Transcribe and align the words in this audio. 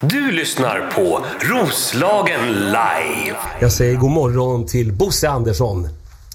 Du 0.00 0.32
lyssnar 0.32 0.90
på 0.94 1.24
Roslagen 1.40 2.52
live. 2.52 3.36
Jag 3.60 3.72
säger 3.72 3.96
god 3.96 4.10
morgon 4.10 4.66
till 4.66 4.92
Bosse 4.92 5.28
Andersson. 5.28 5.88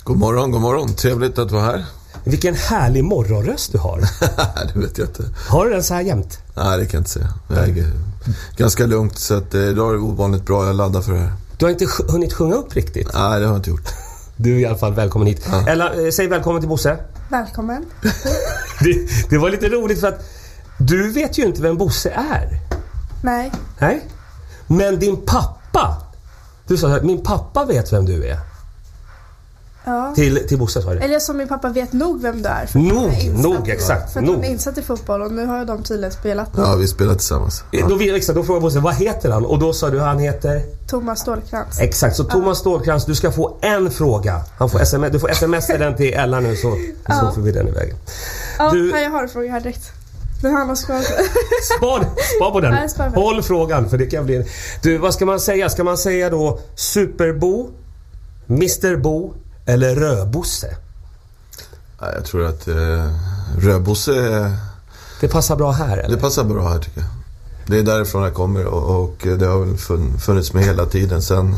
God 0.04 0.18
morgon, 0.18 0.52
god 0.52 0.62
morgon. 0.62 0.96
Trevligt 0.96 1.38
att 1.38 1.52
vara 1.52 1.64
här. 1.64 1.86
Vilken 2.24 2.56
härlig 2.56 3.04
morgonröst 3.04 3.72
du 3.72 3.78
har. 3.78 4.00
det 4.74 4.80
vet 4.80 4.98
jag 4.98 5.08
inte. 5.08 5.24
Har 5.50 5.66
du 5.66 5.72
den 5.72 5.84
så 5.84 5.94
här 5.94 6.02
jämt? 6.02 6.40
Nej, 6.56 6.78
det 6.78 6.86
kan 6.86 6.98
jag 6.98 7.02
inte 7.02 7.10
säga. 7.10 7.34
Jag 7.48 7.58
är 7.70 7.86
ganska 8.58 8.86
lugnt, 8.86 9.20
så 9.20 9.38
att, 9.38 9.54
eh, 9.54 9.62
idag 9.62 9.90
är 9.90 9.94
det 9.94 10.00
ovanligt 10.00 10.46
bra. 10.46 10.66
Jag 10.66 10.76
laddar 10.76 11.02
för 11.02 11.14
det 11.14 11.20
här. 11.20 11.32
Du 11.58 11.66
har 11.66 11.72
inte 11.72 11.88
hunnit 12.08 12.34
sjunga 12.34 12.56
upp 12.56 12.76
riktigt. 12.76 13.14
Nej, 13.14 13.40
det 13.40 13.46
har 13.46 13.54
jag 13.54 13.60
inte 13.60 13.70
gjort. 13.70 13.90
Du 14.36 14.56
är 14.56 14.60
i 14.60 14.66
alla 14.66 14.78
fall 14.78 14.94
välkommen 14.94 15.28
hit. 15.28 15.48
Ella, 15.68 15.94
eh, 15.94 16.12
säg 16.12 16.28
välkommen 16.28 16.62
till 16.62 16.70
Bosse. 16.70 16.98
Välkommen. 17.30 17.86
Det, 18.80 19.30
det 19.30 19.38
var 19.38 19.50
lite 19.50 19.70
roligt 19.70 20.00
för 20.00 20.08
att 20.08 20.24
du 20.78 21.12
vet 21.12 21.38
ju 21.38 21.46
inte 21.46 21.62
vem 21.62 21.78
Bosse 21.78 22.10
är. 22.10 22.71
Nej. 23.22 23.52
Nej. 23.80 24.02
Men 24.68 25.00
din 25.00 25.18
pappa. 25.26 25.98
Du 26.68 26.78
sa 26.78 26.96
att 26.96 27.04
min 27.04 27.24
pappa 27.24 27.66
vet 27.66 27.94
vem 27.94 28.06
du 28.06 28.28
är. 28.28 28.40
Ja. 29.86 30.14
Till, 30.16 30.48
till 30.48 30.58
Bosse 30.58 30.82
sa 30.82 30.94
du. 30.94 31.00
Eller 31.00 31.20
som 31.20 31.38
min 31.38 31.48
pappa 31.48 31.70
vet 31.70 31.94
nog 31.94 32.22
vem 32.22 32.42
du 32.42 32.50
är. 32.50 32.66
För 32.66 32.80
Nog, 32.80 33.04
är 33.14 33.22
insatt- 33.22 33.44
nog, 33.44 33.70
exakt, 33.70 34.14
För 34.14 34.20
att 34.20 34.26
nog. 34.26 34.36
han 34.36 34.44
är 34.44 34.50
insatt 34.50 34.78
i 34.78 34.82
fotboll 34.82 35.22
och 35.22 35.32
nu 35.32 35.46
har 35.46 35.66
de 35.66 35.84
tydligen 35.84 36.12
spelat 36.12 36.50
Ja, 36.58 36.76
vi 36.76 36.88
spelar 36.88 37.14
tillsammans. 37.14 37.64
Eh, 37.72 37.88
Då, 37.88 37.96
vi, 37.96 38.16
exakt, 38.16 38.36
då 38.36 38.44
frågade 38.44 38.62
Bosse, 38.62 38.80
vad 38.80 38.94
heter 38.96 39.30
han? 39.32 39.46
Och 39.46 39.60
då 39.60 39.74
sa 39.74 39.90
du, 39.90 40.00
han 40.00 40.20
heter? 40.20 40.62
Thomas 40.88 41.20
Stålkrantz. 41.20 41.80
Exakt, 41.80 42.16
så 42.16 42.24
Thomas 42.24 42.58
Stålkrantz, 42.58 43.06
du 43.06 43.16
ska 43.16 43.32
få 43.32 43.58
en 43.62 43.92
fråga. 43.92 44.42
Han 44.58 44.70
får 44.70 44.82
sms, 44.82 45.12
du 45.12 45.20
får 45.20 45.30
smsa 45.34 45.78
den 45.78 45.96
till 45.96 46.14
Ella 46.14 46.40
nu 46.40 46.56
så, 46.56 46.78
så 47.20 47.32
får 47.36 47.42
vi 47.42 47.52
den 47.52 47.68
ivägen. 47.68 47.98
Ja, 48.60 48.70
Du- 48.72 48.92
nej, 48.92 49.04
jag 49.04 49.12
har 49.12 49.24
en 49.24 49.30
fråga 49.30 49.52
här 49.52 49.60
direkt. 49.62 49.92
Men 50.42 50.54
han 50.54 50.70
har 50.70 50.76
svarat. 50.76 51.04
Spar, 51.78 52.00
spar 52.38 52.52
på 52.52 52.60
den. 52.62 52.72
Nej, 52.74 52.90
spar 52.90 53.10
på 53.10 53.16
den. 53.16 53.24
Håll 53.24 53.44
frågan 53.44 53.90
för 53.90 53.98
det 53.98 54.06
kan 54.06 54.26
bli... 54.26 54.46
Du, 54.82 54.98
vad 54.98 55.14
ska 55.14 55.26
man 55.26 55.40
säga? 55.40 55.70
Ska 55.70 55.84
man 55.84 55.98
säga 55.98 56.30
då 56.30 56.60
Superbo, 56.76 57.70
Mr 58.48 58.96
Bo 58.96 59.34
eller 59.66 59.96
Rödbosse? 59.96 60.76
Ja, 62.00 62.12
jag 62.16 62.26
tror 62.26 62.46
att 62.46 62.68
eh, 62.68 63.12
Rödbosse, 63.58 64.38
eh, 64.38 64.52
Det 65.22 65.28
passar 65.28 65.56
bra 65.56 65.72
här 65.72 65.98
eller? 65.98 66.16
det 66.16 66.22
passar 66.22 66.44
bra 66.44 66.70
här 66.70 66.80
tycker 66.80 67.00
jag. 67.02 67.10
Det 67.68 67.80
är 67.80 67.84
därifrån 67.84 68.24
jag 68.24 68.34
kommer 68.34 68.66
och, 68.66 69.04
och 69.04 69.16
det 69.40 69.46
har 69.46 69.60
väl 69.60 69.76
fun- 69.76 70.18
funnits 70.18 70.54
med 70.54 70.64
hela 70.66 70.86
tiden. 70.86 71.22
Sen 71.22 71.56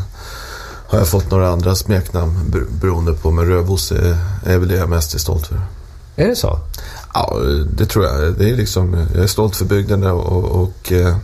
har 0.87 0.97
jag 0.99 1.07
fått 1.07 1.31
några 1.31 1.49
andra 1.49 1.75
smeknamn 1.75 2.39
ber- 2.49 2.79
beroende 2.81 3.13
på, 3.13 3.31
men 3.31 3.45
Rödbosse 3.45 4.17
är- 4.45 4.57
väl 4.57 4.67
det 4.67 4.75
jag 4.75 4.89
mest 4.89 5.13
är 5.15 5.19
stolt 5.19 5.47
för. 5.47 5.61
Är 6.15 6.27
det 6.27 6.35
så? 6.35 6.59
Ja, 7.13 7.39
det 7.77 7.85
tror 7.85 8.05
jag. 8.05 8.33
Det 8.33 8.49
är 8.49 8.55
liksom, 8.55 9.07
jag 9.13 9.23
är 9.23 9.27
stolt 9.27 9.55
för 9.55 9.65
bygden 9.65 10.03
och, 10.03 10.25
och, 10.25 10.61
och 10.63 10.91
eh, 10.91 11.17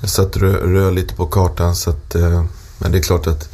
jag 0.00 0.10
satt 0.10 0.36
rö, 0.36 0.52
rö 0.52 0.90
lite 0.90 1.14
på 1.14 1.26
kartan. 1.26 1.76
Så 1.76 1.90
att, 1.90 2.14
eh, 2.14 2.44
men 2.78 2.92
det 2.92 2.98
är 2.98 3.02
klart 3.02 3.26
att 3.26 3.48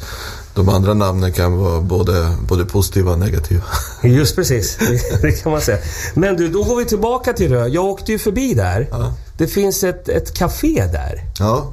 de 0.53 0.69
andra 0.69 0.93
namnen 0.93 1.31
kan 1.31 1.57
vara 1.57 1.81
både, 1.81 2.35
både 2.47 2.65
positiva 2.65 3.11
och 3.11 3.19
negativa. 3.19 3.63
Just 4.03 4.35
precis, 4.35 4.77
det, 4.77 5.21
det 5.21 5.31
kan 5.31 5.51
man 5.51 5.61
säga. 5.61 5.77
Men 6.13 6.35
du, 6.37 6.47
då 6.47 6.63
går 6.63 6.75
vi 6.75 6.85
tillbaka 6.85 7.33
till 7.33 7.51
Rö. 7.51 7.67
Jag 7.67 7.85
åkte 7.85 8.11
ju 8.11 8.19
förbi 8.19 8.53
där. 8.53 8.87
Ja. 8.91 9.13
Det 9.37 9.47
finns 9.47 9.83
ett, 9.83 10.09
ett 10.09 10.33
café 10.33 10.89
där. 10.91 11.23
Ja, 11.39 11.71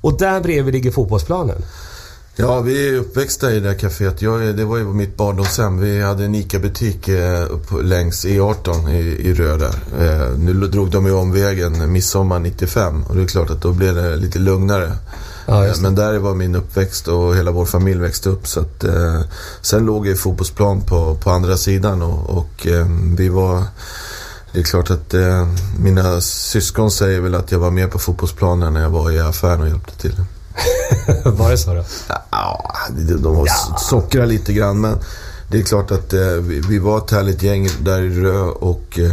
Och 0.00 0.18
där 0.18 0.40
bredvid 0.40 0.74
ligger 0.74 0.90
fotbollsplanen. 0.90 1.62
Ja 2.38 2.60
vi 2.60 2.88
är 2.88 2.98
uppväxta 2.98 3.52
i 3.52 3.60
det 3.60 3.68
här 3.68 3.76
kaféet. 3.76 4.22
Jag, 4.22 4.56
det 4.56 4.64
var 4.64 4.76
ju 4.76 4.84
mitt 4.84 5.16
barndomshem. 5.16 5.80
Vi 5.80 6.02
hade 6.02 6.24
en 6.24 6.34
ICA-butik 6.34 7.08
eh, 7.08 7.46
längs 7.82 8.24
E18 8.24 8.90
i, 8.90 9.28
i 9.28 9.34
Rö 9.34 9.56
där. 9.56 9.74
Eh, 10.00 10.38
nu 10.38 10.52
drog 10.52 10.90
de 10.90 11.06
ju 11.06 11.12
omvägen 11.12 11.92
midsommar 11.92 12.38
95 12.38 13.02
och 13.02 13.16
det 13.16 13.22
är 13.22 13.26
klart 13.26 13.50
att 13.50 13.62
då 13.62 13.72
blev 13.72 13.94
det 13.94 14.16
lite 14.16 14.38
lugnare. 14.38 14.92
Ja, 15.46 15.60
det. 15.60 15.80
Men 15.80 15.94
där 15.94 16.18
var 16.18 16.34
min 16.34 16.54
uppväxt 16.54 17.08
och 17.08 17.36
hela 17.36 17.50
vår 17.50 17.64
familj 17.64 18.00
växte 18.00 18.28
upp. 18.28 18.46
Så 18.46 18.60
att, 18.60 18.84
eh, 18.84 19.20
sen 19.60 19.86
låg 19.86 20.06
jag 20.06 20.14
i 20.14 20.16
fotbollsplan 20.16 20.80
på, 20.80 21.14
på 21.14 21.30
andra 21.30 21.56
sidan 21.56 22.02
och, 22.02 22.30
och 22.38 22.66
eh, 22.66 22.86
vi 23.16 23.28
var... 23.28 23.64
Det 24.52 24.58
är 24.58 24.64
klart 24.64 24.90
att 24.90 25.14
eh, 25.14 25.48
mina 25.78 26.20
syskon 26.20 26.90
säger 26.90 27.20
väl 27.20 27.34
att 27.34 27.52
jag 27.52 27.58
var 27.58 27.70
med 27.70 27.90
på 27.90 27.98
fotbollsplanen 27.98 28.74
när 28.74 28.82
jag 28.82 28.90
var 28.90 29.10
i 29.10 29.20
affären 29.20 29.60
och 29.60 29.68
hjälpte 29.68 29.96
till. 29.96 30.14
Var 31.24 31.50
det 31.50 31.58
så 31.58 31.74
då? 31.74 31.84
Ja, 32.30 32.74
de, 33.08 33.22
var 33.36 33.46
Ja. 33.46 33.76
sockra 33.78 34.24
lite 34.24 34.52
grann 34.52 34.80
men 34.80 34.98
det 35.50 35.58
är 35.58 35.62
klart 35.62 35.90
att 35.90 36.12
eh, 36.12 36.20
vi, 36.20 36.60
vi 36.68 36.78
var 36.78 36.98
ett 36.98 37.10
härligt 37.10 37.42
gäng 37.42 37.68
där 37.84 38.00
i 38.02 38.08
Rö 38.22 38.38
och 38.40 38.98
eh, 38.98 39.10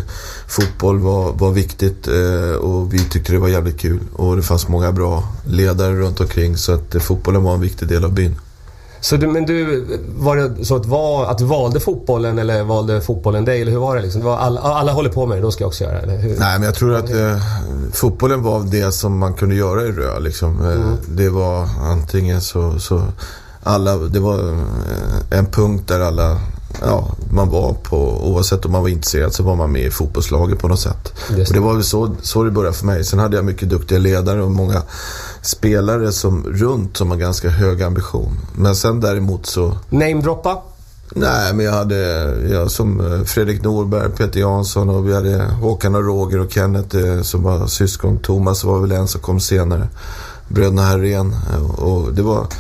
fotboll 0.48 1.00
var, 1.00 1.34
var 1.34 1.52
viktigt 1.52 2.08
eh, 2.08 2.56
och 2.56 2.94
vi 2.94 3.00
tyckte 3.00 3.32
det 3.32 3.40
var 3.40 3.48
jävligt 3.48 3.80
kul. 3.80 4.00
Och 4.14 4.36
det 4.36 4.42
fanns 4.44 4.68
många 4.68 4.92
bra 4.92 5.24
ledare 5.48 5.94
runt 5.96 6.20
omkring 6.20 6.58
så 6.58 6.74
att 6.74 6.96
eh, 6.96 7.02
fotbollen 7.02 7.44
var 7.44 7.54
en 7.54 7.62
viktig 7.62 7.88
del 7.88 8.04
av 8.06 8.14
byn. 8.14 8.36
Så 9.06 9.18
du, 9.18 9.28
men 9.28 9.46
du, 9.46 9.86
var 10.18 10.36
det 10.36 10.66
så 10.66 10.76
att, 10.76 10.86
val, 10.86 11.26
att 11.26 11.38
du 11.38 11.46
valde 11.46 11.80
fotbollen 11.80 12.40
eller 12.40 12.64
valde 12.64 13.02
fotbollen 13.02 13.46
dig? 13.46 13.62
Eller 13.62 13.72
hur 13.72 13.80
var 13.80 13.96
det 13.96 14.02
liksom? 14.02 14.22
Det 14.22 14.28
var 14.28 14.38
alla, 14.38 14.62
alla 14.62 14.92
håller 14.92 15.10
på 15.10 15.26
med 15.26 15.38
det, 15.38 15.42
då 15.42 15.52
ska 15.52 15.64
jag 15.64 15.68
också 15.68 15.84
göra 15.84 16.06
det. 16.06 16.18
Nej, 16.18 16.60
men 16.60 16.64
jag 16.64 16.76
tror 16.76 16.94
att 16.96 17.10
eh, 17.10 17.38
fotbollen 17.94 18.44
var 18.44 18.64
det 18.64 18.92
som 18.92 19.18
man 19.18 19.34
kunde 19.34 19.56
göra 19.56 19.84
i 19.84 19.92
Rö. 19.92 20.20
Liksom. 20.20 20.70
Eh, 20.72 20.94
Det 21.08 21.30
var 21.30 21.68
antingen 21.82 22.42
så, 22.42 22.80
så 22.80 23.02
alla, 23.64 23.96
det 23.96 24.20
var 24.20 24.40
eh, 24.40 25.40
en 25.40 25.46
punkt 25.46 25.88
där 25.88 26.00
alla, 26.00 26.40
ja, 26.82 27.16
man 27.30 27.50
var 27.50 27.74
på, 27.74 27.98
oavsett 28.28 28.66
om 28.66 28.72
man 28.72 28.82
var 28.82 28.90
intresserad 28.90 29.34
så 29.34 29.44
var 29.44 29.56
man 29.56 29.72
med 29.72 29.82
i 29.82 29.92
fotbollslaget 29.92 30.60
på 30.60 30.68
något 30.68 30.80
sätt. 30.80 31.14
Just 31.38 31.50
Och 31.52 31.56
det 31.56 31.62
var 31.62 31.74
väl 31.74 31.84
så, 31.84 32.16
så 32.22 32.44
det 32.44 32.52
började 32.52 32.76
för 32.78 32.86
mig. 32.86 33.04
Sen 33.04 33.20
hade 33.20 33.36
jag 33.36 33.46
mycket 33.46 33.70
duktiga 33.70 34.00
ledare 34.00 34.44
och 34.44 34.52
många 34.52 34.82
spelare 35.42 36.12
som, 36.12 36.44
runt 36.44 36.98
som 36.98 37.12
har 37.12 37.18
ganska 37.18 37.50
hög 37.50 37.82
ambition. 37.84 38.40
Men 38.56 38.76
sen 38.76 39.00
däremot 39.00 39.46
så 39.46 39.78
Namedroppa? 39.90 40.58
Nej, 41.16 41.54
men 41.54 41.66
jag 41.66 41.74
hade 41.74 41.96
jag 42.52 42.72
som 42.72 43.14
eh, 43.14 43.24
Fredrik 43.24 43.64
Norberg, 43.64 44.10
Peter 44.12 44.40
Jansson 44.40 44.90
och 44.90 45.08
vi 45.10 45.14
hade 45.16 45.44
Håkan 45.46 45.96
och 45.96 46.04
Roger 46.06 46.40
och 46.40 46.52
Kenneth 46.52 46.98
eh, 46.98 47.22
som 47.22 47.44
var 47.44 47.68
syskon. 47.68 48.18
Thomas 48.20 48.64
var 48.64 48.80
väl 48.80 48.92
en 48.92 49.08
som 49.08 49.22
kom 49.22 49.40
senare. 49.40 49.88
Bröderna 50.48 50.82
Herrén. 50.82 51.36
eh, 51.54 51.72
Och 51.84 52.14
det 52.14 52.22
var 52.22 52.48
det- 52.50 52.56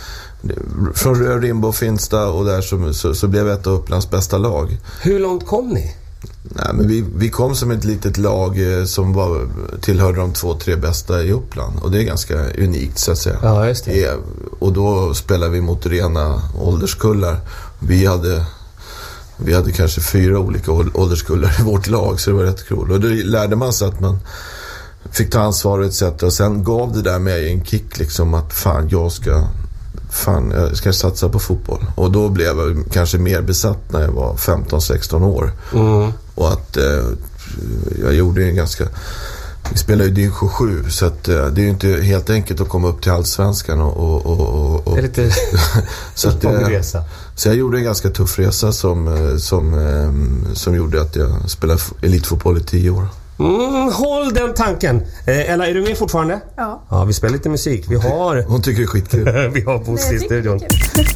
från 0.95 1.41
Rimbo 1.41 1.67
och 1.67 1.75
Finsta 1.75 2.27
och 2.27 2.45
där 2.45 2.61
så, 2.61 2.93
så, 2.93 3.13
så 3.15 3.27
blev 3.27 3.49
ett 3.49 3.67
av 3.67 3.73
Upplands 3.73 4.09
bästa 4.09 4.37
lag. 4.37 4.77
Hur 5.01 5.19
långt 5.19 5.45
kom 5.47 5.69
ni? 5.69 5.95
Nej, 6.43 6.67
men 6.73 6.87
vi, 6.87 7.05
vi 7.15 7.29
kom 7.29 7.55
som 7.55 7.71
ett 7.71 7.83
litet 7.83 8.17
lag 8.17 8.79
eh, 8.79 8.85
som 8.85 9.13
var, 9.13 9.47
tillhörde 9.81 10.17
de 10.19 10.33
två, 10.33 10.53
tre 10.53 10.75
bästa 10.75 11.23
i 11.23 11.31
Uppland. 11.31 11.79
Och 11.79 11.91
det 11.91 11.99
är 11.99 12.03
ganska 12.03 12.35
unikt 12.57 12.99
så 12.99 13.11
att 13.11 13.17
säga. 13.17 13.37
Ja, 13.43 13.67
just 13.67 13.85
det. 13.85 14.05
Eh, 14.05 14.13
Och 14.59 14.73
då 14.73 15.13
spelade 15.13 15.51
vi 15.51 15.61
mot 15.61 15.85
rena 15.85 16.41
ålderskullar. 16.59 17.39
Vi 17.79 18.05
hade, 18.05 18.45
vi 19.37 19.53
hade 19.53 19.71
kanske 19.71 20.01
fyra 20.01 20.39
olika 20.39 20.71
ål- 20.71 20.91
ålderskullar 20.93 21.55
i 21.59 21.63
vårt 21.63 21.87
lag, 21.87 22.19
så 22.19 22.29
det 22.29 22.35
var 22.35 22.43
rätt 22.43 22.67
kul. 22.67 22.91
Och 22.91 22.99
då 22.99 23.07
lärde 23.07 23.55
man 23.55 23.73
sig 23.73 23.87
att 23.87 23.99
man 23.99 24.19
fick 25.11 25.29
ta 25.31 25.39
ansvar 25.39 25.81
etc. 25.81 26.01
Och 26.23 26.33
sen 26.33 26.63
gav 26.63 26.93
det 26.93 27.01
där 27.01 27.19
mig 27.19 27.51
en 27.51 27.65
kick 27.65 27.97
liksom 27.99 28.33
att 28.33 28.53
fan, 28.53 28.87
jag 28.91 29.11
ska, 29.11 29.43
fan, 30.15 30.51
jag 30.51 30.77
ska 30.77 30.93
satsa 30.93 31.29
på 31.29 31.39
fotboll. 31.39 31.85
Och 31.95 32.11
då 32.11 32.29
blev 32.29 32.47
jag 32.47 32.85
kanske 32.91 33.17
mer 33.17 33.41
besatt 33.41 33.91
när 33.91 34.01
jag 34.01 34.11
var 34.11 34.33
15-16 34.35 35.23
år. 35.23 35.51
Mm. 35.73 36.11
Och 36.35 36.51
att 36.51 36.77
eh, 36.77 37.03
jag 38.01 38.13
gjorde 38.13 38.43
en 38.43 38.55
ganska... 38.55 38.87
Vi 39.71 39.77
spelar 39.77 40.05
ju 40.05 40.11
division 40.11 40.49
7 40.49 40.89
så 40.89 41.05
att, 41.05 41.27
eh, 41.27 41.45
det 41.45 41.61
är 41.61 41.63
ju 41.63 41.69
inte 41.69 41.87
helt 41.87 42.29
enkelt 42.29 42.61
att 42.61 42.69
komma 42.69 42.87
upp 42.87 43.01
till 43.01 43.11
allsvenskan 43.11 43.81
och... 43.81 44.25
och, 44.25 44.25
och, 44.25 44.87
och, 44.87 44.93
Det 44.93 44.99
är 44.99 45.03
lite 45.03 45.31
så, 46.15 46.29
att, 46.29 46.43
eh, 46.43 46.51
resa. 46.51 47.03
så 47.35 47.49
jag 47.49 47.55
gjorde 47.55 47.77
en 47.77 47.83
ganska 47.83 48.09
tuff 48.09 48.39
resa 48.39 48.71
som, 48.71 49.07
eh, 49.07 49.37
som, 49.37 49.73
eh, 49.73 50.53
som 50.53 50.75
gjorde 50.75 51.01
att 51.01 51.15
jag 51.15 51.49
spelade 51.49 51.81
elitfotboll 52.01 52.57
i 52.57 52.61
tio 52.61 52.89
år. 52.89 53.07
Mm, 53.39 53.91
håll 53.93 54.33
den 54.33 54.53
tanken. 54.53 55.01
Eh, 55.27 55.51
Ella, 55.51 55.67
är 55.67 55.73
du 55.73 55.81
med 55.81 55.97
fortfarande? 55.97 56.39
Ja. 56.55 56.83
Ja, 56.89 57.03
vi 57.03 57.13
spelar 57.13 57.33
lite 57.33 57.49
musik. 57.49 57.85
Vi 57.89 57.95
har, 57.95 58.45
Hon 58.47 58.61
tycker 58.61 58.77
det 58.79 58.85
är 58.85 58.87
skitkul. 58.87 59.23
vi 59.53 59.61
har 59.61 59.79
Bosse 59.79 60.13
i 60.13 60.13
jag 60.13 60.21
tycker 60.21 60.41
det 60.41 60.49
är 60.49 60.57
studion. 60.57 60.59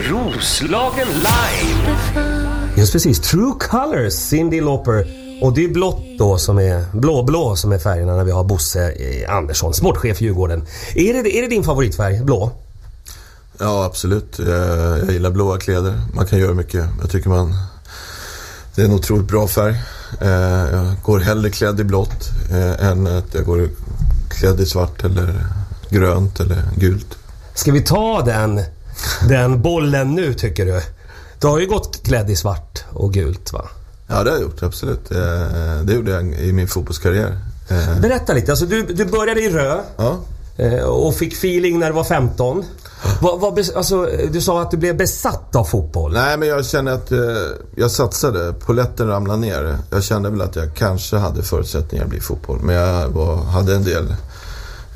Roslagen 0.00 1.06
live. 1.08 1.96
Just 2.76 2.92
precis. 2.92 3.20
True 3.20 3.52
Colors, 3.60 4.12
Cyndi 4.12 4.60
Lauper. 4.60 5.06
Och 5.42 5.54
det 5.54 5.64
är 5.64 5.68
blått 5.68 6.02
då 6.18 6.38
som 6.38 6.58
är, 6.58 6.84
blå-blå 6.92 7.56
som 7.56 7.72
är 7.72 7.78
färgerna 7.78 8.16
när 8.16 8.24
vi 8.24 8.30
har 8.30 8.44
Bosse 8.44 8.90
eh, 8.92 9.36
Andersson, 9.36 9.74
sportchef 9.74 10.20
Djurgården. 10.20 10.66
Är 10.94 11.12
det, 11.22 11.36
är 11.38 11.42
det 11.42 11.48
din 11.48 11.64
favoritfärg, 11.64 12.20
blå? 12.24 12.50
Ja, 13.58 13.84
absolut. 13.84 14.38
Eh, 14.38 14.46
Jag 14.48 15.10
gillar 15.10 15.30
blåa 15.30 15.58
kläder. 15.58 16.00
Man 16.14 16.26
kan 16.26 16.38
göra 16.38 16.54
mycket. 16.54 16.84
Jag 17.00 17.10
tycker 17.10 17.28
man... 17.28 17.54
Det 18.74 18.82
är 18.82 18.86
en 18.86 18.92
otroligt 18.92 19.26
bra 19.28 19.48
färg. 19.48 19.74
Eh, 20.20 20.28
Jag 20.72 20.94
går 21.02 21.20
hellre 21.20 21.50
klädd 21.50 21.80
i 21.80 21.84
blått 21.84 22.30
eh, 22.50 22.86
än 22.86 23.06
att 23.06 23.34
jag 23.34 23.44
går 23.44 23.68
klädd 24.30 24.60
i 24.60 24.66
svart 24.66 25.04
eller 25.04 25.46
grönt 25.90 26.40
eller 26.40 26.62
gult. 26.76 27.18
Ska 27.54 27.72
vi 27.72 27.80
ta 27.82 28.22
den, 28.22 28.60
den 29.28 29.62
bollen 29.62 30.14
nu 30.14 30.34
tycker 30.34 30.66
du? 30.66 30.80
Du 31.40 31.46
har 31.46 31.58
ju 31.58 31.66
gått 31.66 32.02
klädd 32.02 32.30
i 32.30 32.36
svart 32.36 32.84
och 32.92 33.12
gult 33.12 33.52
va? 33.52 33.64
Ja, 34.06 34.22
det 34.24 34.30
har 34.30 34.36
jag 34.36 34.42
gjort. 34.42 34.62
Absolut. 34.62 35.10
Eh, 35.10 35.18
Det 35.84 35.92
gjorde 35.94 36.10
jag 36.10 36.34
i 36.34 36.52
min 36.52 36.68
fotbollskarriär. 36.68 37.38
Berätta 38.00 38.32
lite. 38.32 38.52
Alltså, 38.52 38.66
du, 38.66 38.82
du 38.82 39.04
började 39.04 39.40
i 39.40 39.50
Rö 39.50 39.80
ja. 39.96 40.18
och 40.86 41.14
fick 41.14 41.32
feeling 41.32 41.78
när 41.78 41.86
du 41.86 41.92
var 41.92 42.04
15. 42.04 42.64
Vad, 43.20 43.40
vad, 43.40 43.58
alltså, 43.76 44.08
du 44.32 44.40
sa 44.40 44.62
att 44.62 44.70
du 44.70 44.76
blev 44.76 44.96
besatt 44.96 45.56
av 45.56 45.64
fotboll. 45.64 46.12
Nej, 46.12 46.38
men 46.38 46.48
jag 46.48 46.66
kände 46.66 46.92
att 46.92 47.12
eh, 47.12 47.18
jag 47.76 47.90
satsade. 47.90 48.52
Poletten 48.52 49.08
ramlade 49.08 49.40
ner. 49.40 49.78
Jag 49.90 50.04
kände 50.04 50.30
väl 50.30 50.42
att 50.42 50.56
jag 50.56 50.74
kanske 50.74 51.16
hade 51.16 51.42
förutsättningar 51.42 52.04
att 52.04 52.10
bli 52.10 52.20
fotboll. 52.20 52.58
Men 52.62 52.74
jag 52.74 53.08
var, 53.08 53.36
hade 53.36 53.74
en 53.74 53.84
del... 53.84 54.14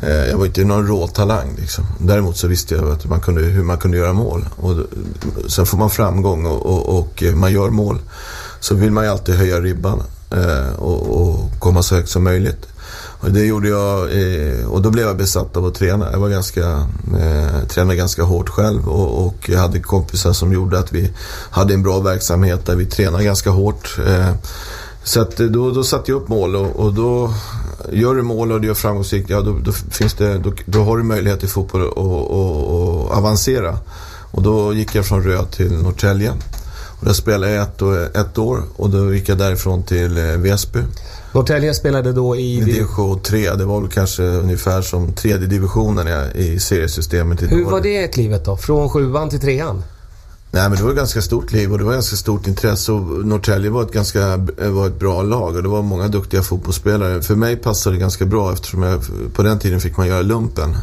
Eh, 0.02 0.28
jag 0.28 0.38
var 0.38 0.46
inte 0.46 0.64
någon 0.64 0.86
råtalang 0.86 1.56
liksom. 1.58 1.84
Däremot 1.98 2.36
så 2.36 2.48
visste 2.48 2.74
jag 2.74 2.90
att 2.90 3.04
man 3.04 3.20
kunde, 3.20 3.40
hur 3.40 3.62
man 3.62 3.78
kunde 3.78 3.96
göra 3.96 4.12
mål. 4.12 4.48
Och, 4.56 4.74
sen 5.50 5.66
får 5.66 5.78
man 5.78 5.90
framgång 5.90 6.46
och, 6.46 6.66
och, 6.66 6.98
och 6.98 7.22
eh, 7.22 7.34
man 7.34 7.52
gör 7.52 7.70
mål. 7.70 7.98
Så 8.60 8.74
vill 8.74 8.90
man 8.90 9.04
ju 9.04 9.10
alltid 9.10 9.34
höja 9.34 9.60
ribban 9.60 10.02
eh, 10.30 10.74
och, 10.78 11.20
och 11.20 11.50
komma 11.58 11.82
så 11.82 11.94
högt 11.94 12.08
som 12.08 12.24
möjligt. 12.24 12.66
Och 13.20 13.30
det 13.30 13.44
gjorde 13.44 13.68
jag 13.68 13.98
eh, 14.00 14.66
och 14.66 14.82
då 14.82 14.90
blev 14.90 15.06
jag 15.06 15.16
besatt 15.16 15.56
av 15.56 15.66
att 15.66 15.74
träna. 15.74 16.12
Jag 16.12 16.18
var 16.18 16.28
ganska, 16.28 16.86
eh, 17.20 17.66
tränade 17.68 17.96
ganska 17.96 18.22
hårt 18.22 18.48
själv 18.48 18.88
och, 18.88 19.26
och 19.26 19.48
jag 19.48 19.58
hade 19.58 19.80
kompisar 19.80 20.32
som 20.32 20.52
gjorde 20.52 20.78
att 20.78 20.92
vi 20.92 21.12
hade 21.50 21.74
en 21.74 21.82
bra 21.82 22.00
verksamhet 22.00 22.66
där 22.66 22.76
vi 22.76 22.86
tränade 22.86 23.24
ganska 23.24 23.50
hårt. 23.50 23.98
Eh, 24.06 24.30
så 25.04 25.20
att 25.20 25.40
eh, 25.40 25.46
då, 25.46 25.70
då 25.70 25.84
satte 25.84 26.10
jag 26.10 26.22
upp 26.22 26.28
mål 26.28 26.56
och, 26.56 26.76
och 26.76 26.94
då 26.94 27.34
gör 27.92 28.14
du 28.14 28.22
mål 28.22 28.52
och 28.52 28.60
du 28.60 28.66
gör 28.66 28.74
framgångsrikt, 28.74 29.30
ja 29.30 29.40
då, 29.40 29.58
då, 29.64 29.72
finns 29.72 30.14
det, 30.14 30.38
då, 30.38 30.52
då 30.66 30.84
har 30.84 30.96
du 30.96 31.02
möjlighet 31.02 31.44
i 31.44 31.46
fotboll 31.46 31.86
att 31.88 31.92
och, 31.96 32.30
och, 32.30 32.80
och 32.80 33.16
avancera. 33.16 33.78
Och 34.30 34.42
då 34.42 34.74
gick 34.74 34.94
jag 34.94 35.06
från 35.06 35.22
Röd 35.22 35.50
till 35.50 35.72
Norrtälje. 35.72 36.32
Och 37.00 37.06
där 37.06 37.12
spelade 37.12 37.52
jag 37.52 37.62
ett, 37.62 37.82
år- 37.82 38.16
ett 38.16 38.38
år 38.38 38.62
och 38.76 38.90
då 38.90 39.14
gick 39.14 39.28
jag 39.28 39.38
därifrån 39.38 39.82
till 39.82 40.18
eh, 40.18 40.24
Väsby. 40.24 40.78
Norrtälje 41.32 41.74
spelade 41.74 42.12
då 42.12 42.36
i... 42.36 42.58
I 42.58 42.60
division 42.60 43.20
3, 43.22 43.54
det 43.54 43.64
var 43.64 43.80
väl 43.80 43.90
kanske 43.90 44.22
ungefär 44.22 44.82
som 44.82 45.12
tredje 45.12 45.46
divisionen 45.46 46.08
i- 46.34 46.58
seriesystemet 46.60 47.42
i 47.42 47.46
Hur 47.46 47.64
var 47.64 47.80
det 47.80 48.08
klivet 48.08 48.44
då? 48.44 48.56
Från 48.56 48.88
sjuan 48.90 49.30
till 49.30 49.40
trean? 49.40 49.82
Nej 50.50 50.68
men 50.68 50.78
det 50.78 50.82
var 50.84 50.90
ett 50.90 50.96
ganska 50.96 51.22
stort 51.22 51.52
liv 51.52 51.72
och 51.72 51.78
det 51.78 51.84
var 51.84 51.92
ganska 51.92 52.16
stort 52.16 52.46
intresse 52.46 52.92
och 52.92 53.26
Norrtälje 53.26 53.70
var 53.70 53.82
ett 53.82 53.92
ganska 53.92 54.36
var 54.70 54.86
ett 54.86 54.98
bra 54.98 55.22
lag 55.22 55.56
och 55.56 55.62
det 55.62 55.68
var 55.68 55.82
många 55.82 56.08
duktiga 56.08 56.42
fotbollsspelare. 56.42 57.22
För 57.22 57.34
mig 57.34 57.56
passade 57.56 57.96
det 57.96 58.00
ganska 58.00 58.24
bra 58.26 58.52
eftersom 58.52 58.82
jag, 58.82 59.00
på 59.34 59.42
den 59.42 59.58
tiden 59.58 59.80
fick 59.80 59.96
man 59.96 60.06
göra 60.06 60.22
lumpen. 60.22 60.76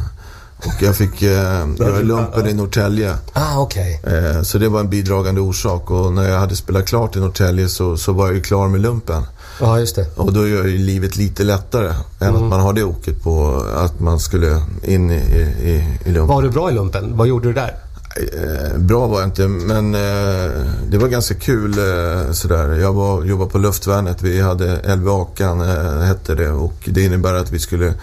Och 0.58 0.82
jag 0.82 0.96
fick 0.96 1.22
eh, 1.22 1.28
göra 1.78 1.98
lumpen 2.00 2.46
i 2.48 2.54
Norrtälje. 2.54 3.14
Ah, 3.32 3.58
okej. 3.60 4.00
Eh, 4.06 4.42
så 4.42 4.58
det 4.58 4.68
var 4.68 4.80
en 4.80 4.90
bidragande 4.90 5.40
orsak 5.40 5.90
och 5.90 6.12
när 6.12 6.28
jag 6.28 6.38
hade 6.40 6.56
spelat 6.56 6.86
klart 6.86 7.16
i 7.16 7.20
Norrtälje 7.20 7.68
så, 7.68 7.96
så 7.96 8.12
var 8.12 8.26
jag 8.26 8.34
ju 8.34 8.42
klar 8.42 8.68
med 8.68 8.80
lumpen. 8.80 9.22
Ja, 9.60 9.78
just 9.78 9.96
det. 9.96 10.06
Och 10.16 10.32
då 10.32 10.48
gör 10.48 10.64
ju 10.64 10.78
livet 10.78 11.16
lite 11.16 11.44
lättare 11.44 11.88
än 12.20 12.28
Mm. 12.28 12.42
att 12.42 12.50
man 12.50 12.60
har 12.60 12.72
det 12.72 12.82
oket 12.84 13.22
på 13.22 13.64
att 13.76 14.00
man 14.00 14.20
skulle 14.20 14.62
in 14.84 15.10
i, 15.10 15.14
i, 15.62 15.98
i 16.04 16.12
lumpen. 16.12 16.26
Var 16.26 16.42
du 16.42 16.50
bra 16.50 16.70
i 16.70 16.74
lumpen? 16.74 17.16
Vad 17.16 17.26
gjorde 17.28 17.48
du 17.48 17.52
där? 17.54 17.74
Eh, 18.16 18.78
bra 18.78 19.06
var 19.06 19.20
jag 19.20 19.28
inte, 19.28 19.48
men 19.48 19.94
eh, 19.94 20.50
det 20.90 20.98
var 20.98 21.08
ganska 21.08 21.34
kul 21.34 21.78
eh, 21.78 22.32
sådär. 22.32 22.74
Jag 22.74 22.92
var, 22.92 23.24
jobbade 23.24 23.50
på 23.50 23.58
luftvärnet. 23.58 24.22
Vi 24.22 24.40
hade 24.40 24.76
LV-Akan, 24.84 25.60
hette 26.02 26.34
det. 26.34 26.50
Och 26.50 26.74
det 26.84 27.02
innebär 27.02 27.34
att 27.34 27.50
vi 27.52 27.58
skulle, 27.58 27.94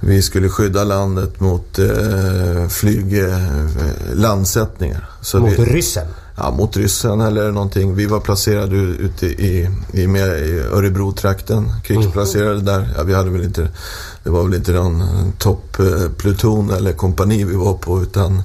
vi 0.00 0.22
skulle 0.22 0.48
skydda 0.48 0.84
landet 0.84 1.40
mot 1.40 1.78
flyg, 2.70 3.24
landsättningar. 4.14 5.08
Så 5.20 5.38
Mot 5.38 5.50
vi, 5.58 5.64
ryssen? 5.64 6.06
Ja, 6.36 6.50
mot 6.50 6.76
ryssen 6.76 7.20
eller 7.20 7.52
någonting. 7.52 7.94
Vi 7.94 8.06
var 8.06 8.20
placerade 8.20 8.76
ute 8.76 9.26
i, 9.26 9.70
i, 9.92 10.06
med, 10.06 10.28
i 10.28 10.58
Örebro-trakten. 10.58 11.72
Krigsplacerade 11.84 12.60
där. 12.60 12.88
Ja, 12.96 13.02
vi 13.02 13.14
hade 13.14 13.30
väl 13.30 13.44
inte, 13.44 13.68
det 14.22 14.30
var 14.30 14.44
väl 14.44 14.54
inte 14.54 14.72
någon 14.72 15.02
toppluton 15.38 16.70
eller 16.70 16.92
kompani 16.92 17.44
vi 17.44 17.56
var 17.56 17.74
på 17.74 18.02
utan 18.02 18.42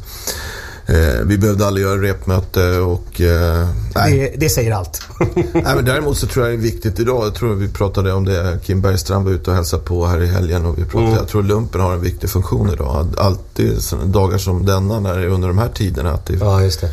eh, 0.85 1.21
vi 1.25 1.37
behövde 1.37 1.67
aldrig 1.67 1.85
göra 1.85 2.01
repmöte 2.01 2.79
och... 2.79 3.21
Eh. 3.21 3.67
Det, 3.93 4.33
det 4.37 4.49
säger 4.49 4.71
allt. 4.71 5.01
nej, 5.53 5.75
men 5.75 5.85
däremot 5.85 6.17
så 6.17 6.27
tror 6.27 6.45
jag 6.45 6.53
det 6.53 6.61
är 6.61 6.71
viktigt 6.71 6.99
idag. 6.99 7.25
Jag 7.25 7.35
tror 7.35 7.55
vi 7.55 7.69
pratade 7.69 8.13
om 8.13 8.25
det. 8.25 8.59
Kim 8.63 8.81
Bergstrand 8.81 9.25
var 9.25 9.31
ute 9.31 9.49
och 9.49 9.55
hälsade 9.55 9.83
på 9.83 10.05
här 10.05 10.21
i 10.21 10.27
helgen 10.27 10.65
och 10.65 10.77
vi 10.77 10.83
pratade. 10.83 11.05
Mm. 11.05 11.17
Jag 11.17 11.27
tror 11.27 11.43
lumpen 11.43 11.81
har 11.81 11.93
en 11.93 12.01
viktig 12.01 12.29
funktion 12.29 12.69
idag. 12.73 13.07
Alltid 13.17 13.79
dagar 14.05 14.37
som 14.37 14.65
denna, 14.65 14.99
när 14.99 15.17
det 15.17 15.23
är 15.23 15.27
under 15.27 15.47
de 15.47 15.57
här 15.57 15.69
tiderna. 15.69 16.11
Att 16.11 16.25
det 16.25 16.33
Ja, 16.33 16.61
just 16.61 16.81
det. 16.81 16.89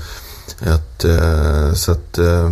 Att, 0.60 1.04
eh, 1.04 1.72
så 1.72 1.92
att, 1.92 2.18
eh, 2.18 2.50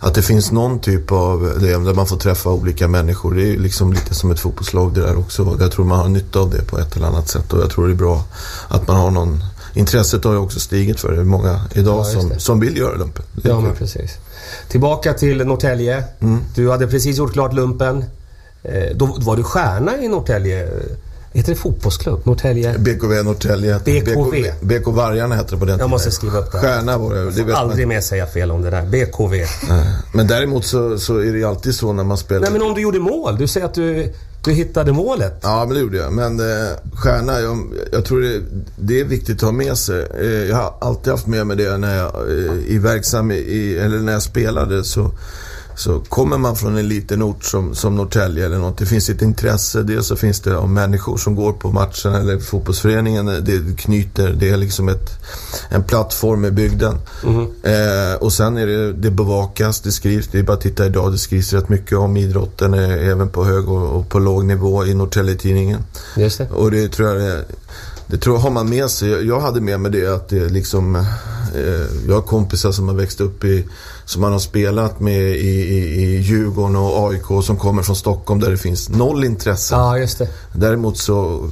att 0.00 0.14
det 0.14 0.22
finns 0.22 0.52
någon 0.52 0.78
typ 0.78 1.12
av, 1.12 1.40
det, 1.60 1.66
där 1.70 1.94
man 1.94 2.06
får 2.06 2.16
träffa 2.16 2.50
olika 2.50 2.88
människor. 2.88 3.34
Det 3.34 3.42
är 3.54 3.58
liksom 3.58 3.92
lite 3.92 4.14
som 4.14 4.30
ett 4.30 4.40
fotbollslag 4.40 4.94
det 4.94 5.00
där 5.00 5.18
också. 5.18 5.56
Jag 5.60 5.72
tror 5.72 5.84
man 5.84 5.98
har 5.98 6.08
nytta 6.08 6.38
av 6.38 6.50
det 6.50 6.62
på 6.62 6.78
ett 6.78 6.96
eller 6.96 7.06
annat 7.06 7.28
sätt. 7.28 7.52
Och 7.52 7.60
jag 7.60 7.70
tror 7.70 7.86
det 7.86 7.92
är 7.92 7.96
bra 7.96 8.24
att 8.68 8.88
man 8.88 8.96
har 8.96 9.10
någon, 9.10 9.44
intresset 9.74 10.24
har 10.24 10.32
ju 10.32 10.38
också 10.38 10.60
stigit 10.60 11.00
för 11.00 11.12
det. 11.12 11.24
Många 11.24 11.60
idag 11.74 11.98
Ja, 12.00 12.04
som, 12.04 12.32
som 12.38 12.60
vill 12.60 12.76
göra 12.76 12.96
lumpen. 12.96 13.24
Ja, 13.42 13.60
men 13.60 13.74
precis. 13.74 14.16
Tillbaka 14.68 15.12
till 15.14 15.46
Norrtälje. 15.46 16.04
Mm. 16.20 16.40
Du 16.54 16.70
hade 16.70 16.86
precis 16.86 17.16
gjort 17.18 17.32
klart 17.32 17.52
lumpen. 17.52 18.04
Eh, 18.62 18.96
Då 18.96 19.06
var 19.06 19.36
du 19.36 19.42
stjärna 19.42 19.98
i 19.98 20.08
Norrtälje. 20.08 20.68
Heter 21.32 21.52
det 21.52 21.58
fotbollsklubb? 21.58 22.20
Norrtälje? 22.26 22.78
BKV 22.78 23.22
Norrtälje. 23.24 23.78
BKV. 23.84 24.30
BK, 24.30 24.60
BK 24.60 24.86
Vargarna 24.86 25.34
hette 25.34 25.54
det 25.54 25.58
på 25.58 25.64
den 25.64 25.72
Jag 25.72 25.78
tiden. 25.78 25.90
måste 25.90 26.10
skriva 26.10 26.38
upp 26.38 26.52
det. 26.52 26.58
Stjärna 26.58 26.98
var 26.98 27.14
det. 27.14 27.30
det 27.30 27.44
vet 27.44 27.56
Aldrig 27.56 27.86
man. 27.86 27.94
mer 27.94 28.00
säga 28.00 28.26
fel 28.26 28.50
om 28.50 28.62
det 28.62 28.70
där. 28.70 28.82
BKV. 28.86 29.32
Nej. 29.68 29.86
Men 30.14 30.26
däremot 30.26 30.64
så, 30.64 30.98
så 30.98 31.16
är 31.18 31.32
det 31.32 31.38
ju 31.38 31.44
alltid 31.44 31.74
så 31.74 31.92
när 31.92 32.04
man 32.04 32.16
spelar. 32.18 32.40
Nej, 32.40 32.50
men 32.50 32.62
om 32.62 32.74
du 32.74 32.80
gjorde 32.80 32.98
mål. 32.98 33.36
Du 33.38 33.46
säger 33.46 33.66
att 33.66 33.74
du, 33.74 34.12
du 34.44 34.52
hittade 34.52 34.92
målet. 34.92 35.38
Ja, 35.42 35.64
men 35.64 35.74
det 35.74 35.80
gjorde 35.80 35.96
jag. 35.96 36.12
Men 36.12 36.40
eh, 36.40 36.66
stjärna, 36.94 37.40
jag, 37.40 37.58
jag 37.92 38.04
tror 38.04 38.20
det, 38.20 38.40
det 38.76 39.00
är 39.00 39.04
viktigt 39.04 39.36
att 39.36 39.42
ha 39.42 39.52
med 39.52 39.76
sig. 39.78 40.06
Eh, 40.20 40.26
jag 40.26 40.56
har 40.56 40.74
alltid 40.80 41.10
haft 41.12 41.26
med 41.26 41.46
mig 41.46 41.56
det 41.56 41.76
när 41.78 41.96
jag 41.96 42.12
eh, 42.14 42.54
i 42.74 42.78
verksam 42.78 43.30
i, 43.30 43.78
eller 43.80 43.98
när 43.98 44.12
jag 44.12 44.22
spelade 44.22 44.84
så 44.84 45.10
så 45.78 46.00
kommer 46.00 46.38
man 46.38 46.56
från 46.56 46.76
en 46.76 46.88
liten 46.88 47.22
ort 47.22 47.44
som, 47.44 47.74
som 47.74 47.96
Norrtälje 47.96 48.46
eller 48.46 48.58
något, 48.58 48.78
det 48.78 48.86
finns 48.86 49.10
ett 49.10 49.22
intresse. 49.22 49.82
Dels 49.82 50.06
så 50.06 50.16
finns 50.16 50.40
det 50.40 50.56
av 50.56 50.68
människor 50.68 51.16
som 51.16 51.34
går 51.34 51.52
på 51.52 51.72
matchen 51.72 52.14
eller 52.14 52.38
fotbollsföreningen. 52.38 53.26
Det 53.26 53.78
knyter, 53.78 54.32
det 54.32 54.50
är 54.50 54.56
liksom 54.56 54.88
ett, 54.88 55.10
en 55.68 55.84
plattform 55.84 56.44
i 56.44 56.50
bygden. 56.50 56.94
Eh, 57.62 58.14
och 58.20 58.32
sen 58.32 58.56
är 58.56 58.66
det, 58.66 58.92
det 58.92 59.10
bevakas, 59.10 59.80
det 59.80 59.92
skrivs. 59.92 60.28
Det 60.28 60.38
är 60.38 60.42
bara 60.42 60.52
att 60.52 60.60
titta 60.60 60.86
idag, 60.86 61.12
det 61.12 61.18
skrivs 61.18 61.52
rätt 61.52 61.68
mycket 61.68 61.98
om 61.98 62.16
idrotten 62.16 62.74
eh, 62.74 63.08
även 63.08 63.28
på 63.28 63.44
hög 63.44 63.68
och, 63.68 63.98
och 63.98 64.08
på 64.08 64.18
låg 64.18 64.44
nivå 64.44 64.86
i 64.86 64.94
Norrtälje-tidningen. 64.94 65.80
Just 66.16 66.38
det. 66.38 66.50
Och 66.50 66.70
det 66.70 66.88
tror 66.88 67.08
jag 67.08 67.18
det, 67.18 67.44
det 68.08 68.18
tror 68.18 68.36
jag 68.36 68.42
har 68.42 68.50
man 68.50 68.68
med 68.68 68.90
sig. 68.90 69.08
Jag 69.26 69.40
hade 69.40 69.60
med 69.60 69.80
mig 69.80 69.90
det 69.90 70.06
att 70.06 70.28
det 70.28 70.48
liksom... 70.48 70.96
Eh, 71.54 72.08
jag 72.08 72.14
har 72.14 72.22
kompisar 72.22 72.72
som 72.72 72.88
har 72.88 72.94
växt 72.94 73.20
upp 73.20 73.44
i... 73.44 73.68
Som 74.04 74.22
man 74.22 74.32
har 74.32 74.38
spelat 74.38 75.00
med 75.00 75.22
i, 75.22 75.48
i, 75.48 76.04
i 76.04 76.20
Djurgården 76.20 76.76
och 76.76 77.10
AIK 77.10 77.44
som 77.44 77.56
kommer 77.56 77.82
från 77.82 77.96
Stockholm 77.96 78.40
där 78.40 78.50
det 78.50 78.56
finns 78.56 78.88
noll 78.88 79.24
intresse. 79.24 79.74
Ja, 79.74 79.98
just 79.98 80.18
det. 80.18 80.28
Däremot 80.52 80.98
så... 80.98 81.50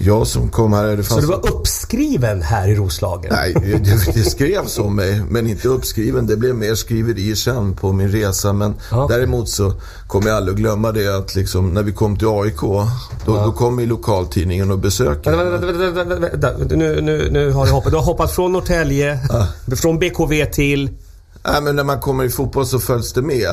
Jag 0.00 0.26
som 0.26 0.48
kom 0.48 0.72
här... 0.72 0.96
Det 0.96 1.04
Så 1.04 1.08
fanns 1.14 1.20
du 1.20 1.26
var 1.26 1.48
uppskriven 1.50 2.42
här 2.42 2.68
i 2.68 2.74
Roslagen? 2.74 3.32
Nej, 3.34 3.52
det, 3.54 4.12
det 4.14 4.22
skrevs 4.30 4.78
om 4.78 4.96
mig, 4.96 5.22
men 5.28 5.46
inte 5.46 5.68
uppskriven. 5.68 6.26
Det 6.26 6.36
blev 6.36 6.54
mer 6.54 6.74
skriverier 6.74 7.34
sen 7.34 7.76
på 7.76 7.92
min 7.92 8.08
resa. 8.08 8.52
Men 8.52 8.74
Ja. 8.90 9.06
däremot 9.10 9.48
så 9.48 9.72
kommer 10.06 10.28
jag 10.28 10.36
aldrig 10.36 10.54
att 10.54 10.60
glömma 10.60 10.92
det 10.92 11.16
att 11.16 11.34
liksom, 11.34 11.74
när 11.74 11.82
vi 11.82 11.92
kom 11.92 12.16
till 12.18 12.28
AIK, 12.28 12.60
då, 12.60 12.88
då 13.26 13.52
kom 13.52 13.80
ju 13.80 13.86
lokaltidningen 13.86 14.70
och 14.70 14.78
besökte. 14.78 15.30
Vänta, 15.30 15.66
vänta, 15.66 16.04
vänta, 16.04 16.52
vänta. 16.58 16.76
Nu, 16.76 17.00
nu, 17.00 17.28
nu 17.30 17.52
har 17.52 17.66
du 17.66 17.72
hoppat. 17.72 17.90
Du 17.92 17.96
har 17.96 18.04
hoppat 18.04 18.32
från 18.34 18.52
Norrtälje, 18.52 19.18
från 19.76 19.98
BKV 19.98 20.44
till... 20.52 20.90
Nej, 21.44 21.62
men 21.62 21.76
när 21.76 21.84
man 21.84 22.00
kommer 22.00 22.24
i 22.24 22.30
fotboll 22.30 22.66
så 22.66 22.78
följs 22.78 23.12
det 23.12 23.22
med. 23.22 23.48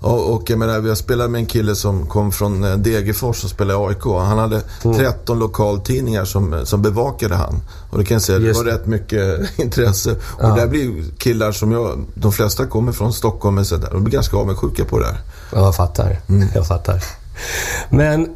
Och, 0.00 0.34
och 0.34 0.50
jag 0.50 0.58
menar, 0.58 0.82
jag 0.88 0.96
spelade 0.96 1.28
med 1.30 1.38
en 1.38 1.46
kille 1.46 1.74
som 1.74 2.06
kom 2.06 2.32
från 2.32 2.64
eh, 2.64 2.76
Degerfors 2.76 3.44
och 3.44 3.50
spelade 3.50 3.80
i 3.80 3.86
AIK. 3.86 4.04
Han 4.04 4.38
hade 4.38 4.62
Mm. 4.84 4.96
13 4.98 5.38
lokaltidningar 5.38 6.24
som, 6.24 6.66
som 6.66 6.82
bevakade 6.82 7.34
han. 7.34 7.60
Och 7.90 7.98
det 7.98 8.04
kan 8.04 8.14
jag 8.14 8.22
säga, 8.22 8.38
det 8.38 8.46
Just 8.46 8.58
var 8.60 8.64
det. 8.64 8.72
rätt 8.74 8.86
mycket 8.86 9.40
intresse. 9.58 10.16
Ja. 10.40 10.50
Och 10.50 10.56
där 10.58 10.66
blir 10.66 11.04
killar 11.18 11.52
som 11.52 11.72
jag, 11.72 12.04
de 12.14 12.32
flesta 12.32 12.66
kommer 12.66 12.92
från 12.92 13.12
Stockholm 13.12 13.58
och 13.58 13.66
sådär. 13.66 13.88
De 13.92 14.04
blir 14.04 14.14
ganska 14.14 14.36
avundsjuka 14.36 14.84
på 14.84 14.98
det. 14.98 15.16
Ja, 15.52 15.58
Jag 15.60 15.76
fattar. 15.76 16.20
Mm. 16.28 16.48
Jag 16.54 16.66
fattar. 16.66 17.02
Men 17.90 18.28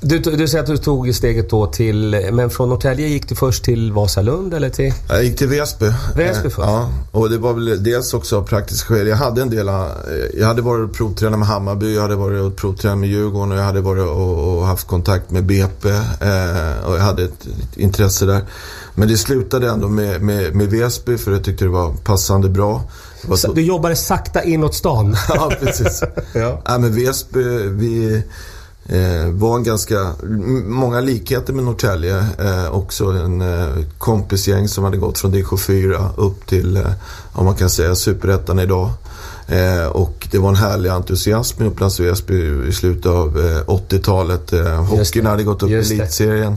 du, 0.00 0.18
du 0.18 0.48
säger 0.48 0.62
att 0.62 0.70
du 0.70 0.76
tog 0.76 1.14
steget 1.14 1.50
då 1.50 1.66
till... 1.66 2.28
Men 2.32 2.50
från 2.50 2.68
Norrtälje 2.68 3.08
gick 3.08 3.28
du 3.28 3.34
först 3.34 3.64
till 3.64 3.92
Vasalund 3.92 4.54
eller 4.54 4.70
till... 4.70 4.92
Jag 5.08 5.24
gick 5.24 5.38
till 5.38 5.48
Väsby. 5.48 5.86
Väsby 6.16 6.38
Eh, 6.38 6.42
först? 6.42 6.58
Ja, 6.58 6.92
och 7.10 7.30
det 7.30 7.38
var 7.38 7.52
väl 7.52 7.82
dels 7.82 8.14
också 8.14 8.36
av 8.36 8.42
praktiska 8.42 8.94
skäl. 8.94 9.06
Jag 9.06 9.16
hade 9.16 9.42
en 9.42 9.50
del, 9.50 9.68
eh, 9.68 9.74
jag 10.38 10.46
hade 10.46 10.62
varit 10.62 10.90
och 10.90 10.96
provtränat 10.96 11.38
med 11.38 11.48
Hammarby, 11.48 11.94
jag 11.94 12.02
hade 12.02 12.16
varit 12.16 12.42
och 12.42 12.56
provtränat 12.56 12.98
med 12.98 13.08
Djurgården 13.08 13.52
och 13.52 13.58
jag 13.58 13.64
hade 13.64 13.80
varit 13.80 14.08
och, 14.08 14.56
och 14.56 14.66
haft 14.66 14.86
kontakt 14.86 15.30
med 15.30 15.44
BP 15.44 15.88
eh, 15.88 16.86
och 16.86 16.94
jag 16.94 17.02
hade 17.02 17.24
ett, 17.24 17.46
intresse 17.74 18.26
där. 18.26 18.42
Men 18.94 19.08
det 19.08 19.18
slutade 19.18 19.68
ändå 19.68 19.88
med, 19.88 20.22
med, 20.22 20.54
med 20.54 20.70
Väsby 20.70 21.18
för 21.18 21.32
jag 21.32 21.44
tyckte 21.44 21.64
det 21.64 21.70
var 21.70 21.92
passande 21.92 22.48
bra. 22.48 22.82
Var 23.24 23.36
Så 23.36 23.52
Du 23.52 23.62
jobbade 23.62 23.96
sakta 23.96 24.42
inåt 24.42 24.74
stan. 24.74 25.16
ja, 25.28 25.52
precis. 25.60 26.02
Ja. 26.32 26.62
Ja, 26.64 26.78
men 26.78 26.94
Väsby, 26.94 27.42
vi... 27.68 28.22
Eh, 28.90 29.30
var 29.32 29.56
en 29.56 29.62
ganska, 29.64 30.12
många 30.66 31.00
likheter 31.00 31.52
med 31.52 31.64
Norrtälje. 31.64 32.18
Eh, 32.38 32.70
också 32.74 33.04
en 33.04 33.40
eh, 33.40 33.84
kompisgäng 33.98 34.68
som 34.68 34.84
hade 34.84 34.96
gått 34.96 35.18
från 35.18 35.30
division 35.30 35.58
4 35.58 36.10
upp 36.16 36.46
till, 36.46 36.76
eh, 36.76 36.82
om 37.32 37.44
man 37.44 37.54
kan 37.54 37.70
säga, 37.70 37.94
superettan 37.94 38.58
idag. 38.58 38.90
Eh, 39.48 39.86
och 39.86 40.28
det 40.30 40.38
var 40.38 40.48
en 40.48 40.56
härlig 40.56 40.90
entusiasm 40.90 41.62
i 41.62 41.66
Upplands 41.66 42.00
Väsby 42.00 42.68
i 42.68 42.72
slutet 42.72 43.06
av 43.06 43.38
eh, 43.40 43.62
80-talet. 43.66 44.52
Eh, 44.52 44.84
hockeyn 44.84 45.26
hade 45.26 45.42
gått 45.42 45.62
upp 45.62 45.70
i 45.70 45.74
elitserien. 45.74 46.56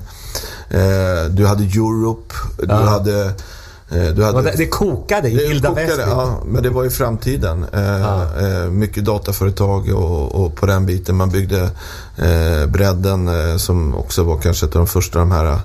Eh, 0.69 1.29
du 1.31 1.45
hade 1.45 1.63
Europe. 1.63 2.33
Du 2.57 2.65
Ja. 2.69 2.75
hade... 2.75 3.33
Eh, 3.91 4.13
du 4.15 4.24
hade 4.24 4.41
Det, 4.41 4.53
det 4.57 4.67
kokade 4.67 5.29
i 5.29 5.48
vilda 5.48 5.69
kokade, 5.69 6.01
ja, 6.07 6.39
men 6.45 6.63
det 6.63 6.69
var 6.69 6.86
i 6.86 6.89
framtiden. 6.89 7.65
Eh, 7.74 8.69
mycket 8.69 9.05
dataföretag 9.05 9.89
och, 9.93 10.36
och 10.45 10.55
på 10.55 10.65
den 10.65 10.86
biten. 10.86 11.15
Man 11.15 11.29
byggde 11.29 11.69
eh, 12.17 12.65
bredden 12.67 13.29
som 13.60 13.95
också 13.95 14.24
var 14.24 14.38
kanske 14.38 14.65
ett 14.65 14.75
av 14.75 14.79
de 14.79 14.88
första 14.88 15.19
de 15.19 15.31
här 15.31 15.60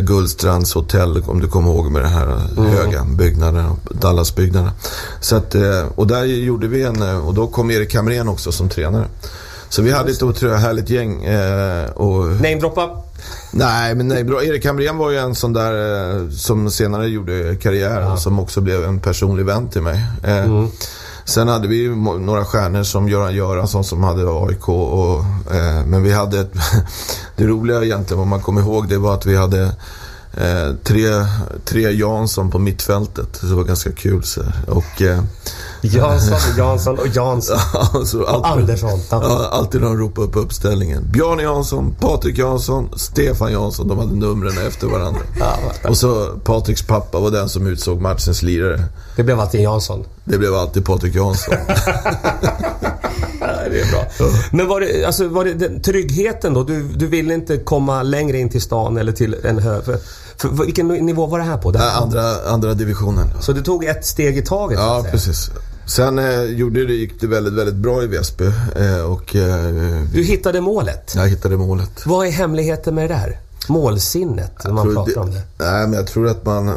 Guldstrands 0.00 0.74
hotell, 0.74 1.22
om 1.26 1.40
du 1.40 1.48
kommer 1.48 1.70
ihåg 1.70 1.90
med 1.90 2.02
de 2.02 2.08
här 2.08 2.40
Mm. 2.56 2.70
höga 2.70 3.04
byggnaderna, 3.04 3.76
Dallasbyggnaderna. 3.90 4.72
Så 5.20 5.36
att, 5.36 5.54
och 5.94 6.06
där 6.06 6.24
gjorde 6.24 6.66
vi 6.68 6.82
en, 6.82 7.02
och 7.02 7.34
då 7.34 7.46
kom 7.46 7.70
Erik 7.70 7.94
Hamrén 7.94 8.28
också 8.28 8.52
som 8.52 8.68
tränare. 8.68 9.06
Så 9.68 9.82
vi 9.82 9.92
hade 9.92 10.10
ett 10.10 10.22
otroligt 10.22 10.60
härligt 10.60 10.90
gäng. 10.90 11.24
Eh, 11.24 11.90
och 11.90 12.24
Namedroppa. 12.26 12.90
Nej, 13.50 13.94
men 13.94 14.08
nej, 14.08 14.24
bra. 14.24 14.44
Erik 14.44 14.66
Hamrén 14.66 14.96
var 14.98 15.10
ju 15.10 15.16
en 15.18 15.34
sån 15.34 15.52
där 15.52 15.72
eh, 16.16 16.28
som 16.30 16.70
senare 16.70 17.06
gjorde 17.08 17.56
karriär 17.56 18.12
och 18.12 18.18
som 18.18 18.38
också 18.40 18.60
blev 18.60 18.84
en 18.84 19.00
personlig 19.00 19.44
vän 19.44 19.68
till 19.68 19.82
mig. 19.82 20.04
Eh, 20.24 20.66
Sen 21.24 21.48
hade 21.48 21.68
vi 21.68 21.88
några 22.20 22.44
stjärnor 22.44 22.82
som 22.82 23.08
Göran 23.08 23.34
Göransson 23.34 23.84
som 23.84 24.04
hade 24.04 24.22
AIK. 24.22 24.68
Och, 24.68 25.18
eh, 25.54 25.86
men 25.86 26.02
vi 26.02 26.12
hade 26.12 26.40
ett, 26.40 26.52
det 27.36 27.46
roliga 27.46 27.84
egentligen, 27.84 28.18
vad 28.18 28.26
man 28.26 28.40
kommer 28.40 28.60
ihåg, 28.60 28.88
det 28.88 28.98
var 28.98 29.14
att 29.14 29.26
vi 29.26 29.36
hade 29.36 29.72
eh, 30.36 30.74
tre, 30.84 31.26
tre 31.64 31.90
Jansson 31.90 32.50
på 32.50 32.58
mittfältet. 32.58 33.40
Det 33.40 33.54
var 33.54 33.64
ganska 33.64 33.92
kul. 33.92 34.22
Så. 34.22 34.40
Och, 34.68 35.02
eh, 35.02 35.22
Jansson, 35.82 36.38
Jansson 36.58 36.98
och 36.98 37.06
Jansson. 37.06 37.58
så 38.06 38.22
Och 38.22 38.46
Andersson. 38.46 39.00
Ja, 39.10 39.48
alltid 39.52 39.80
de 39.80 39.96
ropade 39.98 40.26
upp 40.26 40.36
uppställningen. 40.36 41.08
Björn 41.12 41.38
Jansson, 41.38 41.94
Patrik 42.00 42.38
Jansson, 42.38 42.88
Stefan 42.96 43.52
Jansson. 43.52 43.88
De 43.88 43.98
hade 43.98 44.14
numren 44.14 44.66
efter 44.66 44.86
varandra. 44.86 45.20
Och 45.88 45.96
så 45.96 46.26
Patriks 46.44 46.82
pappa 46.82 47.20
var 47.20 47.30
den 47.30 47.48
som 47.48 47.66
utsåg 47.66 48.00
matchens 48.00 48.42
lirare. 48.42 48.84
Det 49.16 49.22
blev 49.22 49.40
alltid 49.40 49.60
Jansson. 49.60 50.04
Det 50.24 50.38
blev 50.38 50.54
alltid 50.54 50.84
Patrik 50.84 51.14
Jansson. 51.14 51.54
det 53.70 53.80
är 53.80 53.90
bra. 53.90 54.04
Men 54.52 54.68
var 54.68 54.80
det, 54.80 55.04
alltså, 55.04 55.28
var 55.28 55.44
det 55.44 55.54
den, 55.54 55.82
tryggheten 55.82 56.54
då? 56.54 56.62
Du, 56.64 56.82
du 56.82 57.06
ville 57.06 57.34
inte 57.34 57.56
komma 57.56 58.02
längre 58.02 58.38
in 58.38 58.48
till 58.48 58.62
stan 58.62 58.96
eller 58.96 59.12
till 59.12 59.36
en 59.44 59.58
hög... 59.58 59.84
För, 59.84 59.98
för, 60.36 60.64
vilken 60.64 60.88
nivå 60.88 61.26
var 61.26 61.38
det 61.38 61.44
här 61.44 61.56
på? 61.58 61.70
Det 61.70 61.78
här 61.78 61.86
Nej, 61.86 62.02
andra, 62.02 62.50
andra 62.50 62.74
divisionen. 62.74 63.26
Så 63.40 63.52
du 63.52 63.62
tog 63.62 63.84
ett 63.84 64.06
steg 64.06 64.38
i 64.38 64.42
taget? 64.42 64.78
Ja, 64.78 65.06
precis. 65.10 65.50
Sen 65.86 66.18
eh, 66.18 66.42
gjorde 66.44 66.86
det, 66.86 66.92
gick 66.92 67.20
det 67.20 67.26
väldigt, 67.26 67.52
väldigt 67.54 67.74
bra 67.74 68.02
i 68.02 68.06
Väsby. 68.06 68.44
Eh, 68.76 69.00
och 69.00 69.36
eh, 69.36 70.02
Du 70.12 70.22
hittade 70.22 70.60
målet. 70.60 71.12
jag 71.16 71.28
hittade 71.28 71.56
målet. 71.56 72.06
Vad 72.06 72.26
är 72.26 72.30
hemligheten 72.30 72.94
med 72.94 73.10
det 73.10 73.14
där? 73.14 73.38
Målsinnet, 73.68 74.64
när 74.64 74.72
man 74.72 74.94
pratar 74.94 75.20
om 75.20 75.30
det. 75.30 75.42
Nej, 75.58 75.86
men 75.86 75.92
jag 75.92 76.06
tror 76.06 76.28
att 76.28 76.44
man... 76.44 76.68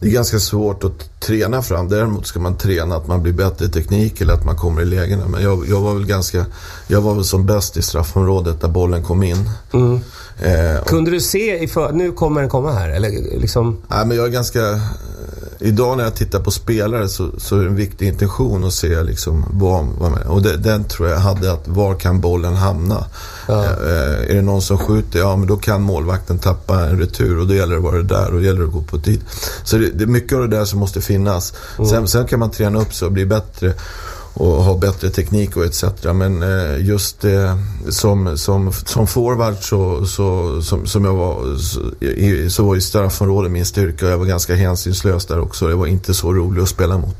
Det 0.00 0.06
är 0.06 0.10
ganska 0.10 0.38
svårt 0.38 0.84
att 0.84 1.20
träna 1.20 1.62
fram. 1.62 1.88
Däremot 1.88 2.26
ska 2.26 2.40
man 2.40 2.56
träna 2.56 2.96
att 2.96 3.06
man 3.06 3.22
blir 3.22 3.32
bättre 3.32 3.64
i 3.64 3.68
teknik 3.68 4.20
eller 4.20 4.34
att 4.34 4.44
man 4.44 4.56
kommer 4.56 4.82
i 4.82 4.84
lägena. 4.84 5.28
Men 5.28 5.42
jag, 5.42 5.68
jag 5.68 5.80
var 5.80 5.94
väl 5.94 6.06
ganska... 6.06 6.46
Jag 6.86 7.00
var 7.00 7.14
väl 7.14 7.24
som 7.24 7.46
bäst 7.46 7.76
i 7.76 7.82
straffområdet 7.82 8.60
där 8.60 8.68
bollen 8.68 9.02
kom 9.02 9.22
in. 9.22 9.50
Mm. 9.72 10.00
Eh, 10.42 10.84
Kunde 10.84 11.10
du 11.10 11.20
se 11.20 11.58
i 11.58 11.68
för... 11.68 11.92
Nu 11.92 12.12
kommer 12.12 12.40
den 12.40 12.50
komma 12.50 12.72
här, 12.72 12.88
eller 12.88 13.10
liksom... 13.40 13.76
nej, 13.88 14.06
men 14.06 14.16
jag 14.16 14.26
är 14.26 14.30
ganska... 14.30 14.80
Idag 15.60 15.96
när 15.96 16.04
jag 16.04 16.14
tittar 16.14 16.40
på 16.40 16.50
spelare 16.50 17.08
så, 17.08 17.30
så 17.38 17.56
är 17.56 17.60
det 17.60 17.66
en 17.66 17.76
viktig 17.76 18.08
intention 18.08 18.64
att 18.64 18.72
se 18.72 19.02
liksom 19.02 19.44
vad, 19.50 19.86
vad 19.98 20.10
med. 20.10 20.26
Och 20.26 20.42
det, 20.42 20.56
den 20.56 20.84
tror 20.84 21.08
jag 21.08 21.18
hade 21.18 21.52
att 21.52 21.68
var 21.68 21.94
kan 21.94 22.20
bollen 22.20 22.54
hamna? 22.54 23.04
Ja. 23.48 23.64
Eh, 23.64 24.30
är 24.30 24.34
det 24.34 24.42
någon 24.42 24.62
som 24.62 24.78
skjuter, 24.78 25.18
ja 25.18 25.36
men 25.36 25.48
då 25.48 25.56
kan 25.56 25.82
målvakten 25.82 26.38
tappa 26.38 26.80
en 26.80 26.98
retur 26.98 27.38
och 27.38 27.46
då 27.46 27.54
gäller 27.54 27.72
det 27.72 27.78
att 27.78 27.84
vara 27.84 28.02
där 28.02 28.26
och 28.26 28.32
då 28.32 28.40
gäller 28.40 28.60
det 28.60 28.66
att 28.66 28.72
gå 28.72 28.82
på 28.82 28.98
tid. 28.98 29.20
Så 29.64 29.76
det, 29.78 29.90
det 29.90 30.04
är 30.04 30.08
mycket 30.08 30.32
av 30.32 30.48
det 30.48 30.56
där 30.56 30.64
som 30.64 30.78
måste 30.78 31.00
finnas. 31.00 31.52
Sen, 31.90 32.08
sen 32.08 32.26
kan 32.26 32.38
man 32.38 32.50
träna 32.50 32.80
upp 32.80 32.94
sig 32.94 33.06
och 33.06 33.12
bli 33.12 33.26
bättre 33.26 33.74
och 34.38 34.64
ha 34.64 34.76
bättre 34.76 35.10
teknik 35.10 35.56
och 35.56 35.64
etc. 35.64 35.84
Men 36.14 36.42
eh, 36.42 36.86
just 36.86 37.24
som, 37.88 38.38
som, 38.38 38.72
som 38.72 39.06
forward 39.06 39.54
så, 39.60 40.06
så, 40.06 40.62
som, 40.62 40.86
som 40.86 41.04
jag 41.04 41.14
var 41.14 41.56
så, 41.56 42.50
så 42.50 42.64
var 42.64 42.74
ju 42.74 42.80
straffområdet 42.80 43.50
min 43.50 43.66
styrka 43.66 44.06
och 44.06 44.12
jag 44.12 44.18
var 44.18 44.26
ganska 44.26 44.54
hänsynslös 44.54 45.26
där 45.26 45.40
också. 45.40 45.68
Det 45.68 45.74
var 45.74 45.86
inte 45.86 46.14
så 46.14 46.32
roligt 46.32 46.62
att 46.62 46.68
spela 46.68 46.98
mot. 46.98 47.16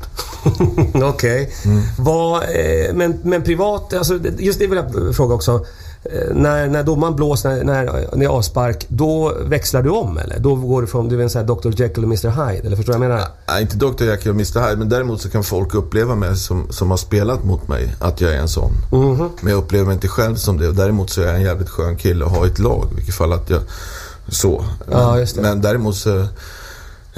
Okej. 1.03 1.53
Mm. 1.65 1.81
Vad, 1.97 2.43
eh, 2.43 2.93
men, 2.93 3.19
men 3.23 3.43
privat, 3.43 3.93
alltså, 3.93 4.19
just 4.37 4.59
det 4.59 4.67
vill 4.67 4.77
jag 4.77 5.15
fråga 5.15 5.35
också. 5.35 5.65
Eh, 6.03 6.35
När, 6.35 6.67
när 6.67 6.83
domaren 6.83 7.15
blåser, 7.15 7.49
när, 7.63 7.63
när 7.85 8.17
det 8.17 8.25
är 8.25 8.29
avspark, 8.29 8.85
då 8.87 9.33
växlar 9.45 9.81
du 9.81 9.89
om 9.89 10.17
eller? 10.17 10.39
Då 10.39 10.55
går 10.55 10.81
du 10.81 10.87
från, 10.87 11.09
du 11.09 11.19
är 11.19 11.23
en 11.23 11.29
sån 11.29 11.39
här 11.41 11.47
Dr 11.47 11.81
Jekyll 11.81 12.03
och 12.03 12.09
Mr 12.09 12.29
Hyde, 12.29 12.67
eller 12.67 12.75
förstår 12.77 12.93
du 12.93 12.99
vad 12.99 13.05
jag 13.07 13.11
menar? 13.13 13.27
Nej, 13.47 13.61
inte 13.61 13.75
Dr. 13.77 14.03
Jekyll 14.03 14.29
och 14.29 14.35
Mr. 14.35 14.59
Hyde, 14.61 14.75
men 14.75 14.89
däremot 14.89 15.21
så 15.21 15.29
kan 15.29 15.43
folk 15.43 15.73
uppleva 15.73 16.15
mig 16.15 16.35
som, 16.37 16.67
som 16.69 16.89
har 16.89 16.97
spelat 16.97 17.43
mot 17.43 17.67
mig, 17.67 17.95
att 17.99 18.21
jag 18.21 18.31
är 18.33 18.37
en 18.37 18.47
sån. 18.49 18.71
Mhm. 18.91 19.29
Men 19.41 19.51
jag 19.53 19.57
upplever 19.63 19.85
mig 19.85 19.93
inte 19.93 20.07
själv 20.07 20.35
som 20.35 20.57
det. 20.57 20.67
Och 20.67 20.75
däremot 20.75 21.09
så 21.09 21.21
är 21.21 21.25
jag 21.25 21.35
en 21.35 21.41
jävligt 21.41 21.69
skön 21.69 21.97
kille 21.97 22.25
att 22.25 22.31
ha 22.31 22.45
i 22.45 22.49
ett 22.49 22.59
lag, 22.59 22.87
i 22.91 22.95
vilket 22.95 23.15
fall 23.15 23.33
att 23.33 23.49
jag... 23.49 23.61
Så. 24.29 24.65
Ja, 24.91 25.19
just 25.19 25.35
det. 25.35 25.41
Men 25.41 25.61
däremot 25.61 25.95
så... 25.95 26.25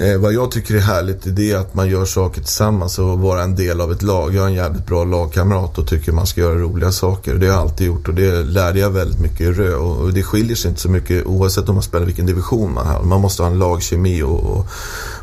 Eh, 0.02 0.18
vad 0.18 0.32
jag 0.32 0.50
tycker 0.50 0.74
är 0.74 0.80
härligt 0.80 1.18
det 1.24 1.52
är 1.52 1.56
att 1.56 1.74
man 1.74 1.88
gör 1.88 2.04
saker 2.04 2.40
tillsammans 2.40 2.98
och 2.98 3.18
vara 3.18 3.42
en 3.42 3.54
del 3.54 3.80
av 3.80 3.92
ett 3.92 4.02
lag. 4.02 4.34
Jag 4.34 4.44
är 4.44 4.48
en 4.48 4.54
jävligt 4.54 4.86
bra 4.86 5.04
lagkamrat 5.04 5.78
och 5.78 5.88
tycker 5.88 6.12
man 6.12 6.26
ska 6.26 6.40
göra 6.40 6.54
roliga 6.54 6.92
saker. 6.92 7.34
Det 7.34 7.46
har 7.46 7.54
jag 7.54 7.62
alltid 7.62 7.86
gjort 7.86 8.08
och 8.08 8.14
det 8.14 8.42
lärde 8.42 8.78
jag 8.78 8.90
väldigt 8.90 9.20
mycket 9.20 9.40
i 9.40 9.52
Rö. 9.52 9.74
Och 9.74 9.92
och 10.00 10.12
det 10.12 10.22
skiljer 10.22 10.56
sig 10.56 10.68
inte 10.68 10.80
så 10.80 10.88
mycket 10.88 11.26
oavsett 11.26 11.68
om 11.68 11.74
man 11.74 11.82
spelar 11.82 12.06
vilken 12.06 12.26
division 12.26 12.74
man 12.74 12.86
har. 12.86 13.02
Man 13.02 13.20
måste 13.20 13.42
ha 13.42 13.50
en 13.50 13.58
lagkemi 13.58 14.22
och, 14.22 14.40
och, 14.40 14.66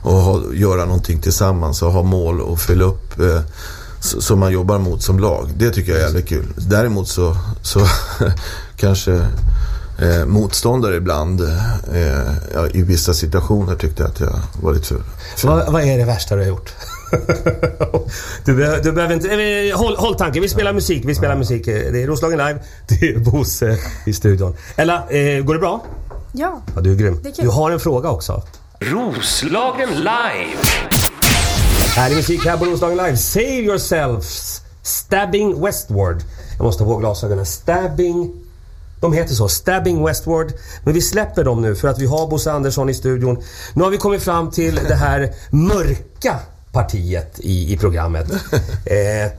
och 0.01 0.13
ha, 0.13 0.53
göra 0.53 0.86
någonting 0.86 1.21
tillsammans 1.21 1.81
och 1.81 1.91
ha 1.91 2.03
mål 2.03 2.41
och 2.41 2.59
fylla 2.59 2.83
upp 2.83 3.19
eh, 3.19 3.41
som 4.00 4.39
man 4.39 4.51
jobbar 4.51 4.77
mot 4.79 5.03
som 5.03 5.19
lag. 5.19 5.50
Det 5.57 5.69
tycker 5.69 5.91
jag 5.91 6.01
är 6.01 6.05
jävligt 6.05 6.29
kul. 6.29 6.53
Däremot 6.57 7.07
så, 7.07 7.36
så 7.62 7.79
kanske 8.75 9.27
eh, 10.01 10.25
motståndare 10.25 10.96
ibland 10.96 11.41
eh, 11.41 12.34
ja, 12.53 12.68
i 12.74 12.82
vissa 12.82 13.13
situationer 13.13 13.75
tyckte 13.75 14.03
jag 14.03 14.10
att 14.12 14.20
jag 14.20 14.39
var 14.62 14.74
lite 14.74 14.88
för... 14.88 15.01
Vad, 15.48 15.72
vad 15.74 15.82
är 15.84 15.98
det 15.98 16.06
värsta 16.06 16.36
du 16.36 16.41
har 16.41 16.48
gjort? 16.48 16.74
du, 18.46 18.56
behöver, 18.56 18.84
du 18.84 18.91
behöver 18.91 19.13
inte... 19.15 19.29
eh, 19.34 19.77
Håll, 19.77 19.96
håll 19.98 20.15
tanken, 20.15 20.41
vi 20.41 20.50
spelar 20.50 20.74
musik. 20.74 21.03
Vi 21.06 21.15
spelar 21.15 21.36
musik. 21.36 21.68
Eh, 21.68 21.91
Det 21.91 22.03
är 22.03 22.08
Roslagen 22.08 22.38
live. 22.38 22.60
Det 22.88 23.10
är 23.10 23.20
Bosse 23.20 23.77
i 24.06 24.13
studion. 24.13 24.56
Ella, 24.75 24.96
eh, 25.10 25.44
går 25.44 25.53
det 25.53 25.60
bra? 25.60 25.84
Ja. 26.32 26.62
Ja, 26.75 26.82
du 26.82 26.91
är 26.91 26.96
grym. 26.96 27.20
Är. 27.25 27.41
Du 27.41 27.50
har 27.50 27.72
en 27.72 27.79
fråga 27.79 28.10
också. 28.10 28.44
Roslagen 28.79 29.89
live. 29.89 30.58
Här 31.96 32.12
är 32.12 32.15
musik 32.15 32.46
här 32.46 32.58
på 32.58 32.65
Roslagen 32.65 32.98
live. 32.98 33.18
Save 33.18 33.46
yourselves. 33.46 34.62
Stabbing 34.84 35.62
Westward. 35.65 36.24
Jag 36.58 36.63
måste 36.65 36.84
ha 36.84 36.94
på 36.94 37.00
glasögonen. 37.00 37.46
Stabbing... 37.46 38.32
De 39.00 39.13
heter 39.13 39.34
så, 39.34 39.48
Stabbing 39.48 40.06
Westward. 40.06 40.53
Men 40.84 40.94
vi 40.94 41.01
släpper 41.01 41.44
dem 41.44 41.62
nu 41.62 41.75
för 41.75 41.88
att 41.88 42.00
vi 42.00 42.06
har 42.06 42.27
Bosse 42.27 42.51
Andersson 42.51 42.89
i 42.89 42.94
studion. 42.94 43.44
Nu 43.74 43.84
har 43.84 43.91
vi 43.91 43.98
kommit 43.98 44.24
fram 44.24 44.51
till 44.51 44.75
det 44.88 44.96
här 44.96 45.34
mörka 45.50 46.36
partiet 46.72 47.39
i, 47.39 47.74
i 47.74 47.77
programmet. 47.77 48.27
Eh, 48.86 49.32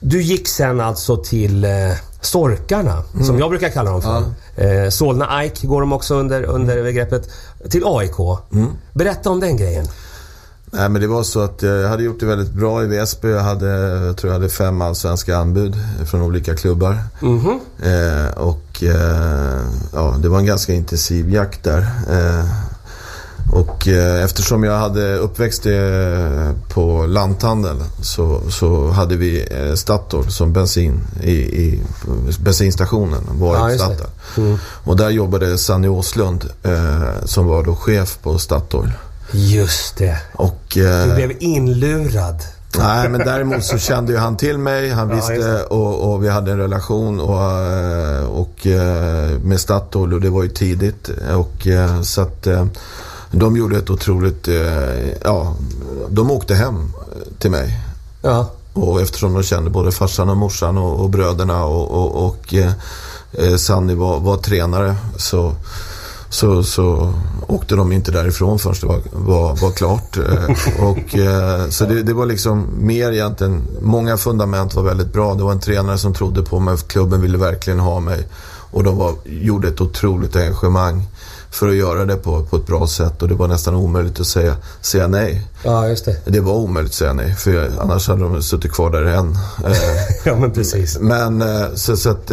du 0.00 0.22
gick 0.22 0.48
sen 0.48 0.80
alltså 0.80 1.16
till 1.16 1.64
eh, 1.64 1.70
Storkarna, 2.20 3.02
som 3.26 3.38
jag 3.38 3.50
brukar 3.50 3.68
kalla 3.68 3.90
dem 3.90 4.02
för. 4.02 4.22
Eh, 4.84 4.90
Solna 4.90 5.44
Ike 5.44 5.66
går 5.66 5.80
de 5.80 5.92
också 5.92 6.14
under, 6.14 6.42
under 6.42 6.82
begreppet. 6.82 7.30
Till 7.70 7.82
AIK. 7.84 8.16
Berätta 8.92 9.30
om 9.30 9.40
den 9.40 9.56
grejen. 9.56 9.86
Nej 10.70 10.88
men 10.88 11.00
det 11.00 11.06
var 11.06 11.22
så 11.22 11.40
att 11.40 11.62
jag 11.62 11.88
hade 11.88 12.02
gjort 12.02 12.20
det 12.20 12.26
väldigt 12.26 12.52
bra 12.52 12.82
i 12.82 12.86
Väsby. 12.86 13.28
Jag 13.28 13.42
hade, 13.42 13.66
jag 14.06 14.16
tror 14.16 14.32
jag 14.32 14.40
hade 14.40 14.48
fem 14.52 14.82
allsvenska 14.82 15.36
anbud 15.36 15.74
från 16.06 16.22
olika 16.22 16.56
klubbar. 16.56 16.98
Eh, 17.82 18.38
och 18.38 18.82
eh, 18.82 19.60
ja, 19.92 20.16
det 20.22 20.28
var 20.28 20.38
en 20.38 20.46
ganska 20.46 20.72
intensiv 20.72 21.30
jakt 21.30 21.64
där. 21.64 21.80
Eh, 22.10 22.44
och 23.52 23.88
eh, 23.88 24.24
eftersom 24.24 24.64
jag 24.64 24.78
hade 24.78 25.16
uppväxt 25.16 25.66
eh, 25.66 26.50
på 26.68 27.06
lanthandel 27.06 27.76
så, 28.02 28.40
så 28.50 28.88
hade 28.90 29.16
vi 29.16 29.46
eh, 29.50 29.74
Statoil 29.74 30.30
som 30.32 30.52
bensin 30.52 31.00
i, 31.22 31.32
i 31.32 31.82
bensinstationen. 32.40 33.20
Var 33.32 33.70
Ja. 33.70 33.78
Statoil. 33.78 34.58
Och 34.84 34.96
där 34.96 35.10
jobbade 35.10 35.58
Sanny 35.58 35.88
Åslund 35.88 36.44
som 37.24 37.46
var 37.46 37.62
då 37.62 37.76
chef 37.76 38.18
på 38.22 38.38
Statoil. 38.38 38.92
Just 39.32 39.96
det. 39.96 40.18
Och, 40.34 40.58
Du 40.74 41.08
eh, 41.10 41.14
blev 41.14 41.32
inlurad 41.40 42.42
Nej, 42.78 43.08
men 43.08 43.20
däremot 43.20 43.64
så 43.64 43.78
kände 43.78 44.12
ju 44.12 44.18
han 44.18 44.36
till 44.36 44.58
mig. 44.58 44.90
Han 44.90 45.08
Ja, 45.08 45.14
visste 45.16 45.34
det. 45.34 45.62
och, 45.64 46.12
och 46.12 46.24
vi 46.24 46.28
hade 46.28 46.52
en 46.52 46.58
relation 46.58 47.20
och, 47.20 47.42
eh, 47.42 48.24
och 48.24 48.66
eh, 48.66 49.38
med 49.42 49.60
Statoil 49.60 50.14
och 50.14 50.20
det 50.20 50.30
var 50.30 50.42
ju 50.42 50.48
tidigt. 50.48 51.10
Och, 51.36 51.66
eh, 51.66 52.02
så 52.02 52.20
att 52.20 52.46
de 53.30 53.56
gjorde 53.56 53.78
ett 53.78 53.90
otroligt... 53.90 54.48
Ja, 55.24 55.54
de 56.08 56.30
åkte 56.30 56.54
hem 56.54 56.92
till 57.38 57.50
mig. 57.50 57.78
Ja. 58.22 58.50
Och 58.72 59.00
eftersom 59.00 59.34
de 59.34 59.42
kände 59.42 59.70
både 59.70 59.92
farsan 59.92 60.28
och 60.28 60.36
morsan 60.36 60.78
och, 60.78 61.00
och 61.00 61.10
bröderna 61.10 61.64
och, 61.64 61.90
och, 61.90 62.26
och 62.26 62.54
eh, 62.54 63.56
Sanni 63.56 63.94
var, 63.94 64.20
var 64.20 64.36
tränare 64.36 64.96
så, 65.16 65.54
så, 66.30 66.62
så 66.62 67.14
åkte 67.46 67.74
de 67.74 67.92
inte 67.92 68.10
därifrån 68.12 68.58
förrän 68.58 68.74
det 68.80 68.86
var, 68.86 69.00
var, 69.12 69.56
var 69.56 69.70
klart. 69.70 70.16
Eh, 70.16 70.82
och, 70.84 71.18
eh, 71.18 71.68
så 71.68 71.84
det, 71.84 72.02
det 72.02 72.12
var 72.12 72.26
liksom 72.26 72.66
mer 72.78 73.12
egentligen, 73.12 73.62
många 73.80 74.16
fundament 74.16 74.74
var 74.74 74.82
väldigt 74.82 75.12
bra. 75.12 75.34
Det 75.34 75.42
var 75.42 75.52
en 75.52 75.60
tränare 75.60 75.98
som 75.98 76.14
trodde 76.14 76.42
på 76.42 76.60
mig, 76.60 76.76
klubben 76.86 77.20
ville 77.20 77.38
verkligen 77.38 77.80
ha 77.80 78.00
mig. 78.00 78.28
Och 78.70 78.84
de 78.84 78.96
var, 78.96 79.14
gjorde 79.24 79.68
ett 79.68 79.80
otroligt 79.80 80.36
engagemang 80.36 81.06
för 81.50 81.68
att 81.68 81.74
göra 81.74 82.04
det 82.04 82.16
på, 82.16 82.44
på 82.44 82.56
ett 82.56 82.66
bra 82.66 82.86
sätt 82.86 83.22
och 83.22 83.28
det 83.28 83.34
var 83.34 83.48
nästan 83.48 83.74
omöjligt 83.74 84.20
att 84.20 84.26
säga, 84.26 84.56
säga 84.80 85.06
nej. 85.06 85.46
Ja, 85.62 85.88
just 85.88 86.04
det. 86.04 86.16
Det 86.24 86.40
var 86.40 86.54
omöjligt 86.54 86.90
att 86.90 86.96
säga 86.96 87.12
nej, 87.12 87.34
för 87.34 87.50
jag, 87.50 87.66
annars 87.80 88.08
hade 88.08 88.22
de 88.22 88.42
suttit 88.42 88.72
kvar 88.72 88.90
där 88.90 89.02
än. 89.02 89.38
Eh, 89.64 89.72
Ja, 90.24 90.36
men 90.36 90.52
precis. 90.52 90.98
men 90.98 91.44
så, 91.76 91.96
så 91.96 92.10
att... 92.10 92.30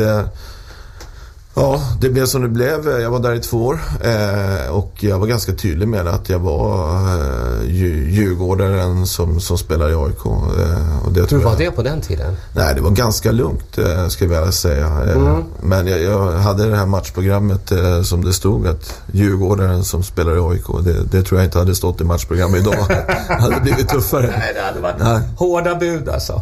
Ja, 1.57 1.81
det 2.01 2.09
blev 2.09 2.25
som 2.25 2.41
det 2.41 2.47
blev. 2.47 3.01
Jag 3.01 3.09
var 3.11 3.19
där 3.19 3.33
i 3.33 3.39
två 3.39 3.65
år 3.65 3.79
eh, 4.03 4.71
och 4.71 4.91
jag 4.99 5.19
var 5.19 5.27
ganska 5.27 5.53
tydlig 5.53 5.87
med 5.87 6.07
att 6.07 6.29
jag 6.29 6.39
var 6.39 6.95
eh, 6.95 7.61
dju- 7.67 8.09
djurgårdaren 8.09 9.07
som, 9.07 9.39
som 9.39 9.57
spelar 9.57 9.89
i 9.89 9.93
AIK. 9.93 10.25
Eh, 10.25 11.05
och 11.05 11.11
det 11.11 11.31
Hur 11.31 11.37
var 11.37 11.51
jag- 11.51 11.59
det 11.59 11.71
på 11.71 11.83
den 11.83 12.01
tiden? 12.01 12.35
Nej, 12.55 12.75
det 12.75 12.81
var 12.81 12.89
ganska 12.91 13.31
lugnt 13.31 13.77
ska 14.09 14.25
jag 14.25 14.29
väl 14.41 14.51
säga. 14.53 14.87
Mm. 14.87 15.43
Men 15.61 15.87
jag, 15.87 16.01
jag 16.01 16.31
hade 16.31 16.69
det 16.69 16.75
här 16.77 16.85
matchprogrammet 16.85 17.71
som 18.03 18.25
det 18.25 18.33
stod 18.33 18.67
att 18.67 18.93
Djurgårdaren 19.11 19.83
som 19.83 20.03
spelar 20.03 20.35
i 20.35 20.39
AIK. 20.53 20.65
Det, 20.85 21.03
det 21.11 21.23
tror 21.23 21.39
jag 21.39 21.47
inte 21.47 21.59
hade 21.59 21.75
stått 21.75 22.01
i 22.01 22.03
matchprogrammet 22.03 22.59
idag. 22.61 22.75
det 23.27 23.33
hade 23.41 23.59
blivit 23.61 23.89
tuffare. 23.89 24.33
Nej, 24.37 24.51
det 24.55 24.61
hade 24.61 24.79
varit 24.79 24.99
Nej. 24.99 25.21
hårda 25.37 25.75
bud 25.75 26.09
alltså. 26.09 26.41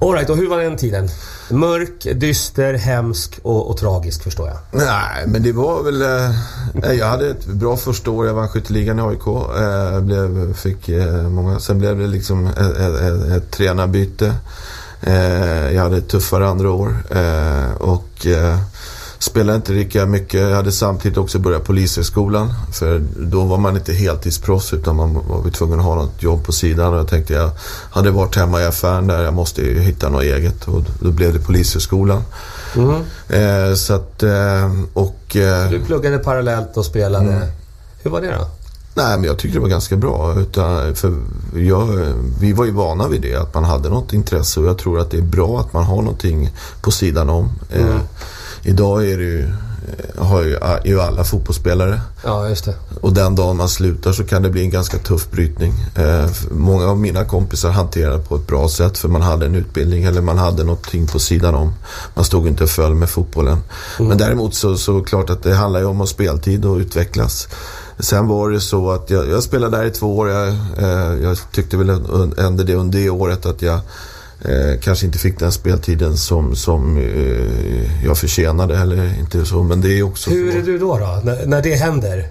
All 0.00 0.12
right, 0.12 0.30
och 0.30 0.36
hur 0.36 0.48
var 0.48 0.58
den 0.58 0.76
tiden? 0.76 1.08
Mörk, 1.50 2.06
dyster, 2.14 2.74
hemsk 2.74 3.40
och, 3.42 3.70
och 3.70 3.76
tragisk 3.76 4.22
förstår 4.22 4.48
jag. 4.48 4.56
Nej, 4.70 5.24
men 5.26 5.42
det 5.42 5.52
var 5.52 5.82
väl... 5.82 6.02
Eh, 6.02 6.92
jag 6.92 7.06
hade 7.06 7.30
ett 7.30 7.46
bra 7.46 7.76
första 7.76 8.10
år. 8.10 8.26
Jag 8.26 8.34
vann 8.34 8.48
skytteligan 8.48 8.98
i 8.98 9.02
AIK. 9.02 9.26
Eh, 9.26 10.00
blev, 10.00 10.54
fick 10.54 10.88
eh, 10.88 11.28
många... 11.28 11.58
Sen 11.58 11.78
blev 11.78 11.98
det 11.98 12.06
liksom 12.06 12.46
ett, 12.46 12.58
ett, 12.58 13.00
ett, 13.00 13.30
ett 13.36 13.50
tränarbyte. 13.50 14.34
Eh, 15.00 15.72
jag 15.74 15.82
hade 15.82 15.96
ett 15.96 16.08
tuffare 16.08 16.48
andra 16.48 16.70
år. 16.70 16.96
Eh, 17.10 17.72
och 17.78 18.26
eh, 18.26 18.58
spelade 19.18 19.56
inte 19.56 19.72
lika 19.72 20.06
mycket. 20.06 20.40
Jag 20.40 20.56
hade 20.56 20.72
samtidigt 20.72 21.18
också 21.18 21.38
börjat 21.38 21.64
polishögskolan. 21.64 22.54
För 22.72 23.02
då 23.16 23.44
var 23.44 23.58
man 23.58 23.76
inte 23.76 23.92
heltidsproffs 23.92 24.72
utan 24.72 24.96
man 24.96 25.14
var 25.14 25.50
tvungen 25.50 25.78
att 25.78 25.84
ha 25.84 25.94
något 25.94 26.22
jobb 26.22 26.44
på 26.44 26.52
sidan. 26.52 26.92
Och 26.92 26.98
jag 26.98 27.08
tänkte 27.08 27.32
jag 27.34 27.50
hade 27.90 28.10
varit 28.10 28.36
hemma 28.36 28.60
i 28.60 28.66
affären 28.66 29.06
där. 29.06 29.22
Jag 29.22 29.34
måste 29.34 29.62
hitta 29.62 30.08
något 30.08 30.22
eget. 30.22 30.68
Och 30.68 30.82
då 31.00 31.10
blev 31.10 31.32
det 31.32 31.38
polishögskolan. 31.38 32.22
Eh, 33.28 33.74
så 33.74 33.94
att, 33.94 34.22
eh, 34.22 34.72
och... 34.92 35.36
Eh, 35.36 35.70
Du 35.70 35.80
pluggade 35.80 36.18
parallellt 36.18 36.76
och 36.76 36.84
spelade. 36.84 37.32
Mm. 37.32 37.48
Hur 38.02 38.10
var 38.10 38.20
det 38.20 38.30
då? 38.30 38.48
nej, 38.94 39.16
men 39.18 39.24
jag 39.24 39.38
tyckte 39.38 39.58
det 39.58 39.62
var 39.62 39.68
ganska 39.68 39.96
bra. 39.96 40.34
Utan, 40.38 40.94
för 40.94 41.14
jag, 41.54 41.86
vi 42.40 42.52
var 42.52 42.64
ju 42.64 42.70
vana 42.70 43.08
vid 43.08 43.22
det, 43.22 43.34
att 43.34 43.54
man 43.54 43.64
hade 43.64 43.88
något 43.88 44.12
intresse. 44.12 44.60
Och 44.60 44.66
jag 44.66 44.78
tror 44.78 45.00
att 45.00 45.10
det 45.10 45.16
är 45.18 45.22
bra 45.22 45.60
att 45.60 45.72
man 45.72 45.84
har 45.84 45.96
någonting 45.96 46.50
på 46.80 46.90
sidan 46.90 47.30
om. 47.30 47.50
Eh, 47.70 47.96
idag 48.68 49.10
är 49.10 49.18
det 49.18 49.24
ju, 49.24 49.42
eh, 49.42 50.24
har 50.24 50.42
ju, 50.42 50.58
ju 50.84 51.00
alla 51.00 51.24
fotbollsspelare. 51.24 52.00
Ja, 52.24 52.48
just 52.48 52.64
det. 52.64 52.74
Och 53.00 53.12
den 53.12 53.34
dagen 53.34 53.56
man 53.56 53.68
slutar 53.68 54.12
så 54.12 54.24
kan 54.24 54.42
det 54.42 54.50
bli 54.50 54.62
en 54.62 54.70
ganska 54.70 54.98
tuff 54.98 55.30
brytning. 55.30 55.74
Eh, 55.94 56.30
många 56.50 56.86
av 56.86 56.98
mina 56.98 57.24
kompisar 57.24 57.70
hanterade 57.70 58.16
det 58.16 58.22
på 58.22 58.36
ett 58.36 58.46
bra 58.46 58.68
sätt 58.68 58.98
för 58.98 59.08
man 59.08 59.22
hade 59.22 59.46
en 59.46 59.54
utbildning 59.54 60.04
eller 60.04 60.20
man 60.20 60.38
hade 60.38 60.64
någonting 60.64 61.06
på 61.06 61.18
sidan 61.18 61.54
om. 61.54 61.74
Man 62.14 62.24
stod 62.24 62.48
inte 62.48 62.64
och 62.64 62.70
föll 62.70 62.94
med 62.94 63.10
fotbollen. 63.10 63.58
Men 63.98 64.18
däremot 64.18 64.54
så, 64.54 64.76
så 64.76 65.00
klart 65.00 65.30
att 65.30 65.42
det 65.42 65.54
handlar 65.54 65.80
ju 65.80 65.86
om 65.86 66.00
att 66.00 66.08
speltid 66.08 66.64
och 66.64 66.76
utvecklas. 66.76 67.48
Sen 67.98 68.28
var 68.28 68.50
det 68.50 68.60
så 68.60 68.90
att 68.90 69.10
jag, 69.10 69.28
jag 69.28 69.42
spelade 69.42 69.76
där 69.76 69.84
i 69.84 69.90
två 69.90 70.18
år. 70.18 70.28
Jag, 70.28 70.48
eh, 70.78 71.22
jag 71.22 71.38
tyckte 71.52 71.76
väl 71.76 71.90
ändå 72.38 72.62
det 72.62 72.74
under 72.74 72.98
det 72.98 73.10
året 73.10 73.46
att 73.46 73.62
jag 73.62 73.80
Eh, 74.44 74.80
kanske 74.80 75.06
inte 75.06 75.18
fick 75.18 75.38
den 75.38 75.52
speltiden 75.52 76.16
som, 76.16 76.56
som 76.56 76.98
eh, 76.98 78.04
jag 78.04 78.18
förtjänade 78.18 78.78
eller 78.78 79.18
inte 79.18 79.44
så. 79.44 79.62
Men 79.62 79.80
det 79.80 79.98
är 79.98 80.02
också 80.02 80.30
Hur 80.30 80.56
är 80.56 80.62
du 80.62 80.78
då, 80.78 80.98
då 80.98 81.20
när, 81.24 81.46
när 81.46 81.62
det 81.62 81.74
händer? 81.74 82.26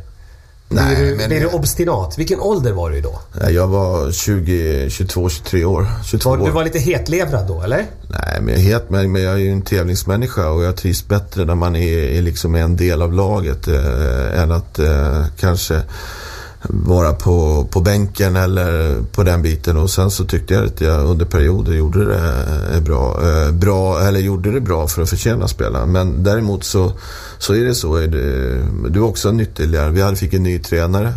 Nej, 0.70 0.96
blir 0.96 1.06
du, 1.06 1.16
men- 1.16 1.28
blir 1.30 1.40
du 1.40 1.48
obstinat? 1.48 2.18
Vilken 2.18 2.40
ålder 2.40 2.72
var 2.72 2.90
du 2.90 3.02
då? 3.02 3.20
Nej, 3.42 3.54
Jag 3.54 3.68
var 3.68 4.12
20, 4.12 4.90
22, 4.90 5.30
23 5.30 5.66
år. 5.66 5.88
22 6.06 6.30
Var, 6.30 6.38
år. 6.42 6.46
du 6.46 6.52
var 6.52 6.64
lite 6.64 6.80
hetlevrad 6.80 7.48
då, 7.48 7.62
eller? 7.62 7.86
Nej, 8.10 8.42
men 8.42 8.68
jag, 8.70 8.82
men, 8.90 9.12
men 9.12 9.22
jag 9.22 9.34
är 9.34 9.38
ju 9.38 9.52
en 9.52 9.62
tävlingsmänniska 9.62 10.50
och 10.50 10.64
jag 10.64 10.76
trivs 10.78 11.08
bättre 11.08 11.46
när 11.46 11.56
man 11.56 11.76
är, 11.76 11.98
är 11.98 12.22
liksom 12.22 12.56
en 12.56 12.76
del 12.76 13.02
av 13.02 13.14
laget 13.14 13.68
eh, 13.68 14.42
än 14.42 14.52
att 14.52 14.80
eh, 14.80 15.26
kanske 15.40 15.82
vara 16.68 17.14
på, 17.14 17.68
på 17.72 17.82
bänken 17.82 18.36
eller 18.36 19.02
på 19.12 19.24
den 19.24 19.42
biten. 19.42 19.78
Och 19.78 19.90
sen 19.90 20.12
så 20.12 20.26
tyckte 20.26 20.54
jag 20.54 20.66
att 20.66 20.82
jag 20.82 21.06
under 21.06 21.26
perioder 21.26 21.74
gjorde 21.74 22.06
det 22.06 22.46
eh, 22.74 22.82
bra, 22.82 23.20
eh, 23.30 23.52
bra, 23.52 24.00
eller 24.00 24.20
gjorde 24.20 24.52
det 24.52 24.62
bra 24.62 24.88
för 24.88 25.02
att 25.02 25.10
förtjäna 25.10 25.48
spela. 25.48 25.86
Men 25.86 26.24
däremot 26.24 26.64
så, 26.64 26.92
så 27.38 27.54
är 27.54 27.66
det 27.66 27.76
så. 27.76 27.96
Är 27.96 28.08
det, 28.08 28.90
du 28.90 29.00
är 29.00 29.04
också 29.04 29.30
en 29.30 29.40
ytterligare. 29.40 29.92
Vi 29.92 30.02
hade 30.02 30.18
fick 30.18 30.34
en 30.34 30.44
ny 30.44 30.60
tränare. 30.60 31.14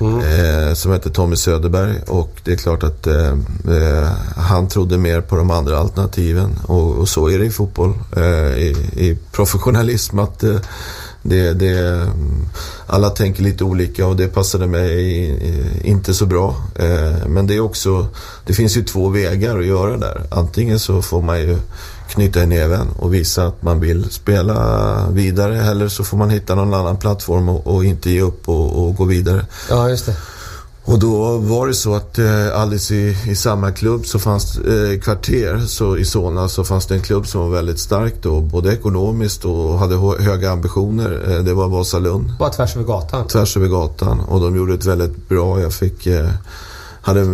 Eh, 0.00 0.74
som 0.74 0.92
hette 0.92 1.10
Tommy 1.10 1.36
Söderberg 1.36 2.00
och 2.06 2.40
det 2.44 2.52
är 2.52 2.56
klart 2.56 2.82
att 2.82 3.06
eh, 3.06 3.28
eh, 3.68 4.08
han 4.36 4.68
trodde 4.68 4.98
mer 4.98 5.20
på 5.20 5.36
de 5.36 5.50
andra 5.50 5.78
alternativen 5.78 6.56
och, 6.66 6.94
och 6.94 7.08
så 7.08 7.30
är 7.30 7.38
det 7.38 7.44
i 7.44 7.50
fotboll, 7.50 7.94
eh, 8.16 8.58
i, 8.58 8.76
i 8.96 9.18
professionalism 9.32 10.18
att 10.18 10.44
det, 11.26 11.52
det, 11.52 12.06
alla 12.86 13.10
tänker 13.10 13.42
lite 13.42 13.64
olika 13.64 14.06
och 14.06 14.16
det 14.16 14.28
passade 14.28 14.66
mig 14.66 15.80
inte 15.84 16.14
så 16.14 16.26
bra. 16.26 16.56
Eh, 16.76 17.26
men 17.26 17.46
det 17.46 17.54
är 17.54 17.60
också, 17.60 18.06
det 18.46 18.52
finns 18.52 18.76
ju 18.76 18.84
två 18.84 19.08
vägar 19.08 19.58
att 19.58 19.66
göra 19.66 19.96
där. 19.96 20.22
Antingen 20.30 20.78
så 20.78 21.02
får 21.02 21.22
man 21.22 21.40
ju 21.40 21.58
knyta 22.08 22.42
i 22.42 22.46
näven 22.46 22.88
och 22.98 23.14
visa 23.14 23.46
att 23.46 23.62
man 23.62 23.80
vill 23.80 24.10
spela 24.10 25.08
vidare 25.10 25.64
eller 25.64 25.88
så 25.88 26.04
får 26.04 26.16
man 26.16 26.30
hitta 26.30 26.54
någon 26.54 26.74
annan 26.74 26.96
plattform 26.96 27.48
och, 27.48 27.66
och 27.66 27.84
inte 27.84 28.10
ge 28.10 28.20
upp 28.20 28.48
och, 28.48 28.84
och 28.84 28.96
gå 28.96 29.04
vidare. 29.04 29.46
Ja, 29.70 29.88
just 29.88 30.06
det. 30.06 30.16
Och 30.86 30.98
då 30.98 31.38
var 31.38 31.66
det 31.66 31.74
så 31.74 31.94
att 31.94 32.18
eh, 32.18 32.60
alldeles 32.60 32.90
i, 32.90 33.16
i 33.26 33.36
samma 33.36 33.72
klubb 33.72 34.06
så 34.06 34.18
fanns 34.18 34.58
eh, 34.58 35.00
kvarter 35.00 35.60
så 35.66 35.96
i 35.96 36.04
Solna 36.04 36.48
så 36.48 36.64
fanns 36.64 36.86
det 36.86 36.94
en 36.94 37.02
klubb 37.02 37.26
som 37.26 37.40
var 37.40 37.48
väldigt 37.48 37.78
stark 37.78 38.14
då, 38.22 38.40
både 38.40 38.72
ekonomiskt 38.72 39.44
och 39.44 39.78
hade 39.78 39.96
hö- 39.96 40.22
höga 40.22 40.50
ambitioner. 40.52 41.30
Eh, 41.30 41.44
det 41.44 41.54
var 41.54 41.68
Vasalund, 41.68 42.32
Bara 42.38 42.50
tvärs 42.50 42.76
över 42.76 42.86
gatan. 42.86 43.26
tvärs 43.28 43.56
över 43.56 43.68
gatan 43.68 44.20
och 44.20 44.40
de 44.40 44.56
gjorde 44.56 44.74
ett 44.74 44.84
väldigt 44.84 45.28
bra, 45.28 45.60
jag 45.60 45.72
fick, 45.72 46.06
eh, 46.06 46.28
hade 47.02 47.20
eh, 47.20 47.26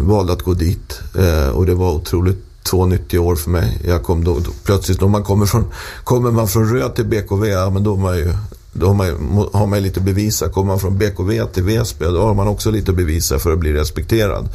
valde 0.00 0.32
att 0.32 0.42
gå 0.42 0.54
dit 0.54 1.00
eh, 1.18 1.48
och 1.48 1.66
det 1.66 1.74
var 1.74 1.92
otroligt 1.92 2.44
två 2.62 2.86
nyttiga 2.86 3.20
år 3.20 3.36
för 3.36 3.50
mig. 3.50 3.78
Jag 3.84 4.02
kom 4.02 4.24
då, 4.24 4.34
då 4.38 4.50
plötsligt, 4.64 5.02
om 5.02 5.10
man 5.10 5.24
kommer 5.24 5.46
från, 5.46 5.64
kommer 6.04 6.30
man 6.30 6.48
från 6.48 6.68
Röd 6.74 6.94
till 6.94 7.06
BKV, 7.06 7.46
ja 7.46 7.70
men 7.70 7.84
då, 7.84 7.94
är 7.94 7.98
man 7.98 8.16
ju, 8.16 8.34
då 8.72 8.86
har 8.86 8.94
man, 8.94 9.48
har 9.52 9.66
man 9.66 9.82
lite 9.82 10.00
att 10.00 10.06
bevisa. 10.06 10.48
Kommer 10.48 10.66
man 10.66 10.80
från 10.80 10.98
BKV 10.98 11.46
till 11.52 11.62
Väsby, 11.62 12.04
då 12.04 12.22
har 12.22 12.34
man 12.34 12.48
också 12.48 12.70
lite 12.70 12.90
att 12.90 12.96
bevisa 12.96 13.38
för 13.38 13.52
att 13.52 13.58
bli 13.58 13.72
respekterad. 13.72 14.48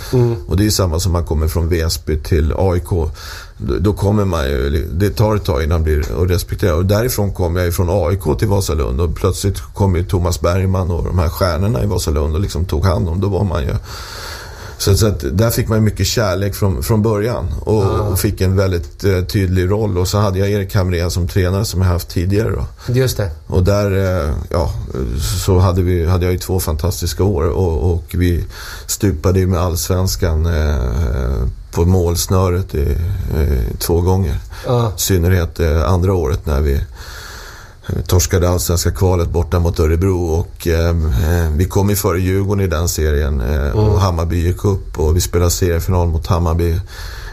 Och 0.47 0.57
det 0.57 0.65
är 0.65 0.69
samma 0.69 0.99
som 0.99 1.11
man 1.11 1.25
kommer 1.25 1.47
från 1.47 1.69
Väsby 1.69 2.17
till 2.17 2.53
AIK. 2.57 2.89
Då, 3.57 3.77
då 3.79 3.93
kommer 3.93 4.25
man 4.25 4.45
ju, 4.45 4.87
det 4.93 5.09
tar 5.09 5.35
ett 5.35 5.45
tag 5.45 5.63
innan 5.63 5.75
man 5.75 5.83
blir 5.83 6.27
respekterad. 6.27 6.77
Och 6.77 6.85
därifrån 6.85 7.33
kom 7.33 7.55
jag 7.55 7.65
ju 7.65 7.71
från 7.71 7.87
AIK 7.89 8.39
till 8.39 8.47
Vasalund 8.47 9.01
och 9.01 9.15
plötsligt 9.15 9.61
kom 9.73 9.95
ju 9.95 10.03
Thomas 10.03 10.41
Bergman 10.41 10.91
och 10.91 11.03
de 11.03 11.19
här 11.19 11.29
stjärnorna 11.29 11.83
i 11.83 11.85
Vasalund 11.85 12.35
och 12.35 12.41
liksom 12.41 12.65
tog 12.65 12.85
hand 12.85 13.09
om. 13.09 13.21
Då 13.21 13.27
var 13.27 13.43
man 13.43 13.63
ju 13.63 13.75
så, 14.77 14.97
så 14.97 15.07
att 15.07 15.23
där 15.31 15.49
fick 15.49 15.67
man 15.67 15.83
mycket 15.83 16.07
kärlek 16.07 16.55
från, 16.55 16.83
från 16.83 17.01
början 17.01 17.45
och, 17.61 17.83
och 17.83 18.19
fick 18.19 18.41
en 18.41 18.55
väldigt 18.55 19.03
eh, 19.03 19.21
tydlig 19.21 19.71
roll. 19.71 19.97
Och 19.97 20.07
så 20.07 20.17
hade 20.17 20.39
jag 20.39 20.49
Erik 20.49 20.75
Hamrén 20.75 21.11
som 21.11 21.27
tränare 21.27 21.65
som 21.65 21.81
jag 21.81 21.87
haft 21.87 22.09
tidigare. 22.09 22.51
Då. 22.51 22.93
Just 22.93 23.17
det. 23.17 23.31
Och 23.47 23.63
där 23.63 23.91
eh, 23.91 24.33
ja, 24.49 24.73
så 25.43 25.59
hade, 25.59 25.81
vi, 25.81 26.05
hade 26.05 26.25
jag 26.25 26.31
ju 26.31 26.39
två 26.39 26.59
fantastiska 26.59 27.23
år 27.23 27.43
och, 27.43 27.91
och 27.91 28.03
vi 28.13 28.43
stupade 28.87 29.39
ju 29.39 29.47
med 29.47 29.59
allsvenskan 29.59 30.45
eh, 30.45 31.47
på 31.71 31.85
målsnöret 31.85 32.75
i, 32.75 32.97
eh, 33.35 33.77
två 33.79 34.01
gånger. 34.01 34.37
Ja. 34.65 34.93
I 34.97 35.01
synnerhet 35.01 35.59
eh, 35.59 35.89
andra 35.89 36.13
året 36.13 36.45
när 36.45 36.61
vi 36.61 36.81
torskade 38.07 38.49
allsvenska 38.49 38.91
kvalet 38.91 39.29
borta 39.29 39.59
mot 39.59 39.79
Örebro 39.79 40.25
och 40.25 40.67
eh, 40.67 40.95
vi 41.55 41.65
kom 41.65 41.89
ju 41.89 41.95
före 41.95 42.19
Djurgården 42.19 42.63
i 42.63 42.67
den 42.67 42.89
serien 42.89 43.41
eh, 43.41 43.71
och 43.71 43.99
Hammarby 43.99 44.37
gick 44.37 44.65
upp 44.65 44.99
och 44.99 45.15
vi 45.15 45.21
spelade 45.21 45.51
seriefinal 45.51 46.07
mot 46.07 46.27
Hammarby. 46.27 46.79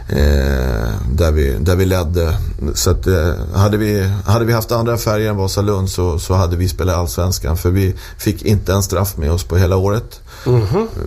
Eh, 0.09 0.89
där, 1.11 1.31
vi, 1.31 1.55
där 1.59 1.75
vi 1.75 1.85
ledde. 1.85 2.37
Så 2.73 2.89
att, 2.91 3.07
eh, 3.07 3.33
hade, 3.53 3.77
vi, 3.77 4.09
hade 4.25 4.45
vi 4.45 4.53
haft 4.53 4.71
andra 4.71 4.97
färger 4.97 5.29
än 5.29 5.37
Vasalund 5.37 5.89
så, 5.89 6.19
så 6.19 6.33
hade 6.33 6.55
vi 6.55 6.69
spelat 6.69 6.95
Allsvenskan. 6.95 7.57
För 7.57 7.69
vi 7.69 7.95
fick 8.17 8.41
inte 8.41 8.73
en 8.73 8.83
straff 8.83 9.17
med 9.17 9.31
oss 9.31 9.43
på 9.43 9.57
hela 9.57 9.77
året. 9.77 10.21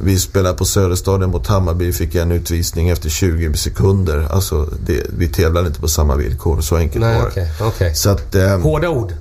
Vi 0.02 0.18
spelade 0.18 0.58
på 0.58 0.64
Söderstaden 0.64 1.30
mot 1.30 1.46
Hammarby, 1.46 1.92
fick 1.92 2.14
en 2.14 2.32
utvisning 2.32 2.88
efter 2.88 3.08
20 3.08 3.56
sekunder. 3.56 4.28
Alltså, 4.30 4.68
det, 4.86 5.06
vi 5.18 5.28
tävlade 5.28 5.66
inte 5.66 5.80
på 5.80 5.88
samma 5.88 6.16
villkor, 6.16 6.60
så 6.60 6.76
enkelt 6.76 7.04
Nej, 7.04 7.14
var 7.14 7.24
det. 7.24 7.30
okej. 7.30 7.50
okej. 7.60 7.94
Så 7.94 8.10
att, 8.10 8.34
eh, 8.34 8.58
Hårda 8.58 8.88
ord. 8.88 9.12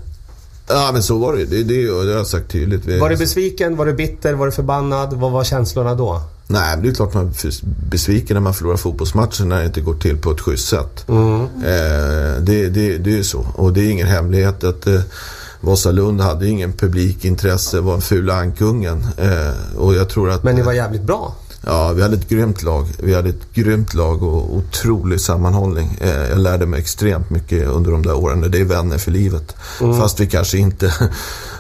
Ja 0.68 0.90
men 0.94 1.04
så 1.04 1.18
var 1.18 1.34
det 1.34 1.46
det, 1.46 1.64
det, 1.64 1.86
det 1.86 1.92
har 1.92 2.06
jag 2.06 2.28
sagt 2.28 2.52
tydligt. 2.52 2.86
Vi, 2.86 3.00
Var 3.00 3.10
du 3.10 3.18
besviken? 3.18 3.76
Var 3.76 3.86
du 3.86 3.94
bitter? 3.94 4.34
Var 4.34 4.46
du 4.46 4.52
förbannad? 4.52 5.14
Vad 5.14 5.32
var 5.32 5.44
känslorna 5.44 5.96
då? 5.96 6.22
Nej, 6.48 6.78
det 6.82 6.90
är 6.90 6.94
klart 6.94 7.14
man 7.14 7.28
är 7.28 7.66
besviken 7.90 8.34
när 8.34 8.42
man 8.42 8.54
förlorar 8.54 8.78
fotbollsmatcher 8.78 9.46
när 9.46 9.60
det 9.60 9.66
inte 9.66 9.82
går 9.82 9.94
till 9.94 10.18
på 10.18 10.32
ett 10.32 10.42
schysst 10.42 10.68
sätt. 10.68 11.06
Eh, 11.10 12.42
det, 12.42 12.70
det, 12.70 12.98
det 12.98 13.12
är 13.12 13.18
ju 13.18 13.24
så. 13.24 13.46
Och 13.56 13.74
det 13.74 13.82
är 13.82 13.90
ingen 13.90 14.08
hemlighet 14.08 14.64
att 14.64 14.88
eh, 14.88 15.02
Vasalund 15.62 16.22
hade 16.22 16.48
ingen 16.48 16.74
publikintresse, 16.74 17.80
var 17.80 17.94
en 17.94 18.02
fula 18.02 18.34
ankungen. 18.34 19.08
Eh, 19.18 19.78
och 19.78 19.96
jag 19.96 20.10
tror 20.10 20.30
att... 20.30 20.44
Men 20.44 20.56
ni 20.56 20.62
var 20.62 20.74
jävligt 20.74 21.02
bra. 21.04 21.36
Ja, 21.66 21.94
vi 21.94 22.02
hade 22.02 22.16
ett 22.16 22.30
grymt 22.30 22.64
lag. 22.64 22.88
Vi 23.00 23.14
hade 23.14 23.30
ett 23.30 23.54
grymt 23.54 23.94
lag 23.94 24.24
och 24.24 24.56
otrolig 24.56 25.22
sammanhållning. 25.22 25.98
Eh, 26.02 26.30
jag 26.30 26.40
lärde 26.40 26.66
mig 26.66 26.80
extremt 26.80 27.30
mycket 27.30 27.68
under 27.68 27.92
de 27.92 28.02
där 28.02 28.16
åren. 28.16 28.52
Det 28.52 28.60
är 28.60 28.66
vänner 28.66 28.98
för 28.98 29.12
livet. 29.12 29.56
Fast 29.78 30.20
vi 30.20 30.28
kanske 30.28 30.58
inte... 30.58 30.94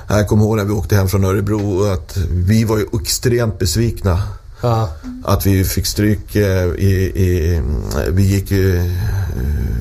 Jag 0.08 0.28
kommer 0.28 0.44
ihåg 0.44 0.58
när 0.58 0.66
vi 0.66 0.72
åkte 0.72 0.96
hem 0.96 1.08
från 1.08 1.26
Örebro 1.26 1.92
att 1.92 2.18
vi 2.32 2.64
var 2.64 2.78
ju 2.78 2.86
extremt 3.02 3.60
besvikna. 3.60 4.22
Ja. 4.62 4.90
Att 5.24 5.46
vi 5.46 5.64
fick 5.64 5.86
stryk 5.86 6.36
eh, 6.36 6.66
i... 6.66 7.12
i 7.16 7.62
vi 8.10 8.24
gick 8.24 8.52
ju... 8.52 8.92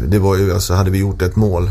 Det 0.06 0.18
var 0.18 0.36
ju 0.36 0.54
alltså, 0.54 0.74
hade 0.74 0.90
vi 0.90 0.98
gjort 0.98 1.22
ett 1.22 1.36
mål 1.36 1.70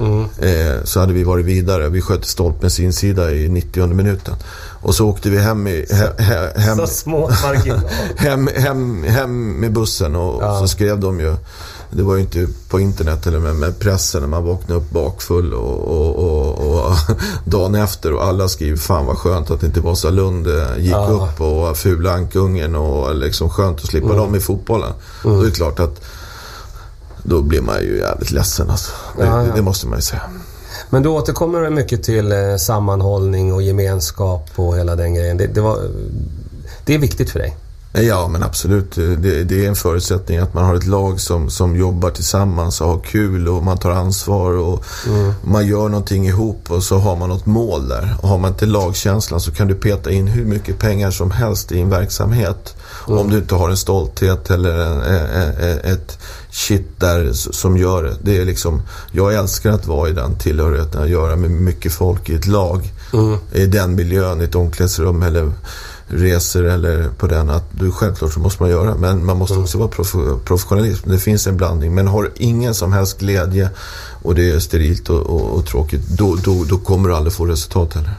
eh, 0.00 0.84
så 0.84 1.00
hade 1.00 1.12
vi 1.12 1.24
varit 1.24 1.44
vidare. 1.46 1.88
Vi 1.88 2.00
sköt 2.00 2.24
stolpens 2.24 2.80
insida 2.80 3.30
i 3.32 3.48
90 3.48 3.86
minuten. 3.86 4.34
Och 4.82 4.94
så 4.94 5.06
åkte 5.08 5.30
vi 5.30 5.38
hem, 5.38 5.66
i, 5.66 5.86
he, 5.90 6.22
he, 6.24 6.60
hem, 6.60 6.76
Så 6.78 6.86
små 6.86 7.30
hem, 8.16 8.48
hem, 8.56 9.04
hem 9.04 9.50
med 9.60 9.72
bussen 9.72 10.16
och 10.16 10.42
Ja. 10.42 10.60
så 10.60 10.68
skrev 10.68 11.00
de 11.00 11.20
ju 11.20 11.34
det 11.90 12.02
var 12.02 12.14
ju 12.14 12.20
inte 12.20 12.46
på 12.68 12.80
internet 12.80 13.26
eller 13.26 13.38
med, 13.38 13.54
med 13.54 13.78
pressen 13.78 14.20
när 14.20 14.28
man 14.28 14.44
vaknade 14.44 14.80
upp 14.80 14.90
bakfull 14.90 15.54
och, 15.54 15.78
och, 15.78 16.76
och, 16.88 16.92
dagen 17.44 17.74
efter 17.74 18.12
och 18.12 18.24
alla 18.24 18.48
skrev 18.48 18.76
fan 18.76 19.06
vad 19.06 19.18
skönt 19.18 19.50
att 19.50 19.62
inte 19.62 19.80
Vasalund 19.80 20.46
eh, 20.46 20.78
gick 20.78 20.92
Ja. 20.92 21.06
upp 21.32 21.40
och 21.40 21.76
fula 21.76 22.12
ankungen 22.12 22.74
och 22.74 23.14
liksom 23.14 23.50
skönt 23.50 23.80
att 23.80 23.86
slippa 23.86 24.14
dem 24.16 24.34
i 24.34 24.40
fotbollen. 24.40 24.92
Då 25.22 25.40
är 25.40 25.44
det 25.44 25.50
klart 25.50 25.80
att 25.80 26.00
då 27.28 27.42
blir 27.42 27.60
man 27.60 27.80
ju 27.82 27.98
jävligt 27.98 28.30
ledsen 28.30 28.70
alltså. 28.70 28.92
Det, 29.18 29.24
Ja, 29.24 29.46
ja. 29.46 29.52
det 29.54 29.62
måste 29.62 29.86
man 29.86 29.98
ju 29.98 30.02
säga. 30.02 30.22
Men 30.90 31.02
du 31.02 31.08
återkommer 31.08 31.70
mycket 31.70 32.02
till 32.02 32.32
eh, 32.32 32.56
sammanhållning 32.56 33.52
och 33.52 33.62
gemenskap 33.62 34.50
och 34.56 34.76
hela 34.76 34.96
den 34.96 35.14
grejen. 35.14 35.36
Det, 35.36 35.46
det, 35.46 35.60
var, 35.60 35.78
det 36.84 36.94
är 36.94 36.98
viktigt 36.98 37.30
för 37.30 37.38
dig. 37.38 37.56
Ja, 38.02 38.28
men 38.28 38.42
absolut. 38.42 38.94
Det, 38.94 39.44
det 39.44 39.64
är 39.64 39.68
en 39.68 39.74
förutsättning 39.74 40.38
att 40.38 40.54
man 40.54 40.64
har 40.64 40.74
ett 40.74 40.86
lag 40.86 41.20
som, 41.20 41.50
som 41.50 41.76
jobbar 41.76 42.10
tillsammans 42.10 42.80
och 42.80 42.88
har 42.88 42.98
kul 42.98 43.48
och 43.48 43.62
man 43.62 43.78
tar 43.78 43.90
ansvar 43.90 44.52
och 44.52 44.84
man 45.44 45.66
gör 45.66 45.88
någonting 45.88 46.26
ihop 46.26 46.70
och 46.70 46.82
så 46.82 46.98
har 46.98 47.16
man 47.16 47.28
något 47.28 47.46
mål 47.46 47.88
där. 47.88 48.16
Och 48.20 48.28
har 48.28 48.38
man 48.38 48.50
inte 48.50 48.66
lagkänslan 48.66 49.40
så 49.40 49.50
kan 49.50 49.68
du 49.68 49.74
peta 49.74 50.10
in 50.10 50.26
hur 50.26 50.44
mycket 50.44 50.78
pengar 50.78 51.10
som 51.10 51.30
helst 51.30 51.72
i 51.72 51.80
en 51.80 51.90
verksamhet. 51.90 52.76
Om 53.06 53.30
du 53.30 53.36
inte 53.36 53.54
har 53.54 53.70
en 53.70 53.76
stolthet 53.76 54.50
eller 54.50 54.78
en, 54.78 55.00
ett 55.92 56.18
shit 56.56 57.00
där 57.00 57.32
som 57.32 57.76
gör 57.76 58.02
det. 58.02 58.16
det 58.22 58.38
är 58.38 58.44
liksom, 58.44 58.82
jag 59.12 59.34
älskar 59.34 59.70
att 59.70 59.86
vara 59.86 60.08
i 60.08 60.12
den 60.12 60.38
tillhörigheten, 60.38 61.02
att 61.02 61.08
göra 61.08 61.36
med 61.36 61.50
mycket 61.50 61.92
folk 61.92 62.28
i 62.28 62.34
ett 62.34 62.46
lag. 62.46 62.92
I 63.52 63.66
den 63.66 63.94
miljön, 63.94 64.40
i 64.40 64.44
ett 64.44 64.54
omklädningsrum 64.54 65.22
eller 65.22 65.52
resor 66.06 66.64
eller 66.64 67.08
på 67.08 67.26
den. 67.26 67.50
Att 67.50 67.64
du, 67.70 67.92
självklart 67.92 68.32
så 68.32 68.40
måste 68.40 68.62
man 68.62 68.70
göra. 68.70 68.94
Men 68.94 69.26
man 69.26 69.36
måste 69.36 69.58
också 69.58 69.78
vara 69.78 69.88
prof, 69.88 70.12
professionalism. 70.44 71.10
Det 71.10 71.18
finns 71.18 71.46
en 71.46 71.56
blandning. 71.56 71.94
Men 71.94 72.06
har 72.06 72.22
du 72.22 72.32
ingen 72.36 72.74
som 72.74 72.92
helst 72.92 73.18
glädje 73.18 73.70
och 74.22 74.34
det 74.34 74.50
är 74.50 74.58
sterilt 74.58 75.10
och, 75.10 75.20
och, 75.20 75.58
och 75.58 75.66
tråkigt. 75.66 76.08
Då, 76.08 76.34
då, 76.44 76.64
då 76.64 76.78
kommer 76.78 77.08
du 77.08 77.14
aldrig 77.14 77.32
få 77.32 77.46
resultat 77.46 77.94
heller. 77.94 78.14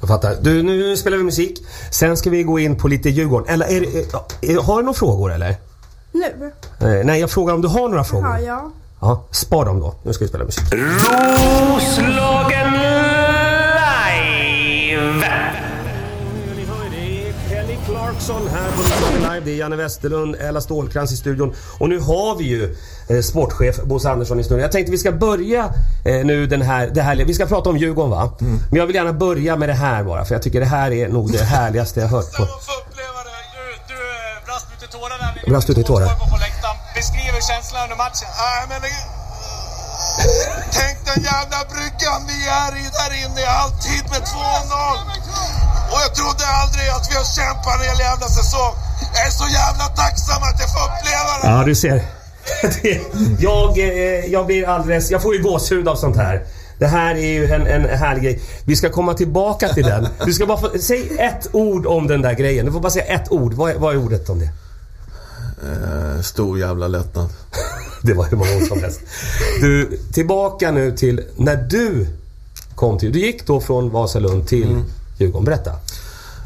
Jag 0.00 0.08
fattar. 0.08 0.36
Du, 0.42 0.62
nu 0.62 0.96
spelar 0.96 1.16
vi 1.16 1.22
musik. 1.22 1.64
Sen 1.90 2.16
ska 2.16 2.30
vi 2.30 2.42
gå 2.42 2.58
in 2.58 2.76
på 2.76 2.88
lite 2.88 3.10
Djurgården. 3.10 3.48
Eller 3.48 3.66
är, 3.66 4.04
ja, 4.12 4.26
är, 4.40 4.62
har 4.62 4.76
du 4.76 4.82
några 4.82 4.98
frågor 4.98 5.32
eller? 5.32 5.56
Nu? 6.12 6.52
Eh, 6.80 7.04
nej, 7.04 7.20
jag 7.20 7.30
frågar 7.30 7.54
om 7.54 7.62
du 7.62 7.68
har 7.68 7.88
några 7.88 8.04
frågor. 8.04 8.28
Ja, 8.28 8.40
ja. 8.40 8.70
Ja, 9.00 9.24
spar 9.30 9.64
dem 9.64 9.80
då. 9.80 9.94
Nu 10.02 10.12
ska 10.12 10.24
vi 10.24 10.28
spela 10.28 10.44
musik. 10.44 10.64
Roslagen 10.72 12.72
live! 12.72 12.82
Clarkson 17.86 18.48
här 18.48 18.70
på 18.76 18.82
Roslagen 18.82 19.20
Live. 19.34 19.40
Det 19.44 19.50
är 19.50 19.56
Janne 19.56 19.76
Westerlund, 19.76 20.36
Ella 20.40 20.60
Stålkrans 20.60 21.12
i 21.12 21.16
studion. 21.16 21.54
Och 21.78 21.88
nu 21.88 21.98
har 21.98 22.36
vi 22.36 22.44
ju 22.44 22.76
eh, 23.08 23.20
sportchef 23.20 23.82
Bosse 23.82 24.10
Andersson 24.10 24.40
i 24.40 24.44
studion. 24.44 24.62
Jag 24.62 24.72
tänkte 24.72 24.92
vi 24.92 24.98
ska 24.98 25.12
börja 25.12 25.64
eh, 26.04 26.24
nu 26.24 26.46
den 26.46 26.62
här, 26.62 26.90
det 26.94 27.02
här... 27.02 27.16
Vi 27.16 27.34
ska 27.34 27.46
prata 27.46 27.70
om 27.70 27.76
Djurgården 27.76 28.10
va? 28.10 28.32
Men 28.38 28.60
jag 28.78 28.86
vill 28.86 28.94
gärna 28.96 29.12
börja 29.12 29.56
med 29.56 29.68
det 29.68 29.72
här 29.72 30.04
bara. 30.04 30.24
För 30.24 30.34
jag 30.34 30.42
tycker 30.42 30.60
det 30.60 30.66
här 30.66 30.90
är 30.90 31.08
nog 31.08 31.32
det 31.32 31.44
härligaste 31.44 32.00
jag 32.00 32.08
hört 32.08 32.32
på... 32.36 32.46
få 32.46 32.52
uppleva 32.80 33.18
det. 33.24 33.30
Du, 33.54 33.94
du 33.94 34.00
eh, 34.00 34.44
brast 34.46 34.66
ut 34.76 34.82
i 34.88 34.92
tårar 34.92 35.18
där. 35.18 35.26
när 35.26 35.31
ni 35.31 35.31
Brast 35.46 35.70
ut 35.70 35.78
i 35.78 35.84
tårar. 35.84 36.08
Beskriv 36.94 37.32
känslan 37.50 37.82
under 37.84 37.96
matchen. 37.96 38.28
Men 38.68 38.80
det... 38.82 38.88
Tänk 40.78 40.96
den 41.08 41.20
jävla 41.30 41.58
bryggan 41.72 42.20
vi 42.30 42.38
är 42.64 42.72
i 42.82 42.86
där 42.98 43.12
inne 43.22 43.40
i 43.40 43.44
halvtid 43.44 44.04
med 44.12 44.22
2-0. 44.22 44.42
Och 45.92 46.00
jag 46.04 46.14
trodde 46.18 46.44
aldrig 46.62 46.88
att 46.96 47.06
vi 47.10 47.14
har 47.20 47.28
kämpat 47.38 47.74
en 47.80 47.86
hel 47.88 47.98
jävla 47.98 48.28
säsong. 48.28 48.74
Jag 49.14 49.26
är 49.26 49.30
så 49.30 49.48
jävla 49.60 49.86
tacksam 50.02 50.42
att 50.48 50.58
jag 50.62 50.70
får 50.74 50.84
uppleva 50.88 51.30
det. 51.40 51.48
Ja, 51.48 51.64
du 51.64 51.74
ser. 51.74 52.02
Jag, 53.38 53.78
eh, 53.78 54.26
jag 54.26 54.46
blir 54.46 54.68
alldeles... 54.68 55.10
Jag 55.10 55.22
får 55.22 55.34
ju 55.34 55.42
gåshud 55.42 55.88
av 55.88 55.96
sånt 55.96 56.16
här. 56.16 56.46
Det 56.78 56.86
här 56.86 57.14
är 57.14 57.32
ju 57.32 57.52
en, 57.52 57.66
en 57.66 57.98
härlig 57.98 58.22
grej. 58.22 58.40
Vi 58.64 58.76
ska 58.76 58.90
komma 58.90 59.14
tillbaka 59.14 59.68
till 59.68 59.84
den. 59.84 60.08
Du 60.24 60.32
ska 60.32 60.46
bara 60.46 60.58
få, 60.58 60.70
Säg 60.80 61.18
ett 61.18 61.48
ord 61.52 61.86
om 61.86 62.06
den 62.06 62.22
där 62.22 62.32
grejen. 62.32 62.66
Du 62.66 62.72
får 62.72 62.80
bara 62.80 62.90
säga 62.90 63.04
ett 63.04 63.32
ord. 63.32 63.54
Vad 63.54 63.70
är, 63.70 63.74
vad 63.74 63.94
är 63.94 63.98
ordet 63.98 64.28
om 64.28 64.38
det? 64.38 64.48
Eh, 65.62 66.22
stor 66.22 66.58
jävla 66.58 66.88
lättnad. 66.88 67.28
Det 68.02 68.14
var 68.14 68.24
hur 68.24 68.36
många 68.36 68.56
ord 68.56 68.68
som 68.68 68.80
helst. 68.80 69.00
Du, 69.60 69.98
tillbaka 70.12 70.70
nu 70.70 70.96
till 70.96 71.20
när 71.36 71.56
du 71.56 72.06
kom 72.74 72.98
till... 72.98 73.12
Du 73.12 73.18
gick 73.18 73.46
då 73.46 73.60
från 73.60 73.90
Vasalund 73.90 74.48
till 74.48 74.82
Djurgården. 75.18 75.44
Berätta. 75.44 75.70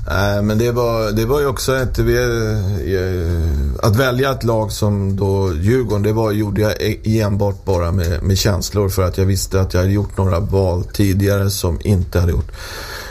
Nej, 0.09 0.43
men 0.43 0.59
det 0.59 0.73
var, 0.73 1.13
det 1.13 1.25
var 1.27 1.41
ju 1.41 1.47
också 1.47 1.77
ett... 1.77 1.99
Eh, 1.99 2.07
att 3.83 3.97
välja 3.97 4.31
ett 4.31 4.45
lag 4.45 4.73
som 4.73 5.17
då 5.17 5.55
Djurgården, 5.55 6.03
det 6.03 6.13
var, 6.13 6.33
gjorde 6.33 6.61
jag 6.61 6.73
e- 6.81 7.21
enbart 7.21 7.65
bara 7.65 7.93
med, 7.93 8.23
med 8.23 8.39
känslor 8.39 8.89
för 8.89 9.03
att 9.03 9.19
jag 9.19 9.25
visste 9.25 9.61
att 9.61 9.75
jag 9.75 9.81
hade 9.81 9.93
gjort 9.93 10.17
några 10.17 10.41
val 10.41 10.85
tidigare 10.93 11.51
som 11.51 11.79
inte 11.83 12.21
hade 12.21 12.33
gjort. 12.33 12.53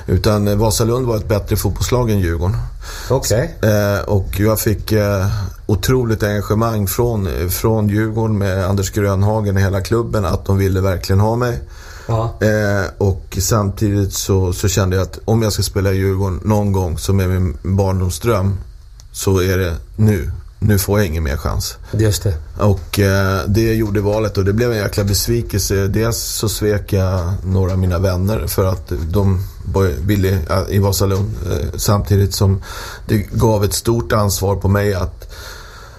Utan 0.08 0.48
eh, 0.48 0.56
Vasalund 0.56 1.08
var 1.08 1.18
ett 1.18 1.28
bättre 1.28 1.56
fotbollslag 1.56 2.12
än 2.12 2.20
Djurgården. 2.20 2.58
Okej. 3.10 3.56
Eh, 3.62 4.06
och 4.06 4.40
jag 4.40 4.60
fick 4.60 4.92
eh, 4.92 5.28
otroligt 5.66 6.24
engagemang 6.24 6.88
från, 6.88 7.50
från 7.50 7.90
Djurgården 7.90 8.38
med 8.38 8.66
Anders 8.66 8.92
Grönhagen 8.92 9.56
och 9.56 9.62
hela 9.62 9.82
klubben 9.82 10.26
att 10.26 10.46
de 10.46 10.58
ville 10.58 10.82
verkligen 10.82 11.20
ha 11.20 11.36
mig. 11.36 11.60
Ja. 12.08 12.34
Eh, 12.42 12.86
och 12.98 13.38
samtidigt 13.40 14.14
så, 14.14 14.54
så 14.54 14.68
kände 14.68 14.96
jag 14.96 15.04
att 15.04 15.20
om 15.26 15.42
jag 15.42 15.54
ska 15.54 15.64
spela 15.64 15.92
i 15.92 15.98
Djurgården 15.98 16.40
någon 16.44 16.72
gång 16.72 16.98
som 16.98 17.20
är 17.20 17.28
min 17.28 17.58
barndomsdröm 17.62 18.58
så 19.12 19.42
är 19.42 19.58
det 19.58 19.76
nu. 19.96 20.32
Nu 20.60 20.80
får 20.80 21.00
jag 21.00 21.08
ingen 21.08 21.24
mer 21.24 21.38
chans. 21.38 21.78
Just 21.92 22.24
det. 22.24 22.34
Och 22.60 23.00
eh, 23.00 23.40
det 23.48 23.74
gjorde 23.74 24.02
valet 24.02 24.38
och 24.38 24.46
det 24.46 24.54
blev 24.54 24.72
en 24.72 24.78
jäkla 24.78 25.04
besvikelse. 25.04 25.88
Dels 25.88 26.18
så 26.18 26.50
svek 26.50 26.94
jag 26.94 27.34
några 27.44 27.72
av 27.72 27.80
mina 27.80 28.00
vänner 28.00 28.48
för 28.48 28.66
att 28.66 28.92
de 29.12 29.44
ja, 30.48 30.68
i 30.70 30.80
Vasalund. 30.80 31.32
Eh, 31.52 31.68
samtidigt 31.76 32.34
som 32.34 32.62
det 33.08 33.18
gav 33.18 33.64
ett 33.64 33.74
stort 33.74 34.12
ansvar 34.12 34.56
på 34.56 34.68
mig 34.68 34.94
att 34.94 35.34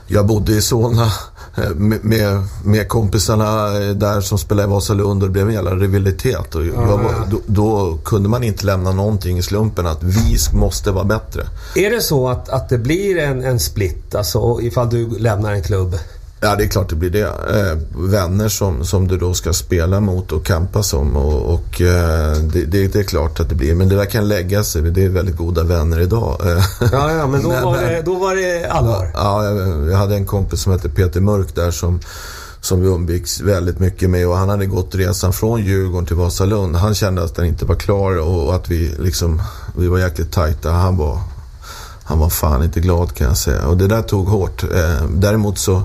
jag 0.06 0.26
bodde 0.26 0.52
i 0.52 0.62
Solna 0.62 1.12
eh, 1.56 1.70
med, 1.74 2.04
med, 2.04 2.44
med 2.64 2.88
kompisarna 2.88 3.78
eh, 3.80 3.90
där 3.90 4.20
som 4.20 4.38
spelade 4.38 4.68
i 4.68 4.70
Vasalund 4.70 5.22
och 5.22 5.28
det 5.28 5.32
blev 5.32 5.48
en 5.48 5.54
jävla 5.54 5.74
rivalitet. 5.74 6.54
Och 6.54 6.66
jag 6.66 7.00
då, 7.30 7.40
då 7.46 7.98
kunde 8.04 8.28
man 8.28 8.44
inte 8.44 8.66
lämna 8.66 8.92
någonting 8.92 9.38
i 9.38 9.42
slumpen 9.42 9.86
att 9.86 10.02
vi 10.02 10.36
måste 10.52 10.90
vara 10.90 11.04
bättre. 11.04 11.46
Är 11.74 11.90
det 11.90 12.00
så 12.00 12.28
att, 12.28 12.48
att 12.48 12.68
det 12.68 12.78
blir 12.78 13.18
en, 13.18 13.44
en 13.44 13.60
split, 13.60 14.14
alltså 14.14 14.58
ifall 14.60 14.90
du 14.90 15.18
lämnar 15.18 15.52
en 15.52 15.62
klubb? 15.62 15.98
Ja, 16.46 16.56
det 16.56 16.64
är 16.64 16.68
klart 16.68 16.88
det 16.88 16.96
blir 16.96 17.10
det. 17.10 17.22
Eh, 17.26 17.78
vänner 17.96 18.48
som, 18.48 18.84
som 18.84 19.08
du 19.08 19.18
då 19.18 19.34
ska 19.34 19.52
spela 19.52 20.00
mot 20.00 20.32
och 20.32 20.46
kampa 20.46 20.82
som. 20.82 21.16
Och, 21.16 21.54
och 21.54 21.80
eh, 21.80 22.36
det, 22.36 22.64
det, 22.64 22.86
det 22.88 22.98
är 22.98 23.02
klart 23.04 23.40
att 23.40 23.48
det 23.48 23.54
blir. 23.54 23.74
Men 23.74 23.88
det 23.88 23.96
där 23.96 24.04
kan 24.04 24.28
lägga 24.28 24.64
sig. 24.64 24.82
Det 24.82 25.04
är 25.04 25.08
väldigt 25.08 25.36
goda 25.36 25.62
vänner 25.62 26.00
idag. 26.00 26.40
Eh, 26.46 26.64
Ja, 26.92 27.12
ja, 27.12 27.26
men 27.26 27.42
då, 27.42 27.48
Men- 27.52 27.64
var, 27.64 27.76
det, 27.76 28.02
då 28.02 28.14
var 28.14 28.34
det 28.36 28.66
allvar. 28.70 29.10
Ja, 29.14 29.44
jag, 29.44 29.90
jag 29.90 29.96
hade 29.98 30.14
en 30.14 30.26
kompis 30.26 30.60
som 30.60 30.72
hette 30.72 30.88
Peter 30.88 31.20
Mörk 31.20 31.54
där 31.54 31.70
som, 31.70 32.00
som 32.60 32.80
vi 32.80 32.86
umgicks 32.88 33.40
väldigt 33.40 33.78
mycket 33.78 34.10
med 34.10 34.28
och 34.28 34.36
han 34.36 34.48
hade 34.48 34.66
gått 34.66 34.94
resan 34.94 35.32
från 35.32 35.62
Djurgården 35.64 36.06
till 36.06 36.16
Vasalund. 36.16 36.76
Han 36.76 36.94
kände 36.94 37.24
att 37.24 37.34
den 37.34 37.44
inte 37.44 37.64
var 37.64 37.74
klar 37.76 38.18
och, 38.18 38.54
att 38.54 38.68
vi 38.70 38.92
liksom, 38.98 39.42
vi 39.76 39.88
var 39.88 39.98
jäkligt 39.98 40.32
tajta. 40.32 40.70
Han 40.70 40.96
var, 40.96 41.18
han 42.04 42.18
var 42.18 42.28
fan 42.28 42.62
inte 42.62 42.80
glad 42.80 43.14
kan 43.14 43.26
jag 43.26 43.36
säga. 43.36 43.66
Och 43.66 43.76
det 43.76 43.86
där 43.86 44.02
tog 44.02 44.26
hårt. 44.28 44.64
Däremot 45.10 45.58
så, 45.58 45.82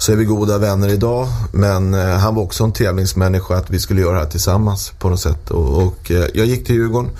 så 0.00 0.12
är 0.12 0.16
vi 0.16 0.24
goda 0.24 0.58
vänner 0.58 0.88
idag. 0.88 1.28
Men 1.52 1.94
eh, 1.94 2.16
han 2.16 2.34
var 2.34 2.42
också 2.42 2.64
en 2.64 2.72
tävlingsmänniska 2.72 3.56
att 3.56 3.70
vi 3.70 3.78
skulle 3.78 4.00
göra 4.00 4.12
det 4.12 4.18
här 4.18 4.26
tillsammans 4.26 4.92
på 4.98 5.08
något 5.08 5.20
sätt. 5.20 5.50
Och, 5.50 5.82
och 5.82 6.10
eh, 6.10 6.26
jag 6.34 6.46
gick 6.46 6.66
till 6.66 6.74
Djurgården. 6.74 7.10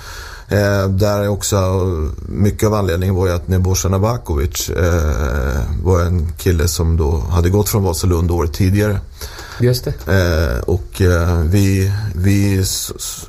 Eh, 0.49 0.89
där 0.89 1.29
också, 1.29 1.57
mycket 2.29 2.67
av 2.67 2.75
anledningen 2.75 3.15
var 3.15 3.27
ju 3.27 3.33
att 3.33 3.49
Nebojsa 3.49 3.89
Navakovic 3.89 4.71
eh, 4.71 5.61
var 5.83 6.01
en 6.01 6.33
kille 6.39 6.69
som 6.69 6.97
då 6.97 7.19
hade 7.19 7.51
gått 7.51 7.69
från 7.69 7.83
Vasalund 7.83 8.31
året 8.31 8.53
tidigare. 8.53 9.01
Just 9.61 9.85
det. 9.85 9.93
Eh, 10.07 10.61
och 10.61 11.01
eh, 11.01 11.41
vi, 11.41 11.93
vi, 12.15 12.65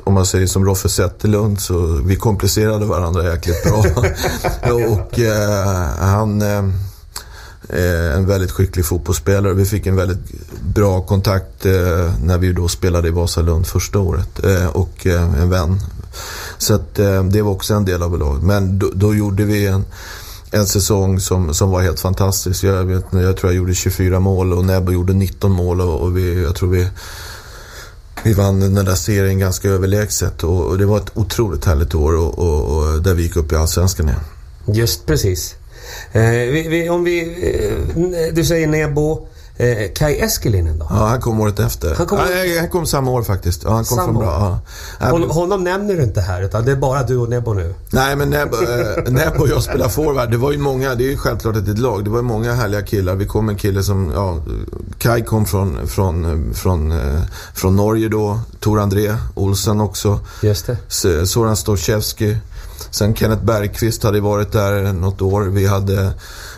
om 0.03 0.13
man 0.13 0.25
säger 0.25 0.47
som 0.47 0.65
Roffe 0.65 0.89
Zetterlund, 0.89 1.59
så 1.59 2.01
vi 2.05 2.15
komplicerade 2.15 2.85
varandra 2.85 3.23
jäkligt 3.23 3.63
bra. 3.63 3.77
och 4.87 5.19
eh, 5.19 5.85
han 5.99 6.41
eh, 6.41 6.63
Eh, 7.73 8.15
en 8.15 8.25
väldigt 8.25 8.51
skicklig 8.51 8.85
fotbollsspelare. 8.85 9.53
Vi 9.53 9.65
fick 9.65 9.87
en 9.87 9.95
väldigt 9.95 10.19
bra 10.61 11.01
kontakt 11.01 11.65
eh, 11.65 12.13
när 12.23 12.37
vi 12.37 12.53
då 12.53 12.67
spelade 12.67 13.07
i 13.07 13.11
Vasalund 13.11 13.67
första 13.67 13.99
året. 13.99 14.43
Eh, 14.43 14.67
och 14.67 15.07
eh, 15.07 15.41
en 15.41 15.49
vän. 15.49 15.79
Så 16.57 16.73
att, 16.73 16.99
eh, 16.99 17.23
det 17.23 17.41
var 17.41 17.51
också 17.51 17.73
en 17.73 17.85
del 17.85 18.03
av 18.03 18.17
laget. 18.19 18.43
Men 18.43 18.79
då, 18.79 18.91
då 18.93 19.15
gjorde 19.15 19.43
vi 19.43 19.67
en 19.67 19.85
en 20.51 20.67
säsong 20.67 21.19
som, 21.19 21.53
som 21.53 21.69
var 21.69 21.81
helt 21.81 21.99
fantastisk. 21.99 22.63
Jag, 22.63 22.83
vet, 22.83 23.05
jag 23.11 23.37
tror 23.37 23.51
jag 23.51 23.57
gjorde 23.57 23.73
24 23.73 24.19
mål 24.19 24.53
och 24.53 24.65
Nebbo 24.65 24.91
gjorde 24.91 25.13
19 25.13 25.51
mål 25.51 25.81
och, 25.81 26.01
och 26.01 26.17
vi, 26.17 26.43
jag 26.43 26.55
tror 26.55 26.69
vi, 26.69 26.87
vi 28.23 28.33
vann 28.33 28.59
den 28.59 28.85
där 28.85 28.95
serien 28.95 29.39
ganska 29.39 29.69
överlägset. 29.69 30.43
Och, 30.43 30.65
och 30.65 30.77
det 30.77 30.85
var 30.85 30.97
ett 30.97 31.11
otroligt 31.13 31.65
härligt 31.65 31.95
år 31.95 32.15
och, 32.15 32.39
och, 32.39 32.77
och 32.77 33.01
där 33.01 33.13
vi 33.13 33.23
gick 33.23 33.35
upp 33.35 33.51
i 33.51 33.55
Allsvenskan 33.55 34.09
igen. 34.09 34.21
Just 34.65 35.05
precis. 35.05 35.55
Eh, 36.11 36.21
vi, 36.21 36.67
vi, 36.69 36.89
om 36.89 37.03
vi... 37.03 37.19
Eh, 38.29 38.33
du 38.35 38.45
säger 38.45 38.67
Nebo. 38.67 39.27
Eh, 39.57 39.91
Kai 39.95 40.19
Eskelinen 40.19 40.79
då? 40.79 40.87
Ja, 40.89 40.95
han 40.95 41.21
kom 41.21 41.39
året 41.39 41.59
efter. 41.59 41.95
Han 41.95 42.05
kom- 42.07 42.17
ja, 42.19 42.59
han 42.59 42.69
kom 42.69 42.85
samma 42.85 43.11
år 43.11 43.23
faktiskt. 43.23 43.63
Ja, 43.63 43.69
han 43.69 43.85
kom 43.85 43.97
Samma 43.97 44.05
från 44.13 44.15
bra. 44.21 44.59
Ja. 44.99 45.09
Hon, 45.11 45.29
honom 45.29 45.63
nämner 45.63 45.95
du 45.95 46.03
inte 46.03 46.21
här 46.21 46.41
utan 46.43 46.65
det 46.65 46.71
är 46.71 46.75
bara 46.75 47.03
du 47.03 47.17
och 47.17 47.29
Nebo 47.29 47.53
nu. 47.53 47.73
Nej, 47.89 48.15
men 48.15 48.29
Nebbo, 48.29 48.55
eh, 49.05 49.11
Nebbo 49.13 49.41
och 49.41 49.49
jag 49.49 49.63
spelar 49.63 49.89
forward. 49.89 50.31
Det 50.31 50.37
var 50.37 50.51
ju 50.51 50.57
många, 50.57 50.95
det 50.95 51.03
är 51.03 51.09
ju 51.09 51.17
självklart 51.17 51.55
ett 51.55 51.79
lag. 51.79 52.03
Det 52.03 52.09
var 52.09 52.17
ju 52.17 52.23
många 52.23 52.53
härliga 52.53 52.81
killar. 52.81 53.15
Vi 53.15 53.25
kom 53.25 53.49
en 53.49 53.55
kille 53.55 53.83
som, 53.83 54.11
ja, 54.15 54.37
Kai 54.97 55.21
kom 55.21 55.45
från, 55.45 55.87
från, 55.87 56.53
från, 56.53 56.91
eh, 56.91 57.21
från 57.53 57.75
Norge 57.75 58.09
då. 58.09 58.39
Tor 58.59 58.79
André 58.79 59.15
Olsen 59.33 59.81
också. 59.81 60.19
Just 60.43 60.67
det. 60.67 60.77
S- 60.89 61.31
Soran 61.31 61.55
Storchevski. 61.55 62.37
Sen 62.91 63.15
Kenneth 63.15 63.43
Bergqvist 63.43 64.03
hade 64.03 64.19
varit 64.21 64.51
där 64.51 64.93
något 64.93 65.21
år. 65.21 65.41
Vi 65.41 65.67
hade 65.67 66.11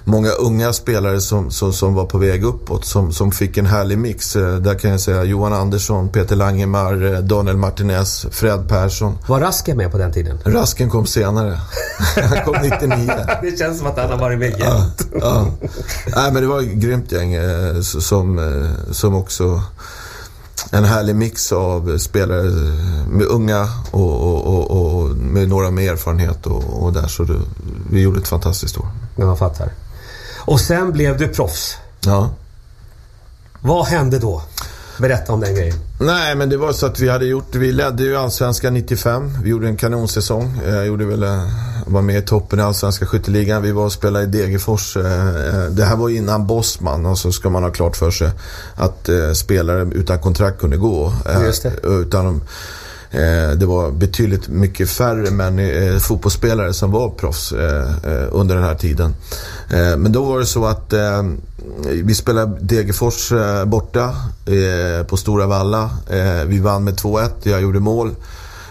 många 0.04 0.30
unga 0.30 0.74
spelare 0.74 1.22
som, 1.22 1.52
som, 1.52 1.74
som 1.74 1.94
var 1.94 2.06
på 2.06 2.18
väg 2.18 2.44
uppåt 2.44 2.86
som, 2.86 3.14
som 3.14 3.32
fick 3.32 3.58
en 3.58 3.66
härlig 3.66 3.98
mix. 3.98 4.36
Eh, 4.36 4.56
Där 4.56 4.76
kan 4.80 4.92
jag 4.92 5.00
säga 5.00 5.24
Johan 5.24 5.54
Andersson, 5.54 6.10
Peter 6.10 6.36
Langemar, 6.36 7.14
eh, 7.14 7.20
Daniel 7.20 7.58
Martinez, 7.58 8.26
Fred 8.32 8.68
Persson. 8.70 9.18
Var 9.28 9.40
Raske 9.40 9.76
med 9.76 9.92
på 9.92 9.98
den 9.98 10.14
tiden? 10.14 10.40
Rasken 10.46 10.90
kom 10.90 11.06
senare. 11.06 11.60
Han 12.30 12.46
kom 12.46 12.56
99. 12.62 13.12
Det 13.42 13.58
känns 13.60 13.78
som 13.78 13.88
att 13.88 13.98
han 13.98 14.10
har 14.10 14.18
varit 14.18 14.40
med 14.40 14.56
Ja, 14.60 14.66
jämt. 14.78 15.08
ja. 15.22 15.48
Nej, 16.16 16.32
men 16.32 16.42
det 16.42 16.48
var 16.48 16.60
ett 16.60 16.68
grymt 16.74 17.12
gäng 17.12 17.34
eh, 17.34 17.80
som, 17.82 18.40
som 18.92 19.16
också 19.16 19.62
en 20.72 20.86
härlig 20.86 21.16
mix 21.16 21.52
av 21.52 21.98
spelare 21.98 22.44
med 23.08 23.28
unga 23.28 23.70
och, 23.92 24.22
och, 24.22 24.48
och, 24.48 24.72
och 24.72 25.10
med 25.10 25.50
några 25.50 25.72
med 25.72 25.88
erfarenhet 25.88 26.46
och, 26.46 26.84
och 26.84 26.94
där. 26.94 27.08
Så 27.08 27.24
det, 27.24 27.40
vi 27.92 28.02
gjorde 28.02 28.20
ett 28.20 28.28
fantastiskt 28.28 28.78
år. 28.78 28.88
Men 29.16 29.28
man 29.28 29.38
fattar. 29.38 29.72
Och 30.38 30.60
sen 30.60 30.92
blev 30.92 31.18
du 31.18 31.28
proffs. 31.28 31.78
Ja. 32.06 32.30
Vad 33.62 33.86
hände 33.86 34.20
då? 34.20 34.42
Berätta 34.98 35.34
om 35.34 35.40
den 35.40 35.56
grejen. 35.56 35.76
Nej, 36.00 36.36
men 36.36 36.50
det 36.50 36.58
var 36.58 36.74
så 36.74 36.86
att 36.86 37.00
vi 37.00 37.10
hade 37.10 37.26
gjort, 37.26 37.56
vi 37.56 37.72
ledde 37.72 38.04
ju 38.04 38.16
Allsvenskan 38.16 38.74
95. 38.74 39.32
Vi 39.44 39.50
gjorde 39.50 39.68
en 39.68 39.78
kanonsäsong. 39.78 40.62
Jag 40.68 40.88
gjorde 40.88 41.06
väl, 41.06 41.24
eh, 41.24 41.44
var 41.86 42.02
med 42.02 42.18
i 42.18 42.22
toppen 42.22 42.60
i 42.60 42.62
Allsvenska 42.62 43.06
skytteligan. 43.06 43.62
Vi 43.62 43.72
var 43.72 43.86
och 43.86 43.92
spelade 43.92 44.24
i 44.26 44.28
Degerfors. 44.28 44.98
Eh, 44.98 45.28
eh, 45.28 45.64
Det 45.70 45.86
här 45.86 45.96
var 45.96 46.10
innan 46.10 46.48
Bosman 46.48 47.06
och 47.06 47.18
så 47.18 47.32
ska 47.32 47.50
man 47.50 47.64
ha 47.64 47.72
klart 47.72 47.98
för 47.98 48.12
sig 48.12 48.32
att 48.76 49.10
spelare 49.34 49.82
utan 49.94 50.20
kontrakt 50.20 50.60
kunde 50.60 50.78
gå. 50.78 51.14
Just 51.46 51.64
det. 51.64 51.74
Utan, 51.84 52.42
Eh, 53.14 53.52
det 53.58 53.66
var 53.66 53.92
betydligt 53.92 54.48
mycket 54.48 54.90
färre 54.90 55.32
män, 55.32 55.60
eh, 55.60 55.98
fotbollsspelare 55.98 56.74
som 56.74 56.92
var 56.92 57.10
proffs 57.10 57.52
eh, 57.52 57.92
eh, 58.04 58.28
under 58.32 58.56
den 58.56 58.64
här 58.64 58.76
tiden. 58.76 59.16
Eh, 59.70 59.98
men 59.98 60.12
då 60.12 60.24
var 60.24 60.40
det 60.40 60.46
så 60.46 60.66
att 60.66 60.94
eh, 60.94 61.24
vi 62.04 62.16
spelade 62.16 62.58
Degerfors 62.62 63.32
eh, 63.32 63.66
borta 63.66 64.16
eh, 64.46 65.06
på 65.06 65.18
Stora 65.18 65.48
Valla. 65.48 65.90
Eh, 66.10 66.46
vi 66.46 66.60
vann 66.60 66.84
med 66.84 66.94
2-1, 66.94 67.30
jag 67.44 67.62
gjorde 67.62 67.80
mål. 67.80 68.16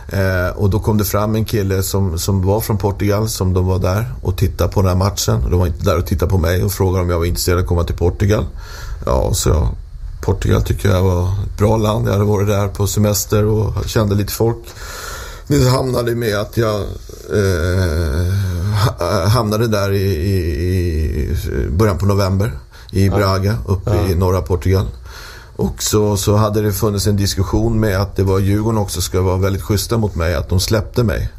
Eh, 0.08 0.56
och 0.56 0.70
då 0.70 0.80
kom 0.80 0.98
det 0.98 1.04
fram 1.04 1.34
en 1.34 1.44
kille 1.44 1.82
som, 1.82 2.18
som 2.18 2.46
var 2.46 2.60
från 2.60 2.78
Portugal, 2.78 3.28
som 3.28 3.52
de 3.54 3.66
var 3.66 3.78
där 3.78 4.12
och 4.22 4.36
tittade 4.36 4.72
på 4.72 4.82
den 4.82 4.88
här 4.88 4.96
matchen. 4.96 5.44
Och 5.44 5.50
de 5.50 5.60
var 5.60 5.66
inte 5.66 5.84
där 5.84 5.98
och 5.98 6.06
tittade 6.06 6.30
på 6.30 6.38
mig 6.38 6.64
och 6.64 6.72
frågade 6.72 7.04
om 7.04 7.10
jag 7.10 7.18
var 7.18 7.26
intresserad 7.26 7.58
av 7.58 7.62
att 7.62 7.68
komma 7.68 7.84
till 7.84 7.96
Portugal. 7.96 8.44
Ja, 9.06 9.34
så 9.34 9.48
jag, 9.48 9.68
Portugal 10.22 10.62
tycker 10.62 10.88
jag 10.88 11.02
var 11.02 11.22
ett 11.28 11.58
bra 11.58 11.76
land. 11.76 12.08
Jag 12.08 12.12
hade 12.12 12.24
varit 12.24 12.48
där 12.48 12.68
på 12.68 12.86
semester 12.86 13.44
och 13.44 13.88
kände 13.88 14.14
lite 14.14 14.32
folk. 14.32 14.58
Det 15.46 15.68
hamnade 15.68 16.14
med 16.14 16.36
att 16.38 16.56
jag 16.56 16.80
eh, 17.32 18.34
ha- 18.98 19.24
hamnade 19.26 19.66
där 19.68 19.92
i, 19.92 20.02
i, 20.02 21.36
början 21.70 21.98
på 21.98 22.06
november 22.06 22.52
i 22.90 23.10
Braga 23.10 23.56
uppe 23.66 23.96
i 24.10 24.14
norra 24.14 24.42
Portugal. 24.42 24.86
Och 25.56 25.82
så, 25.82 26.16
så 26.16 26.36
hade 26.36 26.62
det 26.62 26.72
funnits 26.72 27.06
en 27.06 27.16
diskussion 27.16 27.80
med 27.80 28.00
att 28.00 28.16
det 28.16 28.22
var 28.22 28.38
Djurgården 28.38 28.78
också 28.78 29.00
ska 29.00 29.20
vara 29.20 29.36
väldigt 29.36 29.62
schyssta 29.62 29.98
mot 29.98 30.14
mig, 30.14 30.34
att 30.34 30.48
de 30.48 30.60
släppte 30.60 31.02
mig. 31.02 31.30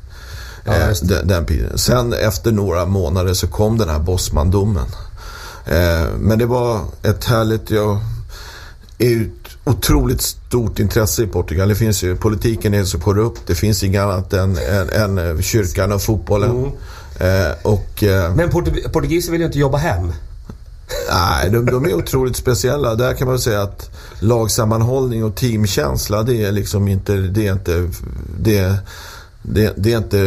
Ja, 0.66 0.74
eh, 0.74 0.90
den, 1.02 1.28
den 1.28 1.46
tiden. 1.46 1.78
Sen 1.78 2.14
efter 2.14 2.52
några 2.52 2.86
månader 2.86 3.34
så 3.34 3.48
kom 3.48 3.78
den 3.78 3.90
här 3.90 4.00
Bosman-domen. 4.00 4.88
Eh, 5.66 6.08
men 6.20 6.40
det 6.40 6.46
var 6.46 6.80
ett 7.04 7.26
härligt, 7.26 7.70
jag 7.70 8.00
är 9.06 9.10
ju 9.10 9.24
ett 9.24 9.58
otroligt 9.64 10.22
stort 10.22 10.80
intresse 10.80 11.24
i 11.24 11.28
Portugal. 11.28 11.70
Det 11.70 11.76
finns 11.76 12.04
ju, 12.04 12.16
politiken 12.16 12.74
är 12.74 12.84
så 12.84 13.00
korrupt. 13.00 13.42
Det 13.48 13.56
finns 13.56 13.84
inget 13.84 14.02
annat 14.02 14.34
än, 14.34 14.58
än, 14.58 15.18
än 15.18 15.42
kyrkan 15.42 15.92
och 15.92 16.02
fotbollen. 16.02 16.72
Eh, 17.20 17.52
och, 17.62 18.04
eh, 18.04 18.36
Men 18.36 18.50
portug- 18.50 18.92
portugiser 18.92 19.32
vill 19.32 19.42
ju 19.42 19.48
inte 19.48 19.60
jobba 19.60 19.78
hem. 19.78 20.14
Nej, 21.12 21.50
de, 21.50 21.66
de 21.66 21.86
är 21.86 21.94
otroligt 21.94 22.36
speciella. 22.36 22.96
Där 22.96 23.14
kan 23.14 23.28
man 23.28 23.40
säga 23.40 23.62
att 23.62 23.90
lagsammanhållning 24.20 25.24
och 25.24 25.36
teamkänsla, 25.36 26.24
det 26.24 26.44
är 26.44 26.52
liksom 26.52 26.88
inte... 26.88 27.14
Det 27.14 27.48
är 27.48 27.54
inte... 27.54 27.90
Det, 28.40 28.76
det, 29.46 29.74
det 29.78 29.94
är 29.94 29.98
inte 29.98 30.18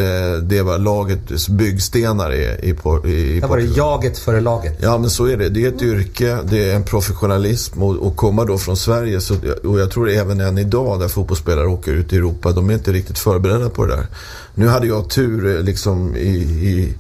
det 0.41 0.63
vad 0.63 0.81
lagets 0.81 1.49
byggstenar 1.49 2.31
är 2.31 2.65
i, 2.65 2.69
i, 2.69 3.37
i 3.37 3.41
Där 3.41 3.49
var 3.49 3.57
det 3.57 3.65
jaget 3.65 4.19
före 4.19 4.41
laget. 4.41 4.79
Ja, 4.81 4.99
men 4.99 5.11
så 5.11 5.27
är 5.27 5.37
det. 5.37 5.49
Det 5.49 5.65
är 5.65 5.69
ett 5.69 5.83
yrke, 5.83 6.39
det 6.45 6.71
är 6.71 6.75
en 6.75 6.85
professionalism 6.85 7.83
och, 7.83 7.97
och 7.97 8.17
komma 8.17 8.45
då 8.45 8.59
från 8.59 8.77
Sverige. 8.77 9.21
Så, 9.21 9.35
och 9.65 9.81
jag 9.81 9.91
tror 9.91 10.11
även 10.11 10.41
än 10.41 10.59
idag 10.59 11.01
där 11.01 11.09
fotbollsspelare 11.09 11.67
åker 11.67 11.93
ut 11.93 12.13
i 12.13 12.17
Europa, 12.17 12.53
de 12.53 12.71
är 12.71 12.75
inte 12.75 12.93
riktigt 12.93 13.19
förberedda 13.19 13.69
på 13.69 13.87
det 13.87 13.97
där. 13.97 14.07
Nu 14.55 14.69
hade 14.69 14.87
jag 14.87 15.11
tur 15.11 15.57
eh, 15.57 15.63
liksom 15.63 16.17
i, 16.17 16.37
i 16.39 16.95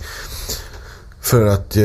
för 1.27 1.47
att 1.47 1.77
eh, 1.77 1.85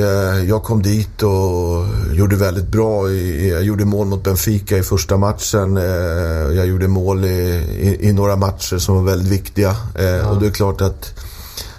jag 0.49 0.63
kom 0.63 0.81
dit 0.81 1.23
och 1.23 1.85
gjorde 2.13 2.35
väldigt 2.35 2.67
bra. 2.67 3.09
Jag 3.11 3.63
gjorde 3.63 3.85
mål 3.85 4.07
mot 4.07 4.23
Benfica 4.23 4.77
i 4.77 4.83
första 4.83 5.17
matchen. 5.17 5.77
Eh, 5.77 5.83
jag 6.57 6.65
gjorde 6.67 6.87
mål 6.87 7.25
i, 7.25 7.29
i, 7.79 8.07
i 8.09 8.13
några 8.13 8.35
matcher 8.35 8.77
som 8.77 8.95
var 8.95 9.03
väldigt 9.03 9.31
viktiga. 9.31 9.69
Eh, 9.95 10.29
Och 10.29 10.39
det 10.41 10.47
är 10.47 10.51
klart 10.51 10.81
att 10.81 11.19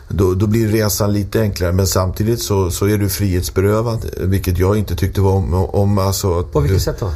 då, 0.09 0.35
då 0.35 0.47
blir 0.47 0.69
resan 0.69 1.13
lite 1.13 1.41
enklare. 1.41 1.73
Men 1.73 1.87
samtidigt 1.87 2.43
så, 2.43 2.71
så 2.71 2.87
är 2.87 2.99
du 2.99 3.09
frihetsberövad. 3.09 4.07
Vilket 4.21 4.59
jag 4.59 4.77
inte 4.77 4.97
tyckte 4.97 5.21
var 5.21 5.33
om. 5.33 5.55
om 5.55 5.99
alltså, 5.99 6.43
På 6.43 6.61
vilket 6.61 6.83
sätt 6.83 7.01
då? 7.01 7.13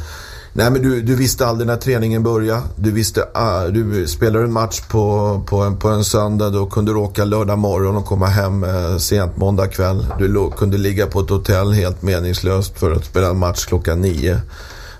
Nej 0.57 0.71
men 0.71 0.81
du, 0.81 1.01
du 1.01 1.15
visste 1.15 1.45
aldrig 1.45 1.67
när 1.67 1.77
träningen 1.77 2.23
började. 2.23 2.61
Du 2.75 2.91
visste, 2.91 3.21
uh, 3.21 3.71
du 3.71 4.07
spelade 4.07 4.45
en 4.45 4.53
match 4.53 4.81
på, 4.89 5.43
på, 5.47 5.57
en, 5.57 5.77
på 5.77 5.89
en 5.89 6.03
söndag, 6.03 6.49
då 6.49 6.65
kunde 6.65 6.91
du 6.91 6.97
åka 6.97 7.25
lördag 7.25 7.57
morgon 7.57 7.95
och 7.95 8.05
komma 8.05 8.25
hem 8.25 8.63
uh, 8.63 8.97
sent 8.97 9.37
måndag 9.37 9.67
kväll. 9.67 10.05
Du 10.19 10.27
lo, 10.27 10.51
kunde 10.51 10.77
ligga 10.77 11.07
på 11.07 11.19
ett 11.19 11.29
hotell 11.29 11.71
helt 11.71 12.01
meningslöst 12.01 12.79
för 12.79 12.91
att 12.91 13.05
spela 13.05 13.29
en 13.29 13.37
match 13.37 13.65
klockan 13.65 14.01
nio. 14.01 14.41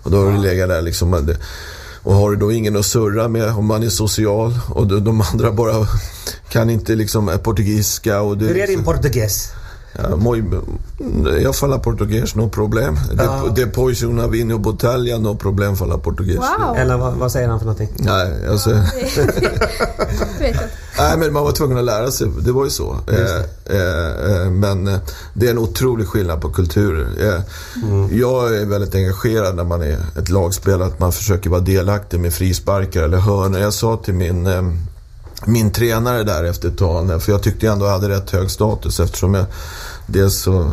Och 0.04 0.12
då 0.12 0.18
har 0.18 0.32
du 0.32 0.38
legat 0.38 0.70
där 0.70 0.82
liksom. 0.82 1.28
Och 2.04 2.14
har 2.14 2.32
du 2.32 2.36
då 2.38 2.52
ingen 2.52 2.78
att 2.78 2.86
surra 2.86 3.28
med 3.28 3.50
om 3.50 3.66
man 3.66 3.84
är 3.84 3.90
social 3.90 4.60
och 4.70 4.88
de, 4.88 5.04
de 5.04 5.22
andra 5.22 5.52
bara 5.52 5.88
kan 6.50 6.70
inte 6.70 6.96
liksom 6.96 7.40
portugisiska. 7.44 8.22
Och 8.22 8.36
Hur 8.36 8.58
är 8.58 8.68
din 8.68 8.84
portugis? 8.84 9.52
Ja, 10.04 10.16
muy, 10.16 10.44
jag 11.44 11.56
falar 11.56 11.80
portugês, 11.80 12.36
no 12.36 12.50
problem. 12.50 12.98
Ja. 13.18 13.42
De, 13.46 13.62
depois 13.62 14.04
una 14.04 14.28
vinho 14.28 14.58
botelha, 14.58 15.18
no 15.18 15.36
problem 15.36 15.76
falar 15.76 15.98
portugês. 15.98 16.38
Wow! 16.38 16.76
Eller 16.78 16.98
vad, 16.98 17.14
vad 17.14 17.32
säger 17.32 17.48
han 17.48 17.60
för 17.60 17.66
någonting? 17.66 17.90
Nej, 17.98 18.48
alltså, 18.50 18.70
nej, 21.00 21.18
men 21.18 21.34
man 21.34 21.44
var 21.44 21.52
tvungen 21.52 21.78
att 21.78 21.84
lära 21.84 22.12
sig. 22.12 22.28
Det 22.42 22.52
var 22.52 22.64
ju 22.64 22.70
så. 22.70 22.96
Eh, 23.08 23.76
eh, 23.78 24.42
eh, 24.46 24.50
men 24.52 24.88
eh, 24.88 25.00
det 25.34 25.48
är 25.48 25.52
en 25.52 25.58
otrolig 25.58 26.08
skillnad 26.08 26.42
på 26.42 26.50
kulturer. 26.50 27.08
Eh, 27.20 27.42
Jag 28.18 28.56
är 28.58 28.66
väldigt 28.66 28.96
engagerad 28.96 29.56
när 29.56 29.64
man 29.64 29.82
är 29.82 29.98
ett 30.20 30.30
lagspel. 30.30 30.82
Att 30.82 31.00
man 31.00 31.12
försöker 31.12 31.50
vara 31.50 31.62
delaktig 31.62 32.20
med 32.20 32.34
frisparkar 32.34 33.04
eller 33.04 33.18
hörnor. 33.18 33.60
Jag 33.60 33.74
sa 33.74 33.98
till 33.98 34.14
min 34.14 34.48
eh, 34.48 34.62
min 35.48 35.72
tränare 35.72 36.24
där 36.24 36.44
efter 36.44 36.68
ett 36.68 36.78
tag, 36.78 37.24
för 37.24 37.32
jag 37.32 37.44
tyckte 37.44 37.66
jag 37.66 37.74
ändå 37.74 37.88
hade 37.88 38.10
rätt 38.10 38.30
hög 38.32 38.52
status 38.52 39.00
eftersom 39.00 39.34
jag 39.34 39.46
dels 40.06 40.36
så 40.42 40.72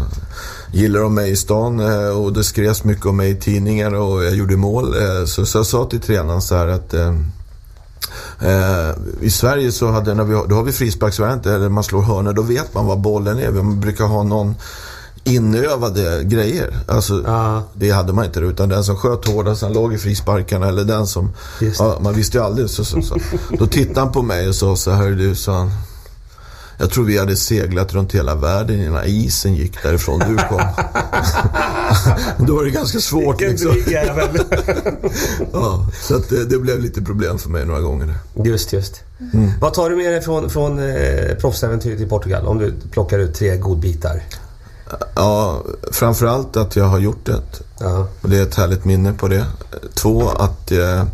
gillar 0.73 1.01
de 1.01 1.15
mig 1.15 1.31
i 1.31 1.37
stan 1.37 1.81
eh, 1.81 2.09
och 2.09 2.33
det 2.33 2.45
skrevs 2.45 2.85
mycket 2.85 3.07
om 3.07 3.17
mig 3.17 3.31
i 3.31 3.37
tidningar 3.37 3.95
och 3.95 4.25
jag 4.25 4.35
gjorde 4.35 4.57
mål. 4.57 4.95
Eh, 5.03 5.25
så, 5.27 5.47
så 5.47 5.59
jag 5.59 5.67
sa 5.67 5.85
till 5.85 6.01
tränaren 6.01 6.43
så 6.43 6.55
här 6.57 6.69
att 6.69 6.95
eh, 6.95 7.15
I 9.21 9.31
Sverige 9.31 9.73
så 9.73 9.91
hade, 9.91 10.15
när 10.15 10.25
vi, 10.25 10.35
har- 10.35 10.47
då 10.47 10.55
har 10.55 10.63
vi 10.63 10.73
frisparksvariant, 10.73 11.47
eller 11.47 11.69
man 11.69 11.85
slår 11.85 12.03
hörnor, 12.03 12.33
då 12.33 12.43
vet 12.43 12.75
man 12.75 12.87
var 12.87 12.97
bollen 12.97 13.39
är. 13.39 13.51
Man 13.51 13.81
brukar 13.81 14.05
ha 14.05 14.23
någon 14.23 14.55
inövade 15.25 16.25
grejer. 16.25 16.77
Alltså, 16.89 17.23
Ja. 17.27 17.63
Det 17.75 17.91
hade 17.91 18.13
man 18.13 18.25
inte 18.25 18.41
utan 18.41 18.69
den 18.69 18.85
som 18.85 18.97
sköt 18.97 19.29
hårdast, 19.29 19.63
han 19.63 19.73
låg 19.73 19.95
i 19.95 19.99
frisparkarna 19.99 20.69
eller 20.69 20.85
den 20.85 21.07
som... 21.07 21.33
Ja, 21.79 21.99
man 22.01 22.15
visste 22.15 22.39
ju 22.39 22.45
aldrig. 22.45 22.71
Så, 22.71 22.85
så, 22.85 23.03
så. 23.03 23.17
Då 23.59 23.67
tittade 23.67 24.01
han 24.01 24.13
på 24.13 24.23
mig 24.23 24.49
och 24.49 24.55
sa 24.55 24.77
så 24.77 24.91
här, 24.91 25.11
du, 25.11 25.35
sa 25.35 25.59
han. 25.59 25.71
Jag 26.79 26.91
tror 26.91 27.05
vi 27.05 27.19
hade 27.19 27.37
seglat 27.37 27.95
runt 27.95 28.15
hela 28.15 28.35
världen 28.35 28.81
innan 28.81 29.05
isen 29.05 29.55
gick 29.55 29.83
därifrån 29.83 30.19
du 30.19 30.37
kom. 30.37 30.63
Då 32.47 32.55
var 32.55 32.65
det 32.65 32.71
ganska 32.71 32.99
svårt 32.99 33.41
liksom. 33.41 33.71
Ja, 35.53 35.89
så 36.03 36.17
att 36.17 36.29
det, 36.29 36.45
det 36.45 36.59
blev 36.59 36.81
lite 36.81 37.03
problem 37.03 37.39
för 37.39 37.51
mig 37.51 37.67
några 37.67 37.81
gånger. 37.81 38.15
Just, 38.45 38.73
just. 38.73 39.01
Vad 39.61 39.75
tar 39.75 39.91
du 39.91 39.97
med 39.97 40.13
dig 40.13 40.23
från, 40.23 40.51
från 40.51 40.79
eh, 40.79 41.35
proffsäventyret 41.41 42.01
i 42.01 42.07
Portugal? 42.07 42.47
Om 42.47 42.59
du 42.59 42.75
plockar 42.91 43.19
ut 43.19 43.35
tre 43.35 43.57
godbitar. 43.57 44.23
Ja, 45.15 45.63
framförallt 45.93 46.57
att 46.57 46.77
jag 46.77 46.85
har 46.85 46.99
gjort 46.99 47.27
det. 47.27 47.41
Ja. 47.81 48.07
Och 48.21 48.31
det 48.31 48.39
är 48.39 48.43
ett 48.43 48.55
härligt 48.55 48.85
minne 48.85 49.13
på 49.13 49.29
det. 49.29 49.47
Två, 49.95 50.29
att, 50.29 50.71
eh, 50.71 51.05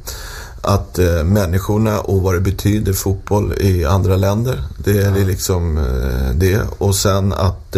att 0.63 0.99
eh, 0.99 1.25
människorna 1.25 2.01
och 2.01 2.23
vad 2.23 2.35
det 2.35 2.41
betyder 2.41 2.93
fotboll 2.93 3.55
i 3.61 3.85
andra 3.85 4.17
länder. 4.17 4.65
Det 4.85 5.03
är 5.03 5.11
det 5.11 5.25
liksom 5.25 5.79
eh, 5.79 6.35
det. 6.35 6.61
Och 6.79 6.95
sen 6.95 7.33
att, 7.33 7.77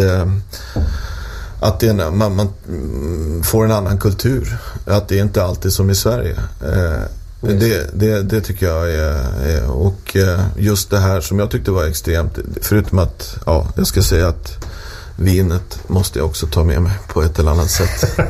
att 1.61 1.81
det 1.81 1.87
är, 1.87 1.91
en- 1.91 2.19
man, 2.19 2.37
man 2.37 2.49
mm, 2.69 3.43
får 3.43 3.65
en 3.65 3.73
annan 3.73 3.99
kultur. 3.99 4.59
Att 4.87 5.09
det 5.09 5.19
är 5.19 5.23
inte 5.23 5.45
alltid 5.45 5.73
som 5.73 5.91
i 5.91 5.95
Sverige. 5.95 6.37
Eh, 6.61 7.03
det, 7.41 7.91
det, 7.95 8.23
det 8.23 8.41
tycker 8.41 8.67
jag 8.67 8.91
är, 8.91 9.15
är... 9.47 9.71
Och 9.71 10.17
just 10.57 10.91
det 10.91 10.99
här 10.99 11.21
som 11.21 11.39
jag 11.39 11.51
tyckte 11.51 11.71
var 11.71 11.85
extremt, 11.85 12.39
förutom 12.61 12.99
att, 12.99 13.37
ja, 13.47 13.67
jag 13.77 13.87
ska 13.87 14.03
säga 14.03 14.29
att 14.29 14.65
vinet 15.23 15.89
måste 15.89 16.19
jag 16.19 16.27
också 16.29 16.47
ta 16.47 16.65
med 16.65 16.83
mig 16.83 16.93
på 17.09 17.23
ett 17.23 17.39
eller 17.39 17.51
annat 17.51 17.71
sätt. 17.71 18.19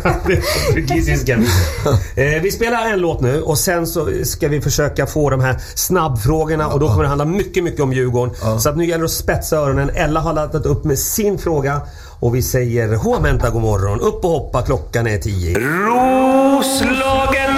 Eh, 2.17 2.43
vi 2.43 2.51
spelar 2.51 2.93
en 2.93 3.01
låt 3.01 3.21
nu 3.21 3.43
och 3.43 3.59
sen 3.59 3.87
så 3.87 4.09
ska 4.25 4.49
vi 4.49 4.61
försöka 4.61 5.07
få 5.07 5.31
de 5.31 5.41
här 5.41 5.61
snabbfrågorna 5.75 6.69
och 6.69 6.81
då 6.81 6.89
kommer 6.89 7.03
det 7.03 7.09
handla 7.09 7.25
mycket, 7.25 7.65
mycket 7.65 7.81
om 7.81 7.93
Djurgården. 7.93 8.61
Så 8.61 8.69
att 8.69 8.77
nu 8.77 8.85
gäller 8.85 8.99
det 8.99 9.05
att 9.05 9.11
spetsa 9.11 9.57
öronen. 9.57 9.91
Ella 9.95 10.21
har 10.21 10.33
laddat 10.33 10.67
upp 10.67 10.85
med 10.85 10.99
sin 10.99 11.39
fråga 11.39 11.81
och 12.21 12.35
vi 12.35 12.43
säger 12.43 12.89
Huamenta 12.89 13.51
god 13.51 13.63
morgon. 13.63 14.01
Upp 14.01 14.25
och 14.25 14.31
hoppa, 14.31 14.63
klockan 14.63 15.07
är 15.07 15.19
tio. 15.19 15.59
Roslagen 15.59 17.53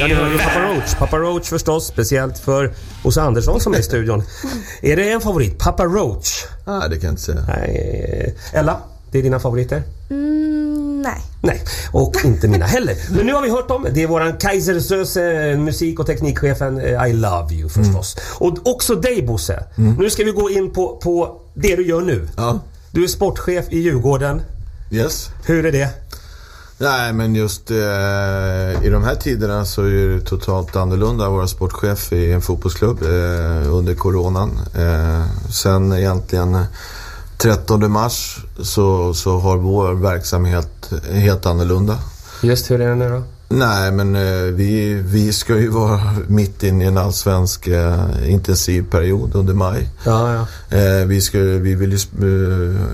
Ja, 0.00 0.06
ni 0.06 0.14
hör 0.14 0.26
ju 0.26 0.32
live! 0.32 0.44
Papa 0.44 0.60
Roach. 0.60 0.94
Papa 0.94 1.18
Roach 1.18 1.48
förstås, 1.48 1.86
speciellt 1.86 2.38
för 2.38 2.74
Bosse 3.02 3.22
Andersson 3.22 3.60
som 3.60 3.74
är 3.74 3.78
i 3.78 3.82
studion. 3.82 4.22
Är 4.82 4.96
det 4.96 5.10
en 5.10 5.20
favorit? 5.20 5.58
Papa 5.58 5.84
Roach? 5.84 6.44
Nej, 6.66 6.88
det 6.90 6.96
kan 6.96 7.06
jag 7.06 7.12
inte 7.12 7.22
säga. 7.22 7.44
Nej. 7.48 8.34
Ella, 8.52 8.76
det 9.10 9.18
är 9.18 9.22
dina 9.22 9.38
favoriter? 9.38 9.82
Mm, 10.10 11.02
nej. 11.02 11.20
Nej, 11.40 11.62
och 11.92 12.14
inte 12.24 12.48
mina 12.48 12.64
heller. 12.66 12.94
Men 13.16 13.26
nu 13.26 13.32
har 13.32 13.42
vi 13.42 13.50
hört 13.50 13.68
dem. 13.68 13.86
Det 13.94 14.02
är 14.02 14.06
våran 14.06 14.32
Kaisersöse, 14.36 15.56
musik 15.56 16.00
och 16.00 16.06
teknikchefen 16.06 16.80
eh, 16.80 17.06
I 17.06 17.12
Love 17.12 17.54
You 17.54 17.68
förstås. 17.68 18.16
Och 18.38 18.54
också 18.62 18.94
dig 18.94 19.22
Bosse. 19.22 19.64
Nu 19.98 20.10
ska 20.10 20.24
vi 20.24 20.30
gå 20.32 20.50
in 20.50 20.70
på, 20.72 20.96
på 20.96 21.40
det 21.54 21.76
du 21.76 21.86
gör 21.86 22.00
nu. 22.00 22.28
Ja, 22.36 22.60
Du 22.90 23.04
är 23.04 23.08
sportchef 23.08 23.64
i 23.70 23.78
Djurgården. 23.78 24.42
yes. 24.90 25.30
Hur 25.46 25.66
är 25.66 25.72
det? 25.72 25.88
Nej, 26.78 27.12
men 27.12 27.34
just 27.34 27.70
eh, 27.70 28.84
i 28.84 28.88
de 28.90 29.04
här 29.04 29.14
tiderna 29.14 29.64
så 29.64 29.82
är 29.82 30.08
det 30.08 30.20
totalt 30.20 30.76
annorlunda 30.76 31.24
att 31.24 31.32
vara 31.32 31.46
sportchef 31.46 32.12
i 32.12 32.32
en 32.32 32.42
fotbollsklubb 32.42 33.02
eh, 33.02 33.74
under 33.74 33.94
coronan. 33.94 34.50
Eh, 34.74 35.50
sen 35.50 35.92
egentligen 35.92 36.64
13 37.38 37.92
mars 37.92 38.36
så, 38.62 39.14
så 39.14 39.38
har 39.38 39.56
vår 39.56 39.94
verksamhet 39.94 40.92
helt 41.10 41.46
annorlunda. 41.46 41.98
Just 42.42 42.70
hur 42.70 42.80
är 42.80 42.88
det 42.88 42.94
nu 42.94 43.08
då? 43.08 43.22
Nej, 43.48 43.92
men 43.92 44.16
eh, 44.16 44.42
vi, 44.42 44.94
vi 44.94 45.32
ska 45.32 45.58
ju 45.58 45.68
vara 45.68 46.00
mitt 46.28 46.62
inne 46.62 46.84
i 46.84 46.86
en 46.86 46.98
allsvensk 46.98 47.66
eh, 47.66 48.32
intensiv 48.32 48.90
period 48.90 49.34
under 49.34 49.54
maj. 49.54 49.88
Ja, 50.04 50.34
ja. 50.34 50.76
Eh, 50.78 51.06
vi, 51.06 51.20
skulle, 51.20 51.58
vi 51.58 51.74
ville, 51.74 51.96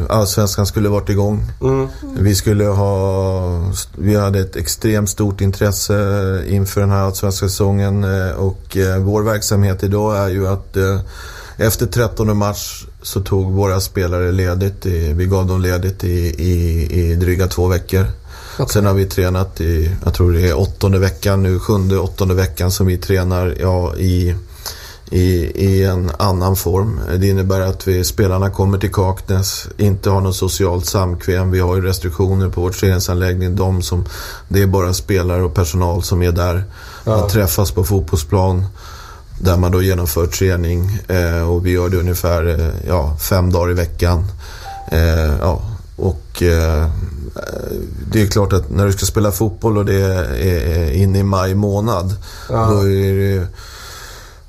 allsvenskan 0.09 0.67
skulle 0.67 0.89
varit 0.89 1.09
igång. 1.09 1.45
Mm. 1.63 1.89
Vi 2.19 2.35
skulle 2.35 2.65
ha, 2.65 3.73
vi 3.97 4.17
hade 4.17 4.41
ett 4.41 4.57
extremt 4.57 5.11
stort 5.11 5.41
intresse 5.41 5.95
inför 6.49 6.81
den 6.81 6.91
här 6.91 7.03
allsvenska 7.03 7.49
säsongen 7.49 8.05
och 8.37 8.77
vår 9.01 9.23
verksamhet 9.23 9.83
idag 9.83 10.17
är 10.17 10.29
ju 10.29 10.49
att 10.49 10.77
efter 11.57 11.87
13 11.87 12.37
mars 12.37 12.87
så 13.03 13.21
tog 13.21 13.53
våra 13.53 13.81
spelare 13.81 14.33
ledigt. 14.33 14.87
I, 14.87 15.13
vi 15.13 15.27
gav 15.27 15.47
dem 15.47 15.61
ledigt 15.61 16.05
i, 16.05 16.35
i, 16.39 16.87
i 17.01 17.15
dryga 17.15 17.47
två 17.47 17.67
veckor. 17.67 18.07
Sen 18.69 18.87
har 18.87 18.95
vi 18.95 19.07
tränat 19.07 19.61
i, 19.61 19.91
jag 20.05 20.15
tror 20.15 20.33
det 20.33 20.49
är 20.49 20.59
åttonde 20.59 20.99
veckan 20.99 21.43
nu, 21.43 21.59
sjunde, 21.59 21.99
åttonde 21.99 22.35
veckan 22.35 22.71
som 22.71 22.87
vi 22.87 22.99
tränar 22.99 23.57
ja, 23.61 23.97
i, 23.97 24.35
i, 25.11 25.25
i 25.67 25.85
en 25.85 26.11
annan 26.19 26.57
form. 26.57 27.01
Det 27.19 27.29
innebär 27.29 27.61
att 27.61 27.89
vi, 27.89 28.05
spelarna 28.05 28.51
kommer 28.51 28.79
till 28.79 28.93
Kaknäs, 28.93 29.69
inte 29.77 30.11
har 30.11 30.21
något 30.21 30.37
socialt 30.37 30.87
samkväm. 30.87 31.51
Vi 31.51 31.61
har 31.61 31.77
ju 31.77 31.83
restriktioner 31.83 32.49
på 32.49 32.61
vår 32.61 32.71
träningsanläggning. 32.71 33.57
De 33.57 33.83
som, 33.83 34.05
det 34.49 34.63
är 34.63 34.67
bara 34.67 34.95
spelare 34.95 35.43
och 35.43 35.55
personal 35.55 36.03
som 36.03 36.23
är 36.23 36.33
där. 36.33 36.65
Att 37.05 37.29
träffas 37.29 37.71
på 37.71 37.85
fotbollsplan. 37.85 38.67
Där 39.41 39.57
man 39.57 39.73
då 39.73 39.83
genomför 39.83 40.27
träning 40.27 40.99
eh, 41.09 41.51
och 41.51 41.67
vi 41.67 41.71
gör 41.71 41.89
det 41.89 41.97
ungefär 41.97 42.61
eh, 42.61 42.89
ja, 42.89 43.17
fem 43.17 43.53
dagar 43.53 43.71
i 43.71 43.75
veckan. 43.75 44.25
Eh, 44.93 45.39
ja, 45.41 45.63
och 45.97 46.43
eh, 46.43 46.91
det 48.13 48.23
är 48.23 48.27
klart 48.27 48.53
att 48.53 48.71
när 48.71 48.87
du 48.87 48.93
ska 48.93 49.07
spela 49.07 49.33
fotboll 49.33 49.79
och 49.79 49.85
det 49.85 49.95
är 49.95 50.91
inne 50.91 51.19
i 51.19 51.23
maj 51.23 51.55
månad. 51.55 52.15
Då 52.49 52.89
är 52.89 53.39
det, 53.39 53.47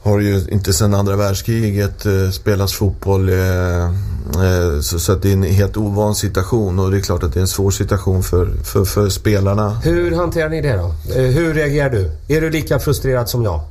har 0.04 0.17
det 0.19 0.24
ju 0.24 0.41
inte 0.52 0.74
sedan 0.74 0.93
andra 0.93 1.15
världskriget 1.15 2.06
eh, 2.06 2.30
spelats 2.30 2.74
fotboll. 2.74 3.30
Eh, 3.30 3.84
eh, 3.86 4.80
så, 4.82 5.12
att 5.12 5.22
det 5.22 5.30
är 5.30 5.34
en 5.34 5.43
helt 5.43 5.78
ovan 5.78 6.15
situation 6.15 6.80
och 6.80 6.91
det 6.91 6.98
är 6.98 7.02
klart 7.02 7.24
att 7.24 7.34
det 7.34 7.39
är 7.39 7.41
en 7.41 7.48
svår 7.48 7.72
situation 7.72 8.24
för, 8.24 8.46
för, 8.63 8.86
för 8.86 9.10
spelarna. 9.10 9.69
Hur 9.84 10.12
hanterar 10.15 10.50
ni 10.50 10.62
det 10.62 10.76
då? 10.76 10.96
Hur 11.13 11.54
reagerar 11.54 11.89
du? 11.89 12.12
Är 12.28 12.41
du 12.41 12.50
lika 12.50 12.80
frustrerad 12.80 13.30
som 13.30 13.43
jag? 13.43 13.62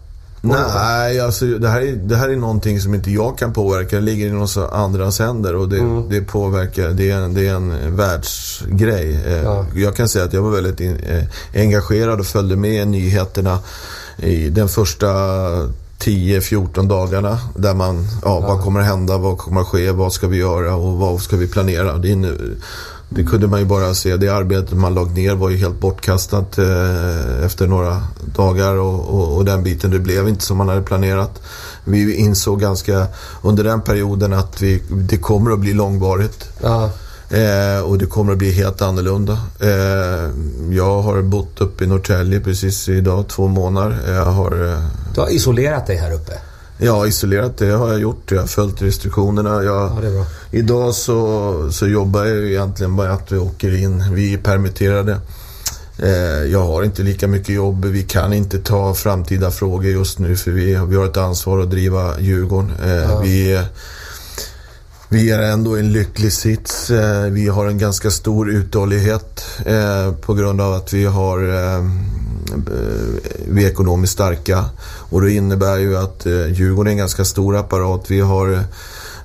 Nej, 0.45 1.21
alltså 1.21 1.45
det 1.47 1.69
här, 1.69 1.81
är, 1.81 1.93
det 1.93 2.17
här 2.17 2.29
är 2.29 2.37
någonting 2.37 2.81
som 2.81 2.95
inte 2.95 3.11
jag 3.11 3.39
kan 3.39 3.53
påverka. 3.53 3.97
Det 3.97 4.03
ligger 4.03 4.27
i 4.27 4.31
någon 4.31 4.49
andras 4.73 5.19
händer 5.19 5.55
och 5.57 5.69
det, 5.69 6.03
det 6.11 6.21
påverkar. 6.21 6.89
Det 6.91 7.11
är 7.11 7.17
en, 7.17 7.35
det 7.35 7.47
är 7.49 7.55
en 7.55 7.97
världsgrej. 7.97 9.21
Eh, 9.27 9.43
Ja. 9.43 9.67
Jag 9.75 9.97
kan 9.97 10.09
säga 10.09 10.25
att 10.25 10.33
jag 10.33 10.43
var 10.43 10.51
väldigt 10.51 10.81
in, 10.81 10.97
eh, 10.97 11.25
engagerad 11.63 12.21
och 12.21 12.27
följde 12.27 12.57
med 12.57 12.83
i 12.83 12.85
nyheterna 12.85 13.59
i 14.17 14.49
den 14.49 14.69
första 14.69 15.09
10-14 15.99 16.89
dagarna. 16.89 17.39
Där 17.57 17.75
man, 17.75 18.09
ja, 18.25 18.41
vad 18.41 18.63
kommer 18.63 18.81
att 18.81 18.87
hända, 18.87 19.19
vad 19.19 19.39
kommer 19.39 19.61
att 19.61 19.67
ske, 19.67 19.91
vad 19.91 20.13
ska 20.13 20.27
vi 20.27 20.37
göra 20.37 20.75
och 20.75 20.93
vad 20.99 21.21
ska 21.21 21.37
vi 21.37 21.47
planera. 21.49 21.99
Det, 21.99 22.09
inne, 22.09 22.33
det 23.15 23.25
kunde 23.25 23.47
man 23.47 23.61
ju 23.61 23.67
bara 23.67 23.95
se. 23.95 24.17
Det 24.17 24.29
arbetet 24.29 24.73
man 24.73 24.95
lagt 24.95 25.15
ner 25.15 25.35
var 25.35 25.51
ju 25.51 25.57
helt 25.57 25.81
bortkastat 25.81 26.59
eh, 26.59 27.45
efter 27.45 27.67
några 27.67 28.03
dagar 28.35 28.75
och, 28.75 29.15
och, 29.15 29.37
och, 29.37 29.45
den 29.45 29.63
biten, 29.63 29.91
det 29.91 29.99
blev 29.99 30.29
inte 30.29 30.45
som 30.45 30.57
man 30.57 30.69
hade 30.69 30.83
planerat. 30.83 31.43
Vi 31.85 32.15
insåg 32.15 32.61
ganska 32.61 33.07
under 33.43 33.65
den 33.65 33.81
perioden 33.81 34.33
att 34.33 34.63
vi, 34.63 34.83
det 34.91 35.17
kommer 35.17 35.51
att 35.51 35.59
bli 35.59 35.73
långvarigt. 35.73 36.49
Ja. 36.63 36.91
Eh, 37.31 37.83
och 37.85 37.99
det 37.99 38.07
kommer 38.07 38.33
att 38.33 38.39
bli 38.39 38.53
helt 38.53 38.83
annorlunda. 38.83 39.39
Eh, 39.61 40.31
jag 40.71 41.03
har 41.03 41.23
bott 41.23 41.61
uppe 41.61 41.85
i 41.85 41.87
Norrtälje 41.87 42.41
precis 42.41 42.89
idag, 42.89 43.29
två 43.29 43.49
månader. 43.49 43.99
Jag 44.07 44.25
har... 44.25 44.73
Eh, 44.73 44.79
du 45.15 45.21
har 45.21 45.29
isolerat 45.29 45.87
dig 45.87 45.97
här 45.97 46.13
uppe? 46.13 46.33
Ja, 46.79 47.07
isolerat 47.07 47.57
det 47.57 47.71
har 47.71 47.89
jag 47.89 48.01
gjort. 48.01 48.31
Jag 48.31 48.41
har 48.41 48.47
följt 48.47 48.83
restriktionerna. 48.83 49.63
Jag, 49.63 50.05
ja. 50.05 50.27
Idag 50.51 50.95
så, 50.95 51.73
så 51.73 51.87
jobbar 51.87 52.25
jag 52.25 52.47
egentligen 52.47 52.97
bara 52.97 53.13
att 53.13 53.33
vi 53.33 53.39
åker 53.39 53.83
in. 53.83 54.15
Vi 54.15 54.35
är 54.35 54.39
permitterade. 54.39 55.21
Eh, 55.99 56.45
jag 56.53 56.65
har 56.65 56.83
inte 56.83 57.03
lika 57.03 57.29
mycket 57.29 57.55
jobb. 57.55 57.85
Vi 57.85 58.03
kan 58.03 58.33
inte 58.33 58.59
ta 58.59 58.95
framtida 58.95 59.51
frågor 59.51 59.91
just 59.91 60.19
nu 60.19 60.37
för 60.37 60.51
vi, 60.51 60.79
vi 60.89 60.97
har 60.97 61.05
ett 61.05 61.17
ansvar 61.17 61.59
att 61.61 61.71
driva 61.71 62.21
Djurgården. 62.21 62.73
Eh, 62.85 62.93
ja. 62.93 63.21
vi, 63.21 63.61
vi 65.09 65.31
är 65.31 65.39
ändå 65.39 65.77
i 65.77 65.81
en 65.81 65.93
lycklig 65.93 66.33
sits. 66.33 66.91
Eh, 66.91 67.23
vi 67.23 67.49
har 67.49 67.67
en 67.67 67.79
ganska 67.79 68.11
stor 68.11 68.51
uthållighet 68.51 69.45
på 70.21 70.35
grund 70.35 70.61
av 70.61 70.73
att 70.73 70.93
vi 70.93 71.05
har 71.05 71.39
Eh, 72.53 73.31
vi 73.49 73.65
är 73.65 73.71
ekonomiskt 73.71 74.13
starka. 74.13 74.65
Och 75.11 75.21
det 75.21 75.33
innebär 75.33 75.79
ju 75.79 75.97
att 75.97 76.27
eh, 76.27 76.53
Djurgården 76.53 76.87
är 76.89 76.93
en 76.93 76.99
ganska 76.99 77.25
stor 77.25 77.57
apparat. 77.57 78.11
Vi 78.11 78.21
har 78.21 78.53
eh, 78.53 78.61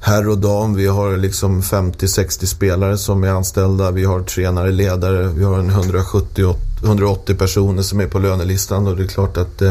herr 0.01 0.29
och 0.29 0.37
dam. 0.37 0.75
Vi 0.75 0.87
har 0.87 1.17
liksom 1.17 1.61
50-60 1.61 2.45
spelare 2.45 2.97
som 2.97 3.23
är 3.23 3.29
anställda. 3.29 3.91
Vi 3.91 4.05
har 4.05 4.21
tränare, 4.21 4.71
ledare. 4.71 5.27
Vi 5.27 5.43
har 5.43 5.59
en 5.59 5.69
170 5.69 6.55
180 6.83 7.35
personer 7.35 7.83
som 7.83 7.99
är 7.99 8.07
på 8.07 8.19
lönelistan 8.19 8.87
och 8.87 8.97
det 8.97 9.03
är 9.03 9.07
klart 9.07 9.37
att, 9.37 9.61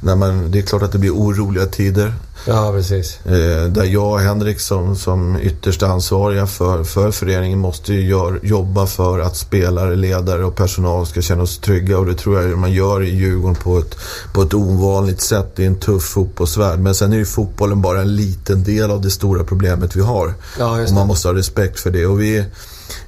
när 0.00 0.16
man, 0.16 0.50
det, 0.50 0.58
är 0.58 0.62
klart 0.62 0.82
att 0.82 0.92
det 0.92 0.98
blir 0.98 1.14
oroliga 1.14 1.66
tider. 1.66 2.14
Ja, 2.44 2.72
precis. 2.72 3.26
Eh, 3.26 3.64
där 3.64 3.84
jag 3.84 4.12
och 4.12 4.20
Henrik 4.20 4.60
som, 4.60 4.96
som 4.96 5.38
ytterst 5.42 5.82
ansvariga 5.82 6.46
för, 6.46 6.84
för 6.84 7.10
föreningen 7.10 7.58
måste 7.58 7.94
gör, 7.94 8.40
jobba 8.42 8.86
för 8.86 9.18
att 9.18 9.36
spelare, 9.36 9.96
ledare 9.96 10.44
och 10.44 10.56
personal 10.56 11.06
ska 11.06 11.22
känna 11.22 11.46
sig 11.46 11.62
trygga. 11.62 11.98
Och 11.98 12.06
det 12.06 12.14
tror 12.14 12.42
jag 12.42 12.58
man 12.58 12.72
gör 12.72 13.02
i 13.02 13.16
Djurgården 13.16 13.54
på 13.54 13.78
ett, 13.78 13.96
på 14.32 14.42
ett 14.42 14.54
ovanligt 14.54 15.20
sätt. 15.20 15.58
Är 15.58 15.66
en 15.66 15.80
tuff 15.80 16.02
fotbollsvärld. 16.02 16.78
Men 16.78 16.94
sen 16.94 17.12
är 17.12 17.16
ju 17.16 17.24
fotbollen 17.24 17.82
bara 17.82 18.00
en 18.00 18.16
liten 18.16 18.64
del 18.64 18.90
av 18.90 19.00
det 19.00 19.10
stora 19.10 19.44
problemet 19.44 19.96
vi 19.96 20.00
har. 20.00 20.34
Ja, 20.58 20.82
och 20.82 20.92
man 20.92 21.06
måste 21.06 21.28
ha 21.28 21.34
respekt 21.34 21.80
för 21.80 21.90
det. 21.90 22.06
Och 22.06 22.20
vi, 22.20 22.44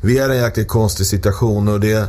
vi 0.01 0.18
är 0.18 0.32
i 0.32 0.36
en 0.36 0.42
jäkligt 0.42 0.68
konstig 0.68 1.07
situation 1.07 1.68
och 1.68 1.80
det 1.80 2.09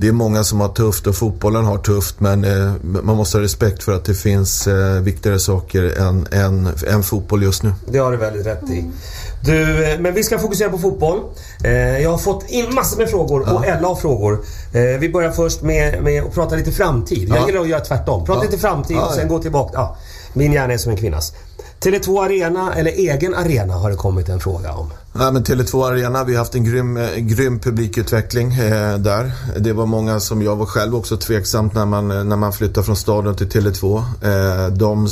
det 0.00 0.08
är 0.08 0.12
många 0.12 0.44
som 0.44 0.60
har 0.60 0.68
tufft 0.68 1.06
och 1.06 1.16
fotbollen 1.16 1.64
har 1.64 1.78
tufft 1.78 2.20
men 2.20 2.44
eh, 2.44 2.72
man 2.82 3.16
måste 3.16 3.38
ha 3.38 3.42
respekt 3.42 3.82
för 3.82 3.92
att 3.92 4.04
det 4.04 4.14
finns 4.14 4.66
eh, 4.66 5.00
viktigare 5.00 5.38
saker 5.38 6.00
än, 6.00 6.26
än, 6.32 6.68
än 6.88 7.02
fotboll 7.02 7.42
just 7.42 7.62
nu. 7.62 7.72
Det 7.86 7.98
har 7.98 8.12
du 8.12 8.16
väldigt 8.16 8.46
rätt 8.46 8.70
i. 8.70 8.84
Du, 9.44 9.84
eh, 9.84 10.00
men 10.00 10.14
vi 10.14 10.24
ska 10.24 10.38
fokusera 10.38 10.70
på 10.70 10.78
fotboll. 10.78 11.20
Jag 12.02 12.10
har 12.10 12.18
fått 12.18 12.50
in 12.50 12.74
massor 12.74 12.98
med 12.98 13.10
frågor 13.10 13.44
ja. 13.46 13.52
och 13.52 13.66
Ella 13.66 13.88
har 13.88 13.94
frågor. 13.94 14.40
Vi 14.98 15.08
börjar 15.08 15.30
först 15.30 15.62
med, 15.62 16.02
med 16.02 16.24
att 16.24 16.34
prata 16.34 16.56
lite 16.56 16.72
framtid. 16.72 17.28
Jag 17.28 17.46
gillar 17.46 17.60
att 17.60 17.68
göra 17.68 17.80
tvärtom. 17.80 18.24
Prata 18.24 18.40
ja. 18.40 18.50
lite 18.50 18.58
framtid 18.58 18.96
och 18.98 19.12
sen 19.12 19.28
gå 19.28 19.38
tillbaka. 19.38 19.88
Min 20.32 20.52
hjärna 20.52 20.72
är 20.72 20.78
som 20.78 20.92
en 20.92 20.98
kvinnas. 20.98 21.32
Tele2 21.80 22.24
Arena 22.24 22.74
eller 22.74 22.90
egen 22.90 23.34
arena 23.34 23.74
har 23.74 23.90
det 23.90 23.96
kommit 23.96 24.28
en 24.28 24.40
fråga 24.40 24.72
om. 24.72 24.90
Ja, 25.12 25.30
men 25.30 25.44
Tele2 25.44 25.86
Arena, 25.86 26.24
vi 26.24 26.32
har 26.32 26.38
haft 26.38 26.54
en 26.54 26.64
grym, 26.64 26.96
eh, 26.96 27.16
grym 27.16 27.58
publikutveckling 27.58 28.52
eh, 28.52 28.98
där. 28.98 29.32
Det 29.58 29.72
var 29.72 29.86
många 29.86 30.20
som 30.20 30.42
jag 30.42 30.56
var 30.56 30.66
själv 30.66 30.96
också 30.96 31.16
tveksamt 31.16 31.74
när 31.74 31.86
man, 31.86 32.10
eh, 32.10 32.24
när 32.24 32.36
man 32.36 32.52
flyttade 32.52 32.84
från 32.84 32.96
stadion 32.96 33.36
till 33.36 33.48
Tele2. 33.48 34.02
Eh, 34.22 34.72
de, 34.72 35.08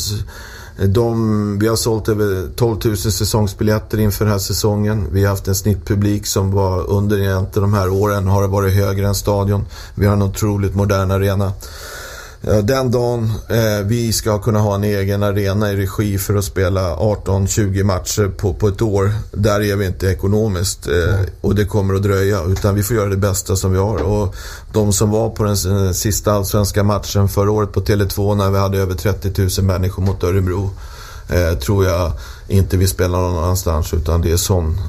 de, 0.86 1.58
vi 1.58 1.68
har 1.68 1.76
sålt 1.76 2.08
över 2.08 2.48
12 2.56 2.78
000 2.84 2.96
säsongsbiljetter 2.96 3.98
inför 3.98 4.24
den 4.24 4.32
här 4.32 4.38
säsongen. 4.38 5.06
Vi 5.12 5.22
har 5.22 5.30
haft 5.30 5.48
en 5.48 5.54
snittpublik 5.54 6.26
som 6.26 6.52
var 6.52 6.90
under 6.90 7.18
egentligen 7.18 7.70
de 7.70 7.74
här 7.74 7.88
åren 7.88 8.26
har 8.26 8.42
det 8.42 8.48
varit 8.48 8.74
högre 8.74 9.06
än 9.06 9.14
stadion. 9.14 9.66
Vi 9.94 10.06
har 10.06 10.12
en 10.12 10.22
otroligt 10.22 10.74
modern 10.74 11.10
arena. 11.10 11.52
Den 12.40 12.90
dagen 12.90 13.32
eh, 13.48 13.86
vi 13.86 14.12
ska 14.12 14.38
kunna 14.38 14.58
ha 14.58 14.74
en 14.74 14.84
egen 14.84 15.22
arena 15.22 15.72
i 15.72 15.76
regi 15.76 16.18
för 16.18 16.36
att 16.36 16.44
spela 16.44 16.96
18-20 16.96 17.84
matcher 17.84 18.28
på, 18.28 18.54
på 18.54 18.68
ett 18.68 18.82
år, 18.82 19.12
där 19.32 19.60
är 19.60 19.76
vi 19.76 19.86
inte 19.86 20.06
ekonomiskt. 20.06 20.86
Eh, 20.86 21.20
och 21.40 21.54
det 21.54 21.64
kommer 21.64 21.94
att 21.94 22.02
dröja. 22.02 22.44
Utan 22.44 22.74
vi 22.74 22.82
får 22.82 22.96
göra 22.96 23.08
det 23.08 23.16
bästa 23.16 23.56
som 23.56 23.72
vi 23.72 23.78
har. 23.78 24.02
Och 24.02 24.34
de 24.72 24.92
som 24.92 25.10
var 25.10 25.30
på 25.30 25.44
den 25.44 25.94
sista 25.94 26.32
allsvenska 26.32 26.82
matchen 26.82 27.28
förra 27.28 27.50
året 27.50 27.72
på 27.72 27.80
Tele2 27.80 28.34
när 28.34 28.50
vi 28.50 28.58
hade 28.58 28.78
över 28.78 28.94
30 28.94 29.60
000 29.60 29.66
människor 29.66 30.02
mot 30.02 30.24
Örebro 30.24 30.70
eh, 31.28 31.58
tror 31.58 31.84
jag 31.84 32.12
inte 32.48 32.76
vi 32.76 32.86
spelar 32.86 33.20
någon 33.20 33.38
annanstans 33.44 33.94
utan 33.94 34.22
det 34.22 34.32
är 34.32 34.36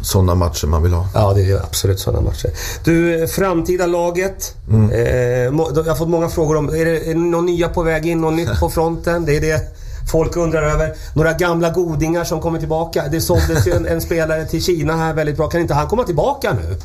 sådana 0.04 0.36
matcher 0.36 0.68
man 0.68 0.84
vill 0.84 0.94
ha. 0.94 1.08
Ja, 1.14 1.34
det 1.34 1.52
är 1.52 1.64
absolut 1.64 2.00
sådana 2.00 2.22
matcher. 2.22 2.50
Du, 2.84 3.28
framtida 3.28 3.86
laget. 3.86 4.56
Mm. 4.70 4.92
Eh, 4.92 5.66
jag 5.76 5.84
har 5.84 5.96
fått 5.96 6.10
många 6.10 6.30
frågor 6.30 6.58
om, 6.58 6.70
är 6.70 6.86
det, 6.86 7.10
är 7.10 7.14
det 7.14 7.20
några 7.20 7.46
nya 7.46 7.70
på 7.70 7.84
väg 7.84 8.06
in? 8.06 8.22
Något 8.22 8.34
nytt 8.34 8.60
på 8.60 8.70
fronten? 8.76 9.26
Det 9.26 9.38
är 9.38 9.42
det 9.42 9.78
folk 10.12 10.36
undrar 10.38 10.64
över. 10.64 10.94
Några 11.16 11.34
gamla 11.34 11.70
godingar 11.70 12.24
som 12.24 12.42
kommer 12.42 12.60
tillbaka. 12.60 13.04
Det 13.12 13.22
såldes 13.22 13.68
ju 13.68 13.72
en, 13.72 13.86
en 13.86 14.02
spelare 14.02 14.46
till 14.46 14.64
Kina 14.64 14.98
här 14.98 15.14
väldigt 15.14 15.38
bra. 15.38 15.50
Kan 15.50 15.62
inte 15.62 15.74
han 15.74 15.88
komma 15.88 16.04
tillbaka 16.04 16.54
nu? 16.54 16.78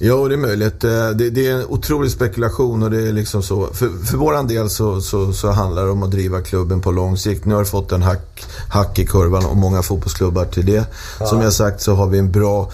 Jo, 0.00 0.28
det 0.28 0.34
är 0.34 0.38
möjligt. 0.38 0.84
Eh, 0.84 1.10
det, 1.10 1.30
det, 1.30 1.46
är 1.46 1.54
en 1.54 1.66
otrolig 1.66 2.10
spekulation 2.10 2.82
och 2.82 2.90
det 2.90 3.08
är 3.08 3.12
liksom 3.12 3.42
så. 3.42 3.66
För, 3.66 3.88
för 4.06 4.16
våran 4.16 4.46
del 4.46 4.70
så, 4.70 5.00
så, 5.00 5.32
så, 5.32 5.50
handlar 5.50 5.84
det 5.84 5.90
om 5.90 6.02
att 6.02 6.10
driva 6.10 6.40
klubben 6.40 6.80
på 6.80 6.90
lång 6.90 7.16
sikt. 7.16 7.44
Nu 7.44 7.54
har 7.54 7.62
det 7.62 7.68
fått 7.68 7.92
en 7.92 8.02
hack, 8.02 8.44
hack 8.68 8.98
i 8.98 9.06
kurvan 9.06 9.44
och 9.44 9.56
många 9.56 9.82
fotbollsklubbar 9.82 10.44
till 10.44 10.66
det. 10.66 10.84
Ja. 11.20 11.26
Som 11.26 11.40
jag 11.40 11.52
sagt 11.52 11.80
så 11.80 11.94
har 11.94 12.06
vi 12.06 12.18
en 12.18 12.32
bra 12.32 12.70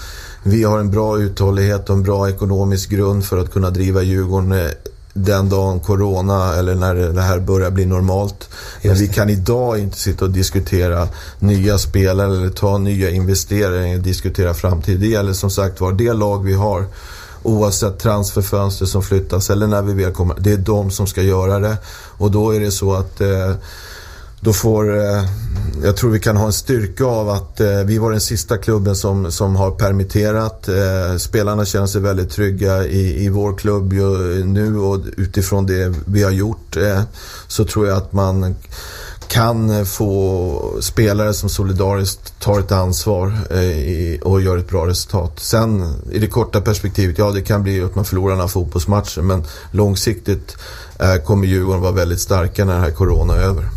vi 0.46 0.64
har 0.64 0.78
en 0.78 0.90
bra 0.90 1.18
uthållighet 1.18 1.90
och 1.90 1.96
en 1.96 2.02
bra 2.02 2.28
ekonomisk 2.28 2.90
grund 2.90 3.24
för 3.24 3.38
att 3.38 3.52
kunna 3.52 3.70
driva 3.70 4.02
Djurgården 4.02 4.52
eh, 4.52 4.70
den 5.14 5.48
dagen 5.48 5.80
corona 5.80 6.54
eller 6.54 6.74
när 6.74 6.94
det 6.94 7.22
här 7.22 7.40
börjar 7.40 7.70
bli 7.70 7.86
normalt. 7.86 8.48
Men 8.82 8.94
vi 8.94 9.08
kan 9.08 9.30
idag 9.30 9.78
inte 9.78 9.98
sitta 9.98 10.24
och 10.24 10.30
diskutera 10.30 11.08
nya 11.38 11.78
spelare 11.78 12.36
eller 12.36 12.50
ta 12.50 12.78
nya 12.78 13.10
investeringar 13.10 13.96
och 13.96 14.02
diskutera 14.02 14.54
framtid. 14.54 15.00
Det 15.00 15.06
gäller 15.06 15.32
som 15.32 15.50
sagt 15.50 15.80
var 15.80 15.92
det 15.92 16.12
lag 16.12 16.44
vi 16.44 16.54
har 16.54 16.86
oavsett 17.42 17.98
transferfönster 17.98 18.86
som 18.86 19.02
flyttas 19.02 19.50
eller 19.50 19.66
när 19.66 19.82
vi 19.82 20.04
väl 20.04 20.12
kommer. 20.12 20.36
Det 20.38 20.52
är 20.52 20.56
de 20.56 20.90
som 20.90 21.06
ska 21.06 21.22
göra 21.22 21.58
det. 21.58 21.76
Och 22.18 22.30
då 22.30 22.54
är 22.54 22.60
det 22.60 22.70
så 22.70 22.94
att 22.94 23.20
eh, 23.20 23.54
då 24.40 24.52
får, 24.52 24.96
eh, 24.96 25.24
jag 25.82 25.96
tror 25.96 26.10
vi 26.10 26.20
kan 26.20 26.36
ha 26.36 26.46
en 26.46 26.52
styrka 26.52 27.04
av 27.04 27.28
att 27.28 27.60
eh, 27.60 27.78
vi 27.84 27.98
var 27.98 28.10
den 28.10 28.20
sista 28.20 28.58
klubben 28.58 28.96
som, 28.96 29.32
som 29.32 29.56
har 29.56 29.70
permitterat. 29.70 30.68
Eh, 30.68 31.16
spelarna 31.18 31.64
känner 31.64 31.86
sig 31.86 32.00
väldigt 32.00 32.30
trygga 32.30 32.84
i, 32.84 33.24
i 33.24 33.28
vår 33.28 33.58
klubb 33.58 33.92
ju, 33.92 34.44
nu 34.44 34.78
och 34.78 35.00
utifrån 35.16 35.66
det 35.66 35.94
vi 36.06 36.22
har 36.22 36.30
gjort 36.30 36.76
eh, 36.76 37.02
så 37.48 37.64
tror 37.64 37.86
jag 37.86 37.96
att 37.96 38.12
man 38.12 38.54
kan 39.28 39.86
få 39.86 40.78
spelare 40.80 41.34
som 41.34 41.48
solidariskt 41.48 42.40
tar 42.40 42.60
ett 42.60 42.72
ansvar 42.72 43.26
eh, 43.50 44.20
och 44.22 44.40
gör 44.40 44.58
ett 44.58 44.68
bra 44.68 44.86
resultat. 44.86 45.40
Sen 45.40 45.94
i 46.10 46.18
det 46.18 46.26
korta 46.26 46.60
perspektivet, 46.60 47.18
ja 47.18 47.30
det 47.30 47.42
kan 47.42 47.62
bli 47.62 47.82
att 47.82 47.94
man 47.94 48.04
förlorar 48.04 48.34
några 48.34 48.48
fotbollsmatcher 48.48 49.22
men 49.22 49.44
långsiktigt 49.70 50.56
eh, 50.98 51.16
kommer 51.16 51.46
Djurgården 51.46 51.82
vara 51.82 51.92
väldigt 51.92 52.20
starka 52.20 52.64
när 52.64 52.74
det 52.74 52.80
här 52.80 52.90
corona 52.90 53.34
är 53.34 53.42
över. 53.42 53.68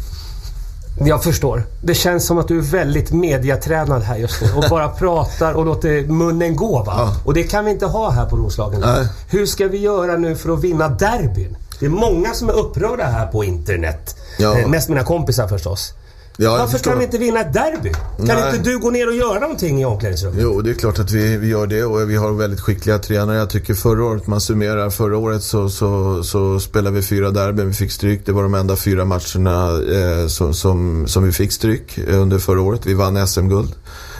Jag 0.99 1.23
förstår. 1.23 1.63
Det 1.81 1.93
känns 1.93 2.25
som 2.25 2.37
att 2.37 2.47
du 2.47 2.57
är 2.57 2.61
väldigt 2.61 3.11
mediatränad 3.11 4.01
här 4.01 4.17
just 4.17 4.41
nu 4.41 4.47
och 4.55 4.63
bara 4.69 4.89
pratar 4.89 5.53
och 5.53 5.65
låter 5.65 6.07
munnen 6.07 6.55
gå 6.55 6.83
va? 6.83 6.93
Ja. 6.97 7.15
Och 7.25 7.33
det 7.33 7.43
kan 7.43 7.65
vi 7.65 7.71
inte 7.71 7.85
ha 7.85 8.09
här 8.09 8.25
på 8.25 8.35
Roslagen. 8.35 8.81
Nej. 8.81 9.07
Hur 9.29 9.45
ska 9.45 9.67
vi 9.67 9.77
göra 9.77 10.17
nu 10.17 10.35
för 10.35 10.53
att 10.53 10.63
vinna 10.63 10.89
derbyn? 10.89 11.57
Det 11.79 11.85
är 11.85 11.89
många 11.89 12.33
som 12.33 12.49
är 12.49 12.53
upprörda 12.53 13.03
här 13.03 13.27
på 13.27 13.43
internet. 13.43 14.15
Ja. 14.39 14.59
Eh, 14.59 14.67
mest 14.67 14.89
mina 14.89 15.03
kompisar 15.03 15.47
förstås. 15.47 15.93
Ja, 16.39 16.57
Varför 16.57 16.77
kan 16.77 16.97
vi 16.97 17.05
inte 17.05 17.17
vinna 17.17 17.39
ett 17.39 17.53
derby? 17.53 17.91
Kan 18.17 18.25
Nej. 18.25 18.55
inte 18.55 18.69
du 18.69 18.79
gå 18.79 18.89
ner 18.89 19.07
och 19.07 19.15
göra 19.15 19.39
någonting 19.39 19.81
i 19.81 19.85
omklädningsrummet? 19.85 20.39
Jo, 20.41 20.61
det 20.61 20.69
är 20.69 20.73
klart 20.73 20.99
att 20.99 21.11
vi, 21.11 21.37
vi 21.37 21.47
gör 21.47 21.67
det 21.67 21.83
och 21.83 22.09
vi 22.09 22.15
har 22.15 22.31
väldigt 22.31 22.59
skickliga 22.59 22.99
tränare. 22.99 23.37
Jag 23.37 23.49
tycker 23.49 23.73
förra 23.73 24.05
året, 24.05 24.27
man 24.27 24.41
summerar, 24.41 24.89
förra 24.89 25.17
året 25.17 25.43
så, 25.43 25.69
så, 25.69 26.23
så 26.23 26.59
spelade 26.59 26.95
vi 26.95 27.01
fyra 27.01 27.31
derbyn, 27.31 27.67
vi 27.67 27.73
fick 27.73 27.91
stryk. 27.91 28.25
Det 28.25 28.31
var 28.31 28.43
de 28.43 28.53
enda 28.53 28.75
fyra 28.75 29.05
matcherna 29.05 29.69
eh, 29.93 30.27
som, 30.27 30.53
som, 30.53 31.07
som 31.07 31.23
vi 31.23 31.31
fick 31.31 31.51
stryk 31.51 31.99
under 32.07 32.39
förra 32.39 32.61
året. 32.61 32.85
Vi 32.85 32.93
vann 32.93 33.27
SM-guld. 33.27 33.75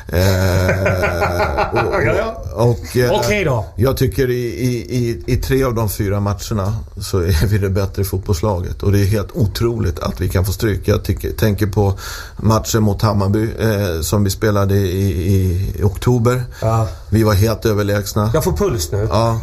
Eh, 0.07 0.69
och, 1.85 1.95
och, 1.95 2.46
Eh, 2.59 3.11
Okej 3.11 3.43
då. 3.43 3.65
Jag 3.75 3.97
tycker 3.97 4.29
i, 4.29 4.43
i, 4.45 4.97
i, 4.97 5.23
i 5.25 5.37
tre 5.37 5.63
av 5.63 5.73
de 5.75 5.89
fyra 5.89 6.19
matcherna 6.19 6.75
så 7.01 7.19
är 7.19 7.47
vi 7.47 7.57
det 7.57 7.69
bättre 7.69 8.03
fotbollslaget. 8.03 8.83
Och 8.83 8.91
det 8.91 8.99
är 8.99 9.05
helt 9.05 9.29
otroligt 9.33 9.99
att 9.99 10.21
vi 10.21 10.29
kan 10.29 10.45
få 10.45 10.51
stryk. 10.51 10.81
Jag 10.87 11.03
tycker, 11.03 11.31
tänker 11.31 11.67
på 11.67 11.93
matchen 12.37 12.83
mot 12.83 13.01
Hammarby 13.01 13.49
eh, 13.59 14.01
som 14.01 14.23
vi 14.23 14.29
spelade 14.29 14.75
i, 14.75 15.01
i, 15.11 15.73
i 15.79 15.83
oktober. 15.83 16.43
Ja. 16.61 16.87
Vi 17.09 17.23
var 17.23 17.33
helt 17.33 17.65
överlägsna. 17.65 18.31
Jag 18.33 18.43
får 18.43 18.53
puls 18.53 18.91
nu. 18.91 19.07
Ja. 19.11 19.39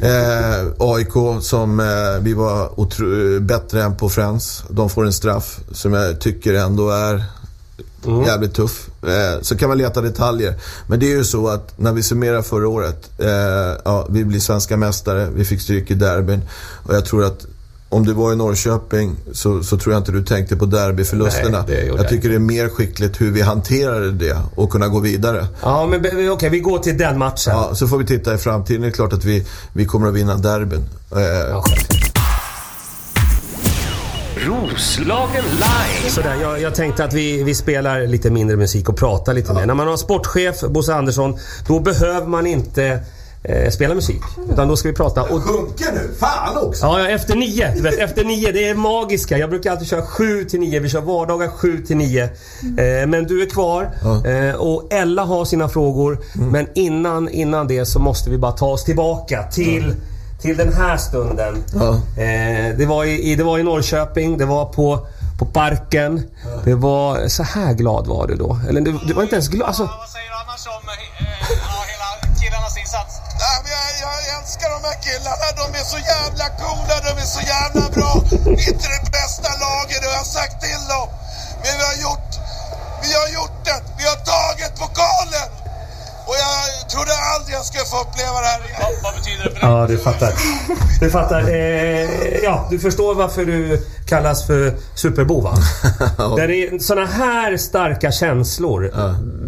Eh, 0.00 0.66
AIK 0.78 1.42
som 1.42 1.80
eh, 1.80 1.86
vi 2.20 2.34
var 2.34 2.68
otro- 2.68 3.40
bättre 3.40 3.82
än 3.82 3.96
på 3.96 4.08
Friends. 4.08 4.62
De 4.70 4.90
får 4.90 5.06
en 5.06 5.12
straff 5.12 5.60
som 5.72 5.92
jag 5.92 6.20
tycker 6.20 6.54
ändå 6.54 6.90
är 6.90 7.24
jävligt 8.26 8.54
tuff. 8.54 8.88
Eh, 9.02 9.42
så 9.42 9.56
kan 9.56 9.68
man 9.68 9.78
leta 9.78 10.00
detaljer. 10.00 10.54
Men 10.86 11.00
det 11.00 11.06
är 11.12 11.16
ju 11.16 11.24
så 11.24 11.48
att 11.48 11.78
när 11.78 11.92
vi 11.92 12.02
summerar 12.02 12.42
förra 12.42 12.68
året. 12.68 13.10
Eh, 13.18 13.28
ja, 13.84 14.06
vi 14.10 14.24
blir 14.24 14.40
svenska 14.40 14.76
mästare, 14.76 15.28
vi 15.34 15.44
fick 15.44 15.60
stryk 15.60 15.90
i 15.90 15.94
derbyn. 15.94 16.40
Och 16.86 16.94
jag 16.94 17.04
tror 17.04 17.24
att 17.24 17.46
om 17.88 18.04
du 18.06 18.12
var 18.12 18.32
i 18.32 18.36
Norrköping 18.36 19.16
så, 19.32 19.62
så 19.62 19.78
tror 19.78 19.92
jag 19.94 20.00
inte 20.00 20.12
du 20.12 20.24
tänkte 20.24 20.56
på 20.56 20.66
derbyförlusterna. 20.66 21.64
Nej, 21.68 21.92
jag 21.96 22.08
tycker 22.08 22.28
det 22.28 22.34
är 22.34 22.38
mer 22.38 22.68
skickligt 22.68 23.20
hur 23.20 23.30
vi 23.30 23.40
hanterade 23.42 24.10
det 24.12 24.36
och 24.54 24.70
kunna 24.70 24.88
gå 24.88 25.00
vidare. 25.00 25.46
Ja, 25.62 25.86
men 25.86 26.30
okej, 26.30 26.50
vi 26.50 26.60
går 26.60 26.78
till 26.78 26.98
den 26.98 27.18
matchen. 27.18 27.52
Ja, 27.52 27.74
så 27.74 27.88
får 27.88 27.98
vi 27.98 28.06
titta 28.06 28.34
i 28.34 28.38
framtiden. 28.38 28.82
Det 28.82 28.88
är 28.88 28.92
klart 28.92 29.12
att 29.12 29.24
vi, 29.24 29.46
vi 29.72 29.84
kommer 29.84 30.08
att 30.08 30.14
vinna 30.14 30.34
derbyn. 30.36 30.84
Eh, 31.12 31.20
Ja, 31.22 31.64
Roslagen 34.36 35.44
live. 35.44 36.10
Sådär, 36.10 36.34
jag, 36.42 36.60
jag 36.60 36.74
tänkte 36.74 37.04
att 37.04 37.12
vi, 37.12 37.42
vi 37.42 37.54
spelar 37.54 38.06
lite 38.06 38.30
mindre 38.30 38.56
musik 38.56 38.88
och 38.88 38.96
pratar 38.96 39.34
lite 39.34 39.54
mer. 39.54 39.66
När 39.66 39.74
man 39.74 39.88
har 39.88 39.96
sportchef, 39.96 40.60
Bosse 40.60 40.94
Andersson, 40.94 41.38
då 41.68 41.80
behöver 41.80 42.26
man 42.26 42.46
inte 42.46 43.00
eh, 43.42 43.70
spela 43.70 43.94
musik. 43.94 44.20
Utan 44.52 44.68
då 44.68 44.76
ska 44.76 44.88
vi 44.88 44.94
prata. 44.94 45.22
Och, 45.22 45.42
Sjunker 45.42 45.92
nu! 45.94 46.14
Fan 46.20 46.56
också! 46.66 46.86
ja, 46.86 47.08
efter 47.08 47.36
nio. 47.36 47.72
Du 47.74 47.82
vet, 47.82 47.98
efter 47.98 48.24
nio, 48.24 48.52
det 48.52 48.68
är 48.68 48.74
magiska. 48.74 49.38
Jag 49.38 49.50
brukar 49.50 49.70
alltid 49.70 49.88
köra 49.88 50.06
sju 50.06 50.44
till 50.44 50.60
nio. 50.60 50.80
Vi 50.80 50.88
kör 50.88 51.00
vardagar 51.00 51.48
sju 51.48 51.84
till 51.86 51.96
nio. 51.96 52.24
Eh, 52.24 53.06
men 53.06 53.24
du 53.24 53.42
är 53.42 53.50
kvar. 53.50 53.90
Eh, 54.26 54.54
och 54.54 54.92
Ella 54.92 55.24
har 55.24 55.44
sina 55.44 55.68
frågor. 55.68 56.18
Men 56.34 56.66
innan, 56.74 57.28
innan 57.28 57.68
det 57.68 57.86
så 57.86 57.98
måste 57.98 58.30
vi 58.30 58.38
bara 58.38 58.52
ta 58.52 58.66
oss 58.66 58.84
tillbaka 58.84 59.42
till, 59.42 59.94
till 60.42 60.56
den 60.56 60.72
här 60.72 60.96
stunden. 60.96 61.64
Ja. 61.74 61.88
Eh, 62.22 62.76
det, 62.78 62.86
var 62.86 63.04
i, 63.04 63.34
det 63.36 63.44
var 63.44 63.58
i 63.58 63.62
Norrköping, 63.62 64.38
det 64.38 64.44
var 64.46 64.64
på, 64.64 65.06
på 65.38 65.46
Parken. 65.46 66.12
Det 66.64 66.74
var... 66.74 67.28
Så 67.28 67.42
här 67.42 67.72
glad 67.72 68.06
var 68.06 68.26
du 68.26 68.34
då? 68.44 68.60
Eller 68.68 68.80
du, 68.80 68.92
du 69.06 69.12
var 69.14 69.22
inte 69.22 69.36
ens 69.36 69.48
glad? 69.48 69.68
Alltså, 69.68 69.82
Vad 69.82 70.08
säger 70.16 70.30
du 70.34 70.36
annars 70.44 70.64
om 70.76 70.82
eh, 70.88 70.96
ja, 71.68 71.76
hela 71.92 72.08
killarnas 72.40 72.76
insats? 72.82 73.12
Nej, 73.42 73.56
men 73.62 73.70
jag, 73.76 73.84
jag 74.06 74.16
älskar 74.36 74.68
de 74.76 74.80
här 74.90 74.98
killarna. 75.08 75.46
De 75.60 75.66
är 75.80 75.86
så 75.94 76.00
jävla 76.14 76.46
coola, 76.62 76.94
de 77.08 77.12
är 77.24 77.28
så 77.38 77.42
jävla 77.54 77.84
bra. 77.96 78.12
Vi 78.58 78.62
är 78.68 78.72
inte 78.74 78.88
det 78.96 79.04
bästa 79.18 79.50
laget, 79.66 79.98
det 80.02 80.08
har 80.12 80.18
jag 80.24 80.30
sagt 80.40 80.56
till 80.66 80.82
dem. 80.92 81.08
Men 81.62 81.72
vi 81.78 81.84
har 81.90 81.98
gjort, 82.06 82.30
vi 83.04 83.10
har 83.20 83.28
gjort 83.38 83.58
det. 83.68 83.78
Vi 83.98 84.04
har 84.12 84.18
tagit 84.34 84.72
pokalen. 84.84 85.48
Och 86.28 86.34
jag 86.44 86.90
trodde 86.90 87.12
aldrig 87.34 87.56
jag 87.56 87.64
skulle 87.64 87.84
få 87.84 88.00
uppleva 88.04 88.40
det 88.44 88.46
här 88.46 88.60
igen. 88.64 88.80
Vad, 88.82 88.92
vad 89.02 89.14
betyder 89.14 89.44
det 89.44 89.50
för 89.50 89.60
dig? 89.60 89.70
ja, 89.70 89.86
du 89.86 89.98
fattar. 89.98 90.32
Du 91.00 91.10
fattar. 91.10 91.40
Eh, 91.48 92.44
ja, 92.44 92.66
du 92.70 92.78
förstår 92.78 93.14
varför 93.14 93.44
du 93.44 93.86
kallas 94.06 94.46
för 94.46 94.74
superbo 94.94 95.40
va? 95.40 95.54
Där 96.36 96.48
det 96.48 96.56
är 96.56 96.78
såna 96.78 97.06
här 97.06 97.56
starka 97.56 98.12
känslor. 98.12 98.92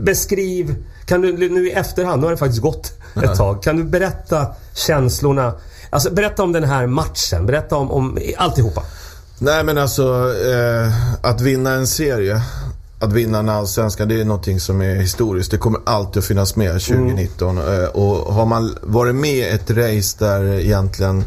Beskriv... 0.02 0.74
Kan 1.06 1.20
du 1.20 1.48
nu 1.48 1.68
i 1.68 1.72
efterhand, 1.72 2.20
nu 2.20 2.26
har 2.26 2.30
det 2.32 2.38
faktiskt 2.38 2.62
gått 2.62 2.92
ett 3.22 3.34
tag. 3.34 3.62
Kan 3.62 3.76
du 3.76 3.84
berätta 3.84 4.46
känslorna? 4.74 5.52
Alltså 5.90 6.10
berätta 6.10 6.42
om 6.42 6.52
den 6.52 6.64
här 6.64 6.86
matchen. 6.86 7.46
Berätta 7.46 7.76
om, 7.76 7.90
om 7.90 8.18
alltihopa. 8.36 8.82
Nej 9.38 9.64
men 9.64 9.78
alltså, 9.78 10.34
eh, 10.50 10.92
att 11.22 11.40
vinna 11.40 11.70
en 11.70 11.86
serie, 11.86 12.42
att 12.98 13.12
vinna 13.12 13.38
en 13.38 13.48
allsvenska, 13.48 14.04
det 14.04 14.20
är 14.20 14.24
någonting 14.24 14.60
som 14.60 14.80
är 14.80 14.94
historiskt. 14.94 15.50
Det 15.50 15.58
kommer 15.58 15.80
alltid 15.86 16.20
att 16.20 16.26
finnas 16.26 16.56
med 16.56 16.72
2019. 16.72 17.58
Eh, 17.58 17.84
och 17.84 18.34
har 18.34 18.46
man 18.46 18.78
varit 18.82 19.14
med 19.14 19.36
i 19.36 19.48
ett 19.48 19.70
race 19.70 20.16
där 20.18 20.60
egentligen 20.60 21.24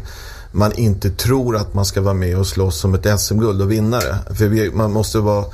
man 0.52 0.72
inte 0.72 1.10
tror 1.10 1.56
att 1.56 1.74
man 1.74 1.84
ska 1.84 2.00
vara 2.00 2.14
med 2.14 2.38
och 2.38 2.46
slåss 2.46 2.84
om 2.84 2.94
ett 2.94 3.20
SM-guld 3.20 3.62
och 3.62 3.72
vinna 3.72 3.98
det. 3.98 4.34
För 4.34 4.76
man 4.76 4.92
måste 4.92 5.18
vara 5.18 5.44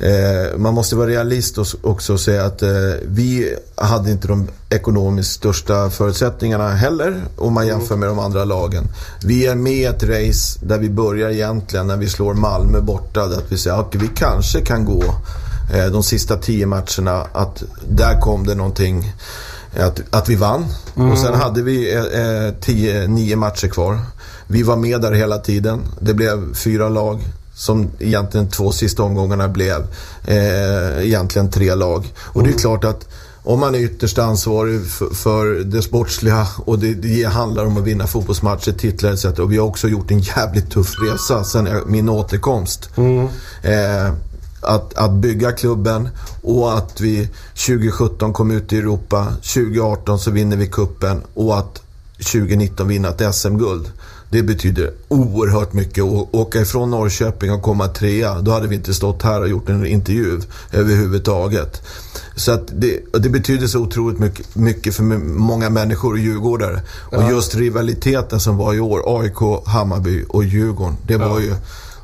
Eh, 0.00 0.58
man 0.58 0.74
måste 0.74 0.96
vara 0.96 1.08
realist 1.08 1.58
och 1.58 1.66
också 1.82 2.12
och 2.12 2.20
säga 2.20 2.44
att 2.44 2.62
eh, 2.62 2.68
vi 3.02 3.54
hade 3.74 4.10
inte 4.10 4.28
de 4.28 4.48
ekonomiskt 4.70 5.32
största 5.32 5.90
förutsättningarna 5.90 6.68
heller 6.68 7.22
om 7.36 7.54
man 7.54 7.66
jämför 7.66 7.96
med 7.96 8.08
de 8.08 8.18
andra 8.18 8.44
lagen. 8.44 8.84
Vi 9.24 9.46
är 9.46 9.54
med 9.54 9.72
i 9.72 9.84
ett 9.84 10.02
race 10.02 10.58
där 10.62 10.78
vi 10.78 10.90
börjar 10.90 11.30
egentligen 11.30 11.86
när 11.86 11.96
vi 11.96 12.08
slår 12.08 12.34
Malmö 12.34 12.80
borta. 12.80 13.26
Där 13.26 13.36
att 13.36 13.52
vi 13.52 13.58
säger 13.58 13.80
att 13.80 13.94
vi 13.94 14.10
kanske 14.14 14.60
kan 14.60 14.84
gå 14.84 15.04
de 15.92 16.02
sista 16.02 16.36
tio 16.36 16.66
matcherna. 16.66 17.26
Att 17.32 17.62
där 17.88 18.20
kom 18.20 18.46
det 18.46 18.54
någonting. 18.54 19.12
Att, 19.78 20.00
att 20.10 20.28
vi 20.28 20.34
vann. 20.36 20.64
Och 21.12 21.18
sen 21.18 21.34
hade 21.34 21.62
vi 21.62 21.94
eh, 21.94 22.02
eh, 22.02 22.54
tio, 22.60 23.06
nio 23.08 23.36
matcher 23.36 23.68
kvar. 23.68 23.98
Vi 24.46 24.62
var 24.62 24.76
med 24.76 25.00
där 25.00 25.12
hela 25.12 25.38
tiden. 25.38 25.80
Det 26.00 26.14
blev 26.14 26.54
fyra 26.54 26.88
lag 26.88 27.20
som 27.54 27.90
egentligen 27.98 28.48
två 28.48 28.72
sista 28.72 29.02
omgångarna 29.02 29.48
blev 29.48 29.86
eh, 30.24 31.04
egentligen 31.06 31.50
tre 31.50 31.74
lag. 31.74 32.12
Och 32.18 32.42
det 32.42 32.50
är 32.50 32.58
klart 32.58 32.84
att 32.84 33.08
om 33.42 33.60
man 33.60 33.74
är 33.74 33.78
ytterst 33.78 34.18
ansvarig 34.18 34.86
för, 34.86 35.14
för 35.14 35.46
det 35.46 35.82
sportsliga 35.82 36.46
och 36.64 36.78
det, 36.78 36.94
det 36.94 37.24
handlar 37.24 37.64
om 37.66 37.76
att 37.76 37.84
vinna 37.84 38.06
fotbollsmatcher, 38.06 38.72
titlar 38.72 39.12
etc. 39.12 39.24
Och 39.24 39.52
vi 39.52 39.58
har 39.58 39.66
också 39.66 39.88
gjort 39.88 40.10
en 40.10 40.18
jävligt 40.20 40.70
tuff 40.70 40.94
resa 41.02 41.44
sen 41.44 41.66
jag- 41.66 41.86
min 41.90 42.08
återkomst. 42.08 42.90
Eh, 43.62 44.12
att, 44.60 44.94
att 44.94 45.12
bygga 45.12 45.52
klubben 45.52 46.08
och 46.42 46.78
att 46.78 47.00
vi 47.00 47.28
2017 47.66 48.32
kom 48.32 48.50
ut 48.50 48.72
i 48.72 48.78
Europa, 48.78 49.26
2018 49.34 50.18
så 50.18 50.30
vinner 50.30 50.56
vi 50.56 50.66
kuppen 50.66 51.22
och 51.34 51.58
att 51.58 51.82
2019 52.18 52.88
vinna 52.88 53.08
ett 53.08 53.34
SM-guld. 53.34 53.92
Det 54.30 54.42
betyder 54.42 54.90
oerhört 55.08 55.72
mycket. 55.72 56.04
Att 56.04 56.34
åka 56.34 56.60
ifrån 56.60 56.90
Norrköping 56.90 57.52
och 57.52 57.62
komma 57.62 57.88
trea, 57.88 58.40
då 58.40 58.50
hade 58.50 58.68
vi 58.68 58.74
inte 58.74 58.94
stått 58.94 59.22
här 59.22 59.40
och 59.40 59.48
gjort 59.48 59.68
en 59.68 59.86
intervju 59.86 60.40
överhuvudtaget. 60.72 61.82
Så 62.36 62.52
att 62.52 62.68
det, 62.72 63.00
och 63.12 63.20
det 63.20 63.28
betyder 63.28 63.66
så 63.66 63.78
otroligt 63.78 64.18
mycket, 64.18 64.54
mycket 64.54 64.94
för 64.94 65.02
många 65.38 65.70
människor 65.70 66.12
och 66.12 66.18
djurgårdare. 66.18 66.82
Och 67.10 67.30
just 67.30 67.54
rivaliteten 67.54 68.40
som 68.40 68.56
var 68.56 68.74
i 68.74 68.80
år, 68.80 69.20
AIK, 69.20 69.66
Hammarby 69.66 70.24
och 70.28 70.44
Djurgården. 70.44 70.96
Det 71.06 71.16
var 71.16 71.40
ju... 71.40 71.54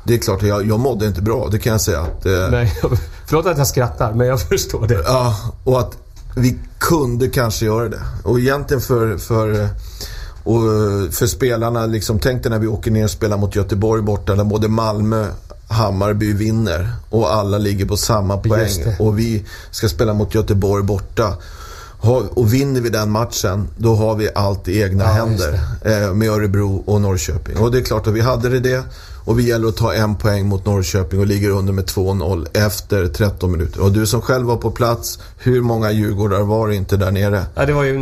Det 0.07 0.13
är 0.13 0.17
klart, 0.17 0.43
jag, 0.43 0.67
jag 0.67 0.79
mådde 0.79 1.05
inte 1.05 1.21
bra, 1.21 1.47
det 1.51 1.59
kan 1.59 1.71
jag 1.71 1.81
säga. 1.81 2.01
Att, 2.01 2.25
eh, 2.25 2.49
Nej, 2.51 2.73
förlåt 3.27 3.45
att 3.45 3.57
jag 3.57 3.67
skrattar, 3.67 4.13
men 4.13 4.27
jag 4.27 4.41
förstår 4.41 4.87
det. 4.87 5.03
Ja, 5.05 5.35
och 5.63 5.79
att 5.79 5.97
vi 6.35 6.59
kunde 6.79 7.27
kanske 7.27 7.65
göra 7.65 7.89
det. 7.89 8.01
Och 8.23 8.39
egentligen 8.39 8.81
för, 8.81 9.17
för, 9.17 9.69
och 10.43 10.61
för 11.13 11.27
spelarna, 11.27 11.85
liksom, 11.85 12.19
tänk 12.19 12.43
dig 12.43 12.49
när 12.49 12.59
vi 12.59 12.67
åker 12.67 12.91
ner 12.91 13.03
och 13.03 13.09
spelar 13.09 13.37
mot 13.37 13.55
Göteborg 13.55 14.01
borta, 14.01 14.35
där 14.35 14.43
både 14.43 14.67
Malmö 14.67 15.27
Hammarby 15.67 16.33
vinner 16.33 16.89
och 17.09 17.33
alla 17.33 17.57
ligger 17.57 17.85
på 17.85 17.97
samma 17.97 18.37
poäng. 18.37 18.95
Och 18.99 19.19
vi 19.19 19.45
ska 19.71 19.89
spela 19.89 20.13
mot 20.13 20.35
Göteborg 20.35 20.83
borta. 20.83 21.33
Och 22.33 22.53
vinner 22.53 22.81
vi 22.81 22.89
den 22.89 23.11
matchen, 23.11 23.67
då 23.77 23.95
har 23.95 24.15
vi 24.15 24.29
allt 24.35 24.67
i 24.67 24.81
egna 24.81 25.03
Ja, 25.03 25.09
händer. 25.09 25.59
Eh, 25.81 26.13
med 26.13 26.29
Örebro 26.29 26.83
och 26.85 27.01
Norrköping. 27.01 27.57
Och 27.57 27.71
det 27.71 27.77
är 27.77 27.81
klart 27.81 28.07
att 28.07 28.13
vi 28.13 28.21
hade 28.21 28.49
det 28.49 28.59
det. 28.59 28.83
Och 29.25 29.39
vi 29.39 29.47
gäller 29.47 29.67
att 29.67 29.77
ta 29.77 29.93
en 29.93 30.15
poäng 30.15 30.45
mot 30.45 30.65
Norrköping 30.65 31.19
och 31.19 31.25
ligger 31.25 31.49
under 31.49 31.73
med 31.73 31.85
2-0 31.85 32.47
efter 32.53 33.07
13 33.07 33.51
minuter. 33.51 33.81
Och 33.81 33.91
du 33.91 34.05
som 34.05 34.21
själv 34.21 34.47
var 34.47 34.57
på 34.57 34.71
plats, 34.71 35.19
hur 35.37 35.61
många 35.61 35.91
Djurgårdar 35.91 36.41
var 36.41 36.67
det 36.67 36.75
inte 36.75 36.97
där 36.97 37.11
nere? 37.11 37.45
Ja, 37.55 37.65
det 37.65 37.73
var 37.73 37.83
ju 37.83 37.93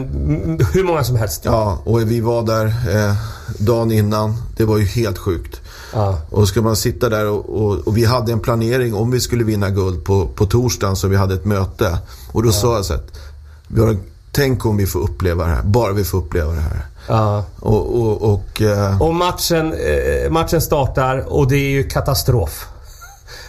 hur 0.73 0.83
många 0.83 1.03
som 1.03 1.15
helst. 1.15 1.41
Ja, 1.45 1.81
och 1.85 2.11
vi 2.11 2.19
var 2.19 2.43
där 2.43 2.65
eh, 2.65 3.15
dagen 3.57 3.91
innan. 3.91 4.35
Det 4.57 4.65
var 4.65 4.77
ju 4.77 4.85
helt 4.85 5.17
sjukt. 5.17 5.61
Ja. 5.93 6.19
Och 6.29 6.47
ska 6.47 6.61
man 6.61 6.75
sitta 6.75 7.09
där 7.09 7.27
och, 7.27 7.49
och, 7.49 7.87
och 7.87 7.97
vi 7.97 8.05
hade 8.05 8.31
en 8.31 8.39
planering 8.39 8.93
om 8.93 9.11
vi 9.11 9.19
skulle 9.19 9.43
vinna 9.43 9.69
guld 9.69 10.05
på, 10.05 10.27
på 10.27 10.45
torsdagen 10.45 10.95
så 10.95 11.07
vi 11.07 11.15
hade 11.15 11.33
ett 11.33 11.45
möte. 11.45 11.97
Och 12.31 12.43
då 12.43 12.51
sa 12.51 12.75
jag 12.75 12.85
så 12.85 12.93
att, 12.93 13.19
vi 13.67 13.81
har, 13.81 13.97
tänk 14.33 14.65
om 14.65 14.77
vi 14.77 14.85
får 14.85 14.99
uppleva 14.99 15.45
det 15.45 15.51
här. 15.51 15.63
Bara 15.63 15.93
vi 15.93 16.03
får 16.03 16.17
uppleva 16.17 16.51
det 16.51 16.61
här. 16.61 16.85
Ja. 17.07 17.45
Och, 17.59 18.01
och, 18.01 18.33
och 18.33 18.61
eh, 18.61 19.01
Och 19.01 19.15
matchen, 19.15 19.73
eh, 19.73 20.31
matchen 20.31 20.61
startar 20.61 21.33
och 21.33 21.47
det 21.47 21.55
är 21.55 21.69
ju 21.69 21.83
katastrof. 21.83 22.67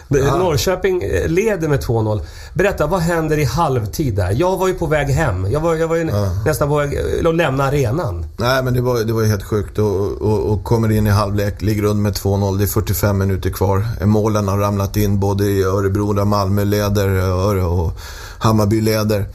Norrköping 0.07 1.03
eh, 1.03 1.27
leder 1.27 1.67
med 1.67 1.79
2-0. 1.79 2.21
Berätta, 2.53 2.87
vad 2.87 2.99
händer 2.99 3.37
i 3.37 3.43
halvtid 3.43 4.15
där? 4.15 4.31
Jag 4.31 4.57
var 4.57 4.67
ju 4.67 4.73
på 4.73 4.85
väg 4.85 5.07
hem. 5.07 5.51
Jag 5.51 5.59
var, 5.59 5.75
jag 5.75 5.87
var 5.87 5.95
ju 5.95 6.11
nästan 6.45 6.69
på 6.69 6.77
väg 6.77 6.93
eh, 6.93 7.29
att 7.29 7.35
lämna 7.35 7.63
arenan. 7.63 8.25
Nej 8.37 8.63
men 8.63 8.73
det 8.73 8.81
var, 8.81 8.99
det 8.99 9.13
var 9.13 9.21
ju 9.21 9.27
helt 9.27 9.43
sjukt 9.43 9.79
och, 9.79 10.11
och, 10.21 10.39
och 10.39 10.63
kommer 10.63 10.91
in 10.91 11.07
i 11.07 11.09
halvlek, 11.09 11.61
ligger 11.61 11.83
under 11.83 12.03
med 12.03 12.13
2-0. 12.13 12.57
Det 12.57 12.63
är 12.63 12.67
45 12.67 13.17
minuter 13.17 13.49
kvar. 13.49 13.85
Målen 14.05 14.47
har 14.47 14.57
ramlat 14.57 14.97
in 14.97 15.19
både 15.19 15.45
i 15.45 15.63
Örebro 15.63 16.13
där 16.13 16.25
Malmö 16.25 16.63
leder 16.63 17.33
och 17.65 17.91
Hammarby 18.37 18.81
leder. 18.81 19.25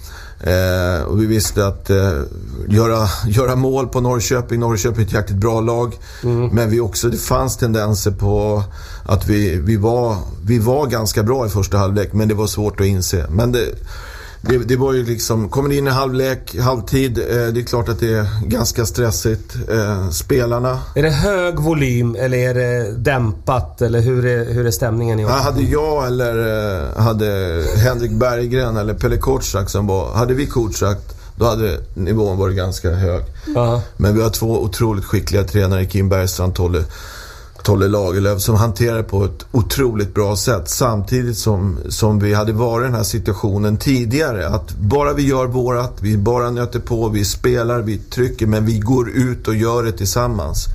Eh, 0.41 1.03
och 1.03 1.23
vi 1.23 1.27
visste 1.27 1.67
att 1.67 1.91
eh, 1.91 2.23
göra, 2.69 3.09
göra 3.27 3.57
mål 3.57 3.89
på 3.89 4.01
Norrköping. 4.01 4.61
Norrköping 4.61 5.03
är 5.03 5.07
ett 5.07 5.13
jäkligt 5.13 5.39
bra 5.39 5.61
lag. 5.61 5.99
Men 6.53 6.71
vi 6.71 6.81
också, 6.81 7.09
det 7.09 7.17
fanns 7.17 7.57
tendenser 7.57 8.11
på 8.11 8.63
att 9.05 9.29
vi, 9.29 9.57
vi, 9.57 9.77
var, 9.77 10.17
vi 10.45 10.59
var 10.59 10.87
ganska 10.87 11.23
bra 11.23 11.47
i 11.47 11.49
första 11.49 11.79
halvlek, 11.79 12.13
men 12.13 12.29
det 12.29 12.35
var 12.35 12.47
svårt 12.47 12.81
att 12.81 12.87
inse. 12.87 13.27
Men 13.31 13.53
det, 13.53 13.67
det, 14.43 14.59
det 14.59 14.77
var 14.77 14.93
ju 14.93 15.07
liksom, 15.07 15.49
kommer 15.49 15.73
in 15.73 15.87
i 15.87 15.91
halvlek, 15.91 16.57
halvtid, 16.59 17.19
eh, 17.19 17.25
det 17.25 17.61
är 17.61 17.65
klart 17.65 17.89
att 17.89 18.01
det 18.01 18.15
är 18.15 18.27
ganska 18.47 18.87
stressigt. 18.87 19.57
Eh, 19.71 20.11
spelarna, 20.11 20.79
Är 20.95 21.03
det 21.03 21.11
hög 21.11 21.59
volym 21.59 22.17
eller 22.19 22.39
är 22.39 22.55
det 22.55 22.93
dämpat? 22.93 23.83
Eller 23.83 24.01
hur 24.01 24.27
är, 24.27 24.45
hur 24.45 24.67
är 24.67 24.71
stämningen 24.71 25.21
i 25.21 25.25
år? 25.25 25.31
Hade 25.31 25.63
jag 25.63 26.07
eller 26.07 26.39
eh, 26.97 27.03
hade 27.03 27.63
Henrik 27.77 28.11
Berggren 28.11 28.77
eller 28.77 28.95
Pelle 28.95 29.17
Kotschack 29.17 29.71
som 29.71 29.87
var... 29.87 30.15
Hade 30.15 30.35
vi 30.35 30.47
coachat, 30.47 31.17
då 31.37 31.45
hade 31.45 31.79
nivån 31.95 32.39
varit 32.39 32.57
ganska 32.57 32.91
hög. 32.91 33.23
Ja. 33.55 33.83
Men 33.97 34.15
vi 34.15 34.23
har 34.23 34.31
två 34.31 34.63
otroligt 34.63 35.05
skickliga 35.05 35.45
tränare, 35.45 35.87
Kim 35.87 36.09
Bergstrand 36.09 36.51
och 36.51 36.57
Tolle, 36.57 36.85
Tolle 37.63 37.89
Lagerlöf, 37.89 38.41
som 38.41 38.55
hanterar 38.55 38.97
det 38.97 39.03
på 39.03 39.25
ett 39.25 39.47
otroligt 39.53 40.15
bra 40.15 40.37
sätt. 40.37 40.69
Samtidigt 40.69 41.39
som, 41.39 41.79
som 41.89 42.19
vi 42.19 42.35
hade 42.35 42.53
varit 42.53 42.83
i 42.83 42.87
den 42.87 42.95
här 42.95 43.03
situationen 43.03 43.77
tidigare. 43.77 44.49
Att 44.49 44.71
bara 44.71 45.13
vi 45.13 45.27
gör 45.27 45.47
vårat, 45.47 45.93
vi 46.01 46.17
bara 46.17 46.51
nöter 46.51 46.81
på, 46.81 47.09
vi 47.09 47.25
spelar, 47.25 47.81
vi 47.81 47.99
trycker, 47.99 48.47
men 48.47 48.67
vi 48.67 48.79
går 48.79 49.11
ut 49.11 49.49
och 49.49 49.55
gör 49.55 49.83
det 49.83 49.93
tillsammans. 49.93 50.67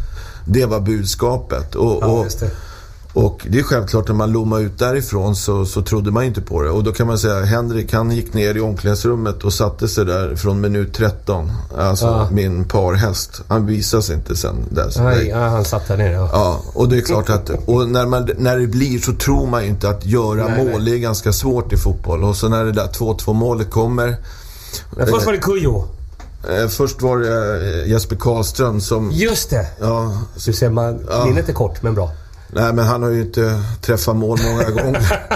Det 0.47 0.65
var 0.65 0.79
budskapet. 0.79 1.75
Och, 1.75 1.97
Ja, 2.01 2.07
och, 2.07 2.25
det. 2.39 2.51
Och 3.15 3.47
det 3.49 3.59
är 3.59 3.63
självklart 3.63 4.07
när 4.07 4.15
man 4.15 4.31
lommade 4.31 4.63
ut 4.63 4.79
därifrån 4.79 5.35
så, 5.35 5.65
så 5.65 5.81
trodde 5.81 6.11
man 6.11 6.23
inte 6.23 6.41
på 6.41 6.61
det. 6.61 6.69
Och 6.69 6.83
då 6.83 6.91
kan 6.91 7.07
man 7.07 7.19
säga 7.19 7.43
Henrik 7.45 7.93
han 7.93 8.11
gick 8.11 8.33
ner 8.33 8.55
i 8.55 8.59
omklädningsrummet 8.59 9.43
och 9.43 9.53
satte 9.53 9.87
sig 9.87 10.05
där 10.05 10.35
från 10.35 10.61
minut 10.61 10.93
13. 10.93 11.51
Alltså 11.77 12.05
Ja. 12.05 12.27
min 12.31 12.65
parhäst. 12.65 13.41
Han 13.47 13.65
visade 13.65 14.03
sig 14.03 14.15
inte 14.15 14.35
sen 14.35 14.55
dess. 14.69 14.97
Nej, 14.97 15.27
ja, 15.27 15.47
han 15.47 15.65
satt 15.65 15.87
där 15.87 15.97
nere. 15.97 16.11
Ja. 16.11 16.29
Ja, 16.33 16.61
och 16.73 16.89
det 16.89 16.97
är 16.97 17.01
klart 17.01 17.29
att 17.29 17.49
och 17.65 17.89
när, 17.89 18.05
man, 18.05 18.29
när 18.37 18.57
det 18.59 18.67
blir 18.67 18.99
så 18.99 19.13
tror 19.13 19.47
man 19.47 19.63
ju 19.63 19.69
inte 19.69 19.89
att 19.89 20.05
göra 20.05 20.47
Nej, 20.47 20.65
mål, 20.71 20.85
det 20.85 20.91
är 20.91 20.97
ganska 20.97 21.33
svårt 21.33 21.73
i 21.73 21.77
fotboll. 21.77 22.23
Och 22.23 22.35
så 22.35 22.49
när 22.49 22.65
det 22.65 22.71
där 22.71 22.87
2-2 22.87 23.33
målet 23.33 23.71
kommer. 23.71 24.15
Men 24.97 25.07
först 25.07 25.25
var 25.25 25.33
det 25.33 25.39
Kujo. 25.39 25.83
Eh, 26.49 26.67
först 26.67 27.01
var 27.01 27.17
det 27.17 27.81
eh, 27.83 27.89
Jesper 27.91 28.15
Karlström 28.15 28.81
som... 28.81 29.11
Just 29.11 29.49
det! 29.49 29.67
Ja, 29.79 30.17
Så 30.35 30.53
ser 30.53 30.69
man, 30.69 30.99
minnet 31.25 31.49
är 31.49 31.53
kort 31.53 31.81
men 31.83 31.95
bra. 31.95 32.11
Nej, 32.55 32.73
men 32.73 32.85
han 32.85 33.03
har 33.03 33.09
ju 33.09 33.21
inte 33.21 33.61
träffat 33.81 34.15
mål 34.15 34.39
många 34.43 34.69
gånger. 34.69 35.27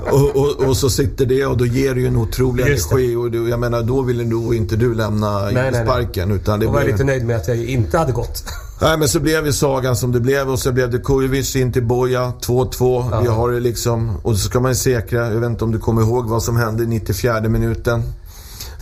och, 0.10 0.36
och, 0.36 0.68
och 0.68 0.76
så 0.76 0.90
sitter 0.90 1.26
det 1.26 1.46
och 1.46 1.56
då 1.56 1.66
ger 1.66 1.94
det 1.94 2.00
ju 2.00 2.06
en 2.06 2.16
otrolig 2.16 2.66
Just 2.66 2.90
det. 2.90 2.94
energi. 2.94 3.16
Och 3.16 3.30
du, 3.30 3.48
jag 3.48 3.60
menar, 3.60 3.82
då 3.82 4.02
ville 4.02 4.24
nog 4.24 4.54
inte 4.54 4.76
du 4.76 4.94
lämna 4.94 5.40
Nej, 5.40 5.54
nej, 5.54 5.70
nej. 5.72 5.84
sparken. 5.84 6.30
Utan 6.30 6.60
det 6.60 6.66
var 6.66 6.72
blev... 6.72 6.86
lite 6.92 7.04
nöjd 7.04 7.26
med 7.26 7.36
att 7.36 7.48
jag 7.48 7.56
inte 7.56 7.98
hade 7.98 8.12
gått. 8.12 8.44
Nej, 8.80 8.98
men 8.98 9.08
så 9.08 9.20
blev 9.20 9.46
ju 9.46 9.52
sagan 9.52 9.96
som 9.96 10.12
det 10.12 10.20
blev 10.20 10.50
och 10.50 10.58
så 10.58 10.72
blev 10.72 10.90
det 10.90 10.98
Kujovic 10.98 11.56
in 11.56 11.72
till 11.72 11.84
Boja, 11.84 12.32
2-2. 12.40 13.22
Vi 13.22 13.28
har 13.28 13.50
det 13.50 13.60
liksom... 13.60 14.16
Och 14.22 14.36
så 14.36 14.48
ska 14.48 14.60
man 14.60 14.70
ju 14.70 14.76
säkra, 14.76 15.32
jag 15.32 15.40
vet 15.40 15.50
inte 15.50 15.64
om 15.64 15.72
du 15.72 15.78
kommer 15.78 16.02
ihåg 16.02 16.28
vad 16.28 16.42
som 16.42 16.56
hände 16.56 16.82
i 16.82 16.86
94 16.86 17.40
minuten. 17.40 18.02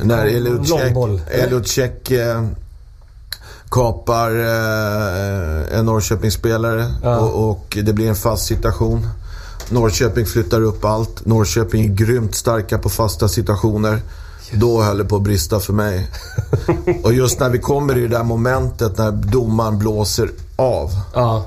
När 0.02 0.26
Ja, 2.10 2.48
kapar 3.72 4.30
eh, 4.30 5.78
en 5.78 5.86
Norrköpingsspelare 5.86 6.94
Ja. 7.02 7.18
och, 7.18 7.50
och 7.50 7.78
det 7.84 7.92
blir 7.92 8.08
en 8.08 8.14
fast 8.16 8.46
situation. 8.46 9.08
Norrköping 9.70 10.26
flyttar 10.26 10.60
upp 10.60 10.84
allt. 10.84 11.26
Norrköping 11.26 11.84
är 11.84 11.88
grymt 11.88 12.34
starka 12.34 12.78
på 12.78 12.88
fasta 12.88 13.28
situationer. 13.28 14.00
Då 14.52 14.82
höll 14.82 14.98
det 14.98 15.04
på 15.04 15.16
att 15.16 15.22
brista 15.22 15.60
för 15.60 15.72
mig. 15.72 16.10
Och 17.04 17.12
just 17.12 17.40
när 17.40 17.48
vi 17.50 17.58
kommer 17.58 17.98
i 17.98 18.00
det 18.00 18.08
där 18.08 18.24
momentet 18.24 18.98
när 18.98 19.10
domaren 19.12 19.78
blåser 19.78 20.30
av. 20.56 20.90
Ja. 21.14 21.46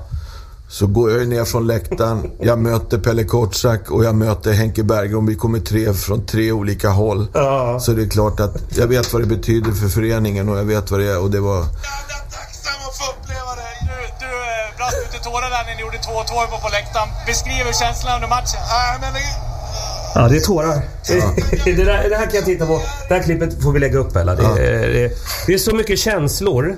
Så 0.69 0.87
går 0.87 1.11
jag 1.11 1.27
ner 1.27 1.45
från 1.45 1.67
läktaren, 1.67 2.31
jag 2.41 2.59
möter 2.59 2.97
Pelle 2.97 3.23
Kotschack 3.23 3.91
och 3.91 4.03
jag 4.03 4.15
möter 4.15 4.51
Henke 4.53 4.83
Berggren. 4.83 5.25
Vi 5.25 5.35
kommer 5.35 5.59
tre 5.59 5.93
från 5.93 6.25
tre 6.25 6.51
olika 6.51 6.89
håll. 6.89 7.27
Ja. 7.33 7.79
Så 7.79 7.91
det 7.91 8.01
är 8.03 8.07
klart 8.09 8.39
att 8.39 8.57
jag 8.77 8.87
vet 8.87 9.13
vad 9.13 9.21
det 9.21 9.25
betyder 9.27 9.71
för 9.71 9.87
föreningen 9.87 10.49
och 10.49 10.57
jag 10.57 10.63
vet 10.63 10.91
vad 10.91 10.99
det 10.99 11.11
är. 11.11 11.19
Och 11.19 11.31
det 11.31 11.39
var... 11.39 11.65
Få 13.05 13.11
uppleva 13.15 13.51
det. 13.61 13.71
Du, 13.89 13.95
du 14.25 14.31
eh, 14.53 14.67
brast 14.77 14.97
ut 15.03 15.13
i 15.19 15.23
tårar 15.23 15.49
där 15.55 15.63
när 15.67 15.75
ni 15.75 15.81
gjorde 15.81 15.97
2-2 15.97 16.45
uppe 16.45 16.57
på 16.65 16.69
läktaren. 16.77 17.09
Beskriv 17.27 17.63
känslan 17.81 18.13
under 18.17 18.29
matchen. 18.37 18.61
Nej, 18.75 18.97
men 19.01 19.11
Ja, 20.17 20.27
det 20.29 20.35
är 20.37 20.41
tårar. 20.41 20.81
det, 21.65 21.83
där, 21.83 22.09
det 22.09 22.15
här 22.15 22.25
kan 22.25 22.35
jag 22.35 22.45
titta 22.45 22.65
på. 22.65 22.81
Det 23.07 23.13
här 23.15 23.23
klippet 23.23 23.63
får 23.63 23.71
vi 23.71 23.79
lägga 23.79 23.97
upp 23.97 24.15
Ella. 24.15 24.35
Det, 24.35 24.43
är- 24.43 24.87
det, 24.93 25.11
det 25.47 25.53
är 25.53 25.57
så 25.57 25.75
mycket 25.75 25.99
känslor. 25.99 26.75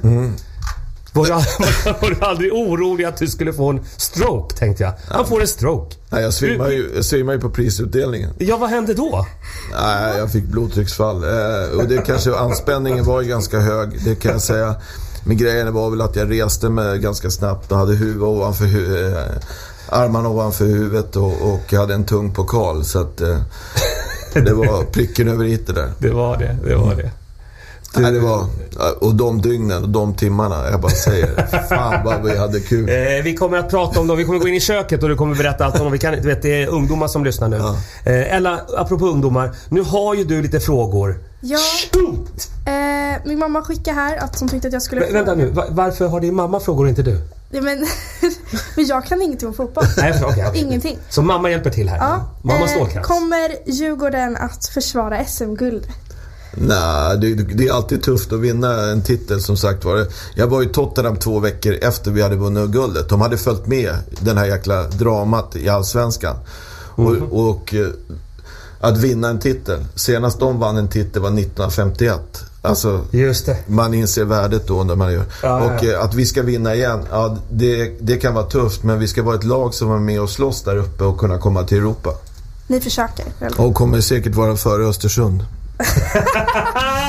Var, 1.14 1.26
du, 1.26 1.32
var 2.02 2.10
du 2.10 2.26
aldrig 2.26 2.54
orolig 2.54 3.06
att 3.06 3.18
du 3.18 3.28
skulle 3.28 3.54
få 3.54 3.70
en 3.70 3.86
stroke, 3.98 4.56
tänkte 4.56 4.84
jag. 4.84 4.94
Han 5.10 5.28
får 5.28 5.42
en 5.42 5.48
stroke. 5.48 5.96
Nej, 6.10 6.24
jag 6.24 6.34
svimmade 6.34 6.74
ju, 6.74 6.92
jag 6.96 7.06
svimmade 7.06 7.36
ju 7.38 7.42
på 7.42 7.50
prisutdelningen. 7.50 8.34
Ja, 8.38 8.58
vad 8.58 8.70
hände 8.70 8.94
då? 8.94 9.26
Nej, 9.82 10.18
jag 10.18 10.32
fick 10.32 10.44
blodtrycksfall. 10.44 11.24
Eh, 11.24 11.70
och 11.80 11.88
det 11.88 12.02
kanske, 12.06 12.36
anspänningen 12.36 13.06
var 13.06 13.22
ju 13.22 13.28
ganska 13.28 13.60
hög, 13.60 14.04
det 14.06 14.16
kan 14.16 14.32
jag 14.32 14.42
säga. 14.42 14.76
Men 15.28 15.38
grejen 15.38 15.74
var 15.74 15.90
väl 15.90 16.02
att 16.02 16.16
jag 16.16 16.32
reste 16.32 16.70
mig 16.70 17.00
ganska 17.00 17.30
snabbt 17.30 17.72
och 17.72 17.78
hade 17.78 17.96
huvudet 17.96 18.24
ovanför 18.24 18.66
hu- 18.66 19.16
eh, 19.16 19.24
armarna 19.90 20.30
ovanför 20.30 20.66
huvudet 20.66 21.16
och, 21.16 21.54
och 21.54 21.62
jag 21.70 21.80
hade 21.80 21.94
en 21.94 22.04
tung 22.06 22.34
pokal. 22.34 22.86
Så 22.86 23.00
att 23.02 23.22
eh, 23.22 23.38
det 24.34 24.54
var 24.54 24.84
pricken 24.92 25.28
över 25.28 25.46
i 25.46 25.58
det 25.58 25.74
där. 25.74 25.92
Det 26.00 26.10
var 26.10 26.38
det. 26.38 26.58
Det 26.66 26.76
var 26.76 26.96
det. 26.96 27.12
Nej, 27.98 28.12
det 28.12 28.20
var, 28.20 28.46
och 29.00 29.16
de 29.16 29.42
dygnen 29.42 29.84
och 29.84 29.90
de 29.90 30.14
timmarna, 30.14 30.70
jag 30.72 30.82
bara 30.82 30.92
säger, 30.92 31.48
fan 31.70 32.06
vad 32.06 32.24
vi 32.24 32.38
hade 32.38 32.60
kul. 32.60 32.90
Eh, 32.90 33.24
vi 33.24 33.36
kommer 33.40 33.58
att 33.58 33.70
prata 33.70 34.00
om 34.00 34.08
dem. 34.08 34.18
Vi 34.18 34.26
kommer 34.26 34.40
gå 34.40 34.48
in 34.48 34.54
i 34.54 34.60
köket 34.60 35.04
och 35.04 35.10
du 35.10 35.16
kommer 35.16 35.36
berätta 35.36 35.66
allt 35.66 35.76
om 35.76 35.82
dem. 35.84 35.92
Vi 35.92 36.00
kan, 36.00 36.14
du 36.14 36.22
vet, 36.22 36.42
det 36.42 36.64
är 36.64 36.68
ungdomar 36.68 37.08
som 37.08 37.24
lyssnar 37.26 37.48
nu. 37.50 37.58
Eh, 38.04 38.36
Ella, 38.36 38.60
apropå 38.78 39.06
ungdomar. 39.08 39.52
Nu 39.70 39.82
har 39.82 40.16
ju 40.16 40.24
du 40.24 40.42
lite 40.42 40.60
frågor. 40.60 41.20
Ja, 41.42 41.60
eh, 42.66 43.22
min 43.26 43.40
mamma 43.40 43.62
skickade 43.62 43.96
här 43.96 44.18
att 44.18 44.40
hon 44.40 44.50
tyckte 44.50 44.68
att 44.68 44.74
jag 44.74 44.82
skulle 44.82 45.02
Vä- 45.06 45.14
vänta 45.14 45.36
nu. 45.36 45.50
Va- 45.50 45.66
varför 45.70 46.08
har 46.08 46.20
din 46.20 46.36
mamma 46.36 46.60
frågor 46.60 46.84
och 46.84 46.90
inte 46.90 47.04
du? 47.04 47.22
Ja, 47.52 47.62
men, 47.62 47.88
men 48.76 48.86
jag 48.86 49.06
kan 49.06 49.22
ingenting 49.22 49.48
om 49.48 49.54
fotboll. 49.54 49.84
Nej, 49.98 50.22
okej, 50.26 50.46
okej. 50.50 50.62
Ingenting. 50.62 50.98
Så 51.10 51.22
mamma 51.22 51.50
hjälper 51.50 51.70
till 51.70 51.90
här? 51.90 51.98
Ja, 51.98 52.30
Mamma 52.42 52.60
eh, 52.66 52.68
stålkast. 52.68 53.08
kommer 53.08 53.70
Djurgården 53.72 54.38
att 54.38 54.66
försvara 54.68 55.26
SM-guld? 55.26 55.88
Nej, 56.60 57.18
det, 57.18 57.34
det 57.34 57.68
är 57.68 57.74
alltid 57.74 58.04
tufft 58.04 58.34
att 58.34 58.40
vinna 58.40 58.92
en 58.92 59.02
titel 59.04 59.42
som 59.42 59.58
sagt 59.58 59.86
var. 59.86 60.08
Jag 60.36 60.48
var 60.48 60.64
i 60.64 60.66
Tottenham 60.66 61.16
två 61.18 61.40
veckor 61.40 61.74
efter 61.82 62.12
vi 62.12 62.22
hade 62.22 62.36
vunnit 62.36 62.70
guldet. 62.70 63.10
De 63.10 63.22
hade 63.22 63.38
följt 63.38 63.68
med 63.68 63.94
den 64.20 64.38
här 64.38 64.46
jäkla 64.46 64.84
dramat 64.84 65.56
i 65.56 65.70
Allsvenskan. 65.70 66.36
Mhm. 66.96 67.08
Och, 67.08 67.50
och 67.50 67.74
eh, 67.74 67.88
att 68.80 68.98
vinna 68.98 69.30
en 69.30 69.40
titel. 69.40 69.86
Senast 69.96 70.40
de 70.40 70.60
vann 70.60 70.78
en 70.78 70.88
titel 70.88 71.22
var 71.22 71.30
1951. 71.30 72.44
Alltså, 72.62 73.06
Just 73.12 73.46
det. 73.46 73.58
man 73.68 73.94
inser 73.94 74.26
värdet 74.26 74.68
då 74.68 74.84
när 74.84 74.96
man 74.96 75.14
gör. 75.14 75.24
Ja, 75.44 75.48
ja, 75.48 75.66
och 75.66 75.84
ja. 75.84 75.94
eh, 75.94 76.04
att 76.04 76.14
vi 76.14 76.26
ska 76.26 76.44
vinna 76.44 76.76
igen, 76.76 77.06
ja, 77.12 77.38
det, 77.52 77.92
det 78.00 78.18
kan 78.18 78.34
vara 78.34 78.46
tufft. 78.46 78.84
Men 78.84 79.00
vi 79.00 79.08
ska 79.08 79.24
vara 79.24 79.36
ett 79.36 79.44
lag 79.44 79.74
som 79.74 79.92
är 79.92 80.00
med 80.00 80.22
och 80.22 80.30
slåss 80.30 80.64
där 80.64 80.78
uppe 80.78 81.04
och 81.04 81.18
kunna 81.18 81.38
komma 81.38 81.64
till 81.64 81.78
Europa. 81.78 82.10
Ni 82.68 82.82
försöker? 82.82 83.26
Eller? 83.42 83.62
Och 83.62 83.76
kommer 83.76 84.02
säkert 84.02 84.36
vara 84.36 84.56
före 84.56 84.84
Östersund. 84.86 85.46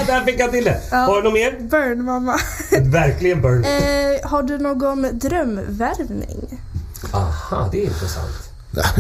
Där 0.07 0.25
fick 0.25 0.41
jag 0.41 0.53
till 0.53 0.65
det! 0.65 0.81
Har 0.91 1.17
du 1.17 1.23
något 1.23 1.33
mer? 1.33 1.69
Burn 1.71 2.05
mamma. 2.05 2.39
Verkligen 2.81 3.43
burn. 3.43 3.65
Eh, 3.65 4.31
har 4.31 4.43
du 4.43 4.59
någon 4.59 5.19
drömvärvning? 5.19 6.61
Aha, 7.13 7.69
det 7.73 7.79
är 7.79 7.85
intressant. 7.85 8.48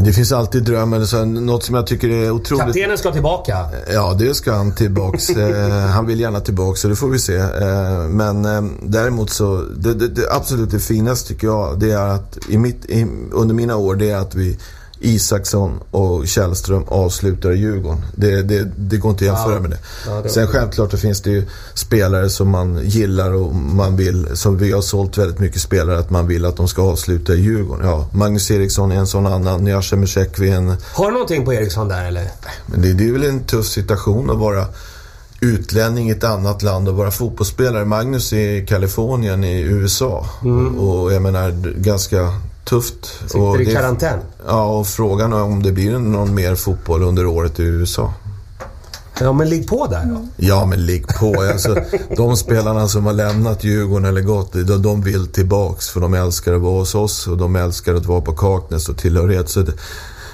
Det 0.04 0.12
finns 0.12 0.32
alltid 0.32 0.62
drömmar. 0.62 1.24
Något 1.24 1.62
som 1.62 1.74
jag 1.74 1.86
tycker 1.86 2.08
är 2.08 2.30
otroligt... 2.30 2.64
Kaptenen 2.64 2.98
ska 2.98 3.12
tillbaka. 3.12 3.56
Ja, 3.92 4.16
det 4.18 4.34
ska 4.34 4.52
han 4.52 4.74
tillbaks. 4.74 5.30
eh, 5.36 5.68
han 5.70 6.06
vill 6.06 6.20
gärna 6.20 6.40
tillbaks, 6.40 6.80
så 6.80 6.88
det 6.88 6.96
får 6.96 7.08
vi 7.08 7.18
se. 7.18 7.36
Eh, 7.36 8.08
men 8.08 8.44
eh, 8.44 8.62
däremot 8.82 9.30
så, 9.30 9.56
det, 9.56 9.94
det, 9.94 10.08
det 10.08 10.30
absolut 10.30 10.70
det 10.70 10.80
finaste 10.80 11.28
tycker 11.28 11.46
jag, 11.46 11.78
det 11.78 11.90
är 11.90 12.08
att 12.08 12.38
i 12.48 12.58
mitt, 12.58 12.84
i, 12.84 13.06
under 13.32 13.54
mina 13.54 13.76
år, 13.76 13.94
det 13.94 14.10
är 14.10 14.16
att 14.16 14.34
vi 14.34 14.58
Isaksson 15.00 15.80
och 15.90 16.26
Källström 16.28 16.84
avslutar 16.88 17.52
i 17.52 17.56
Djurgården. 17.58 18.04
Det, 18.16 18.42
det, 18.42 18.68
det 18.76 18.96
går 18.96 19.10
inte 19.10 19.24
att 19.24 19.36
jämföra 19.38 19.54
Ja. 19.54 19.60
med 19.60 19.70
det. 19.70 19.78
Ja, 20.06 20.20
det- 20.22 20.28
Sen 20.28 20.46
självklart 20.46 20.90
så 20.90 20.96
finns 20.96 21.20
det 21.20 21.30
ju 21.30 21.42
spelare 21.74 22.30
som 22.30 22.48
man 22.48 22.80
gillar 22.84 23.32
och 23.32 23.54
man 23.54 23.96
vill, 23.96 24.28
som 24.34 24.58
vi 24.58 24.72
har 24.72 24.82
sålt 24.82 25.18
väldigt 25.18 25.38
mycket 25.38 25.60
spelare, 25.60 25.98
att 25.98 26.10
man 26.10 26.26
vill 26.26 26.44
att 26.44 26.56
de 26.56 26.68
ska 26.68 26.82
avsluta 26.82 27.34
i 27.34 27.40
Djurgården. 27.40 27.86
Ja, 27.86 28.08
Magnus 28.12 28.50
Eriksson 28.50 28.92
är 28.92 28.96
en 28.96 29.06
sån 29.06 29.26
annan, 29.26 29.64
Nyasha 29.64 29.96
Musekvi 29.96 30.50
en 30.50 30.74
Har 30.92 31.06
du 31.06 31.12
någonting 31.12 31.44
på 31.44 31.52
Eriksson 31.52 31.88
där 31.88 32.04
eller? 32.04 32.28
men 32.66 32.82
det, 32.82 32.92
det 32.92 33.08
är 33.08 33.12
väl 33.12 33.24
en 33.24 33.40
tuff 33.44 33.66
situation 33.66 34.30
att 34.30 34.38
vara 34.38 34.66
utlänning 35.40 36.08
i 36.08 36.12
ett 36.12 36.24
annat 36.24 36.62
land 36.62 36.88
och 36.88 36.94
vara 36.96 37.10
fotbollsspelare. 37.10 37.84
Magnus 37.84 38.32
är 38.32 38.36
i 38.62 38.66
Kalifornien 38.66 39.44
i 39.44 39.60
USA. 39.60 40.26
Och, 40.78 41.02
och 41.02 41.12
jag 41.12 41.22
menar, 41.22 41.50
ganska 41.76 42.32
tufft. 42.68 43.20
och. 43.22 43.30
Sitter 43.30 43.60
i 43.60 43.74
karantän. 43.74 44.18
Ja, 44.46 44.78
och 44.78 44.86
frågan 44.86 45.32
är 45.32 45.42
om 45.42 45.62
det 45.62 45.72
blir 45.72 45.98
någon 45.98 46.34
mer 46.34 46.54
fotboll 46.54 47.02
under 47.02 47.26
året 47.26 47.60
i 47.60 47.62
USA. 47.62 48.12
Ja, 49.20 49.32
men 49.32 49.48
ligg 49.48 49.68
på 49.68 49.86
där 49.86 50.04
då. 50.04 50.26
Ja, 50.36 50.66
men 50.66 50.86
ligg 50.86 51.06
på. 51.06 51.42
Alltså, 51.52 51.76
de 52.16 52.36
spelarna 52.36 52.88
som 52.88 53.06
har 53.06 53.12
lämnat 53.12 53.64
Djurgården 53.64 54.04
eller 54.04 54.20
gått, 54.20 54.52
de, 54.52 54.82
de 54.82 55.02
vill 55.02 55.26
tillbaks 55.26 55.88
för 55.88 56.00
de 56.00 56.14
älskar 56.14 56.52
att 56.52 56.60
vara 56.60 56.78
hos 56.78 56.94
oss 56.94 57.26
och 57.26 57.36
de 57.36 57.56
älskar 57.56 57.94
att 57.94 58.06
vara 58.06 58.20
på 58.20 58.32
Kaknäs 58.32 58.88
och 58.88 58.96
tillhörighet. 58.96 59.48
Så 59.48 59.60
det, 59.60 59.72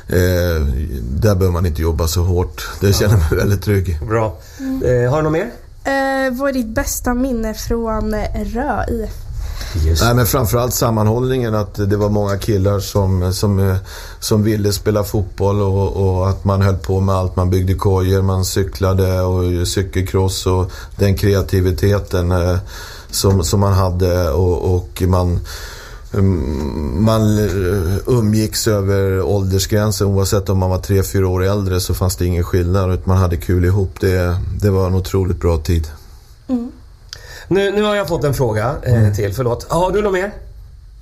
eh, 0.09 0.62
där 1.01 1.35
behöver 1.35 1.51
man 1.51 1.66
inte 1.66 1.82
jobba 1.82 2.07
så 2.09 2.22
hårt. 2.22 2.68
Det 2.80 2.93
känner 2.93 3.16
mig 3.16 3.39
väldigt 3.39 3.62
trygg. 3.62 3.99
Bra. 4.09 4.37
Eh, 4.85 5.11
har 5.11 5.16
du 5.16 5.22
något 5.22 5.32
mer? 5.32 5.51
Eh, 5.85 6.32
vad 6.32 6.49
är 6.49 6.53
ditt 6.53 6.74
bästa 6.74 7.14
minne 7.14 7.55
från 7.55 8.14
Rö 8.55 8.85
IF? 8.89 9.24
Just. 9.74 10.02
Nej, 10.02 10.14
men 10.14 10.26
framförallt 10.26 10.74
sammanhållningen. 10.74 11.55
Att 11.55 11.74
det 11.74 11.96
var 11.96 12.09
många 12.09 12.38
killar 12.38 12.80
som, 12.80 13.32
som, 13.32 13.76
som 14.20 14.42
ville 14.42 14.72
spela 14.72 15.05
fotboll 15.05 15.61
och, 15.61 15.96
och 15.96 16.28
att 16.28 16.44
man 16.44 16.62
höll 16.62 16.76
på 16.76 17.00
med 17.00 17.14
allt. 17.14 17.36
Man 17.36 17.50
byggde 17.50 17.74
kojor, 17.74 18.22
man 18.22 18.44
cyklade 18.44 19.20
och 19.20 19.68
cykelcross 19.68 20.46
och 20.46 20.70
den 20.96 21.16
kreativiteten 21.16 22.30
eh, 22.32 22.57
som, 23.11 23.44
som 23.44 23.61
man 23.61 23.72
hade 23.72 24.30
och, 24.30 24.74
och 24.74 25.02
man 25.07 25.40
mm, 26.12 27.05
man 27.05 27.38
eh, 27.38 27.98
umgicks 28.07 28.68
över 28.68 29.22
åldersgränsen. 29.22 30.07
Oavsett 30.07 30.48
om 30.48 30.59
man 30.59 30.70
var 30.70 30.78
tre 30.78 31.02
fyra 31.02 31.28
år 31.28 31.44
äldre 31.44 31.80
så 31.80 31.94
fanns 31.94 32.16
det 32.16 32.26
ingen 32.26 32.44
skillnad. 32.44 32.92
utan 32.92 33.05
Man 33.07 33.16
hade 33.16 33.36
kul 33.36 33.64
ihop. 33.64 34.00
Det, 34.00 34.36
det 34.61 34.70
var 34.70 34.86
en 34.86 34.94
otroligt 34.94 35.40
bra 35.40 35.59
tid. 35.59 35.88
Nu, 37.49 37.70
nu 37.70 37.82
har 37.82 37.95
jag 37.95 38.09
fått 38.09 38.24
en 38.24 38.34
fråga 38.34 38.74
eh, 38.82 39.12
till. 39.12 39.34
Förlåt. 39.34 39.70
Har 39.70 39.92
du 39.92 40.03
något 40.03 40.12
mer? 40.12 40.32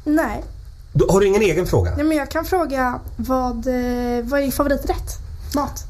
Nej. 0.04 0.44
Du, 0.92 1.06
har 1.08 1.20
du 1.20 1.26
ingen 1.26 1.42
egen 1.42 1.66
fråga? 1.66 1.92
Nej 1.96 2.04
men 2.04 2.16
jag 2.16 2.30
kan 2.30 2.44
fråga 2.44 3.00
vad, 3.16 3.66
eh, 3.66 4.24
vad 4.24 4.38
är 4.38 4.42
din 4.42 4.52
favoriträtt? 4.52 5.18
Mat? 5.54 5.84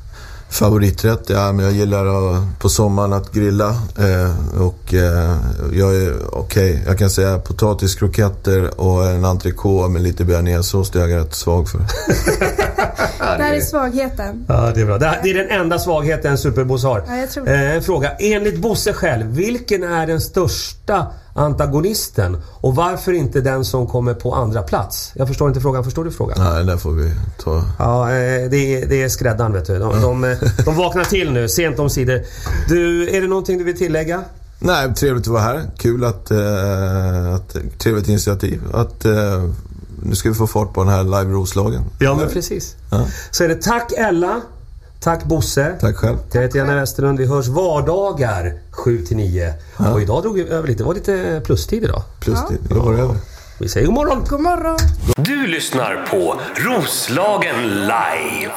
Favoriträtt? 0.52 1.30
Ja, 1.30 1.52
men 1.52 1.64
jag 1.64 1.74
gillar 1.74 2.06
att, 2.06 2.58
på 2.58 2.68
sommaren 2.68 3.12
att 3.12 3.32
grilla. 3.32 3.68
Eh, 3.98 4.60
och 4.62 4.94
eh, 4.94 5.36
jag 5.72 5.96
är 5.96 6.14
okej. 6.32 6.82
Jag 6.86 6.98
kan 6.98 7.10
säga 7.10 7.38
potatiskroketter 7.38 8.80
och 8.80 9.06
en 9.06 9.24
entrecote 9.24 9.88
med 9.88 10.02
lite 10.02 10.24
bearnaisesås. 10.24 10.90
Det 10.90 11.00
är 11.02 11.08
jag 11.08 11.20
rätt 11.20 11.34
svag 11.34 11.68
för. 11.68 11.78
Det 13.36 13.42
här 13.42 13.54
är 13.54 13.60
svagheten. 13.60 14.44
Ja, 14.48 14.70
det 14.74 14.80
är 14.80 14.84
bra. 14.86 14.98
Det, 14.98 15.06
här- 15.06 15.20
det 15.22 15.30
är 15.30 15.34
den 15.34 15.60
enda 15.60 15.78
svagheten 15.78 16.38
Superboss 16.38 16.84
har. 16.84 17.04
Ja, 17.08 17.16
jag 17.16 17.30
tror 17.30 17.44
det. 17.44 17.54
Eh, 17.54 17.76
en 17.76 17.82
fråga. 17.82 18.10
Enligt 18.18 18.58
Bosse 18.60 18.92
själv, 18.92 19.26
vilken 19.26 19.82
är 19.82 20.06
den 20.06 20.20
största 20.20 21.06
antagonisten? 21.34 22.42
Och 22.46 22.74
varför 22.74 23.12
inte 23.12 23.40
den 23.40 23.64
som 23.64 23.86
kommer 23.86 24.14
på 24.14 24.34
andra 24.34 24.62
plats? 24.62 25.12
Jag 25.14 25.28
förstår 25.28 25.48
inte 25.48 25.60
frågan. 25.60 25.84
Förstår 25.84 26.04
du 26.04 26.10
frågan? 26.10 26.38
Nej, 26.38 26.64
där 26.64 26.76
får 26.76 26.92
vi 26.92 27.12
ta... 27.38 27.64
Ja, 27.78 28.10
eh, 28.10 28.50
det 28.50 28.56
är, 28.56 28.86
det 28.86 29.02
är 29.02 29.08
skräddaren 29.08 29.52
vet 29.52 29.66
du. 29.66 29.78
De, 29.78 30.00
de, 30.00 30.24
eh, 30.24 30.36
de 30.64 30.76
vaknar 30.76 31.04
till 31.04 31.32
nu, 31.32 31.48
sent 31.48 31.78
om 31.78 31.90
sidor. 31.90 32.22
Du, 32.68 33.10
är 33.16 33.20
det 33.20 33.26
någonting 33.26 33.58
du 33.58 33.64
vill 33.64 33.78
tillägga? 33.78 34.24
Nej, 34.58 34.94
trevligt 34.94 35.26
att 35.26 35.32
vara 35.32 35.42
här. 35.42 35.62
Kul 35.76 36.04
att... 36.04 36.30
Eh, 36.30 37.34
att 37.34 37.56
trevligt 37.78 38.08
initiativ. 38.08 38.62
Att, 38.72 39.04
eh, 39.04 39.44
nu 40.02 40.14
ska 40.14 40.28
vi 40.28 40.34
få 40.34 40.46
fart 40.46 40.74
på 40.74 40.84
den 40.84 40.92
här 40.92 41.04
live 41.04 41.32
Roslagen. 41.32 41.82
Ja, 41.98 42.14
men 42.14 42.28
precis. 42.28 42.76
Ja. 42.90 43.06
Så 43.30 43.44
är 43.44 43.48
det 43.48 43.62
tack 43.62 43.92
Ella. 43.92 44.40
Tack 45.02 45.24
Bosse. 45.24 45.76
Tack 45.80 45.96
själv. 45.96 46.16
Jag 46.32 46.42
heter 46.42 46.58
Janne 46.58 46.74
Westerlund. 46.74 47.18
Vi 47.18 47.26
hörs 47.26 47.48
vardagar 47.48 48.52
7-9. 48.72 49.52
Och 49.92 50.02
idag 50.02 50.22
drog 50.22 50.34
vi 50.34 50.48
över 50.48 50.68
lite. 50.68 50.82
Det 50.82 50.86
var 50.86 50.94
lite 50.94 51.42
plustid 51.44 51.84
idag. 51.84 52.02
Plus 52.20 52.38
det. 52.48 52.74
Jag 52.74 52.82
var 52.82 52.92
över. 52.92 53.16
Vi 53.58 53.68
säger 53.68 53.86
god 53.86 53.94
morgon. 53.94 54.24
God 54.28 54.40
morgon. 54.40 54.78
Du 55.16 55.46
lyssnar 55.46 56.06
på 56.10 56.40
Roslagen 56.56 57.62
live. 57.62 58.52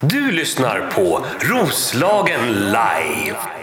Du 0.00 0.30
lyssnar 0.30 0.80
på 0.80 1.24
Roslagen 1.40 2.52
live. 2.52 3.55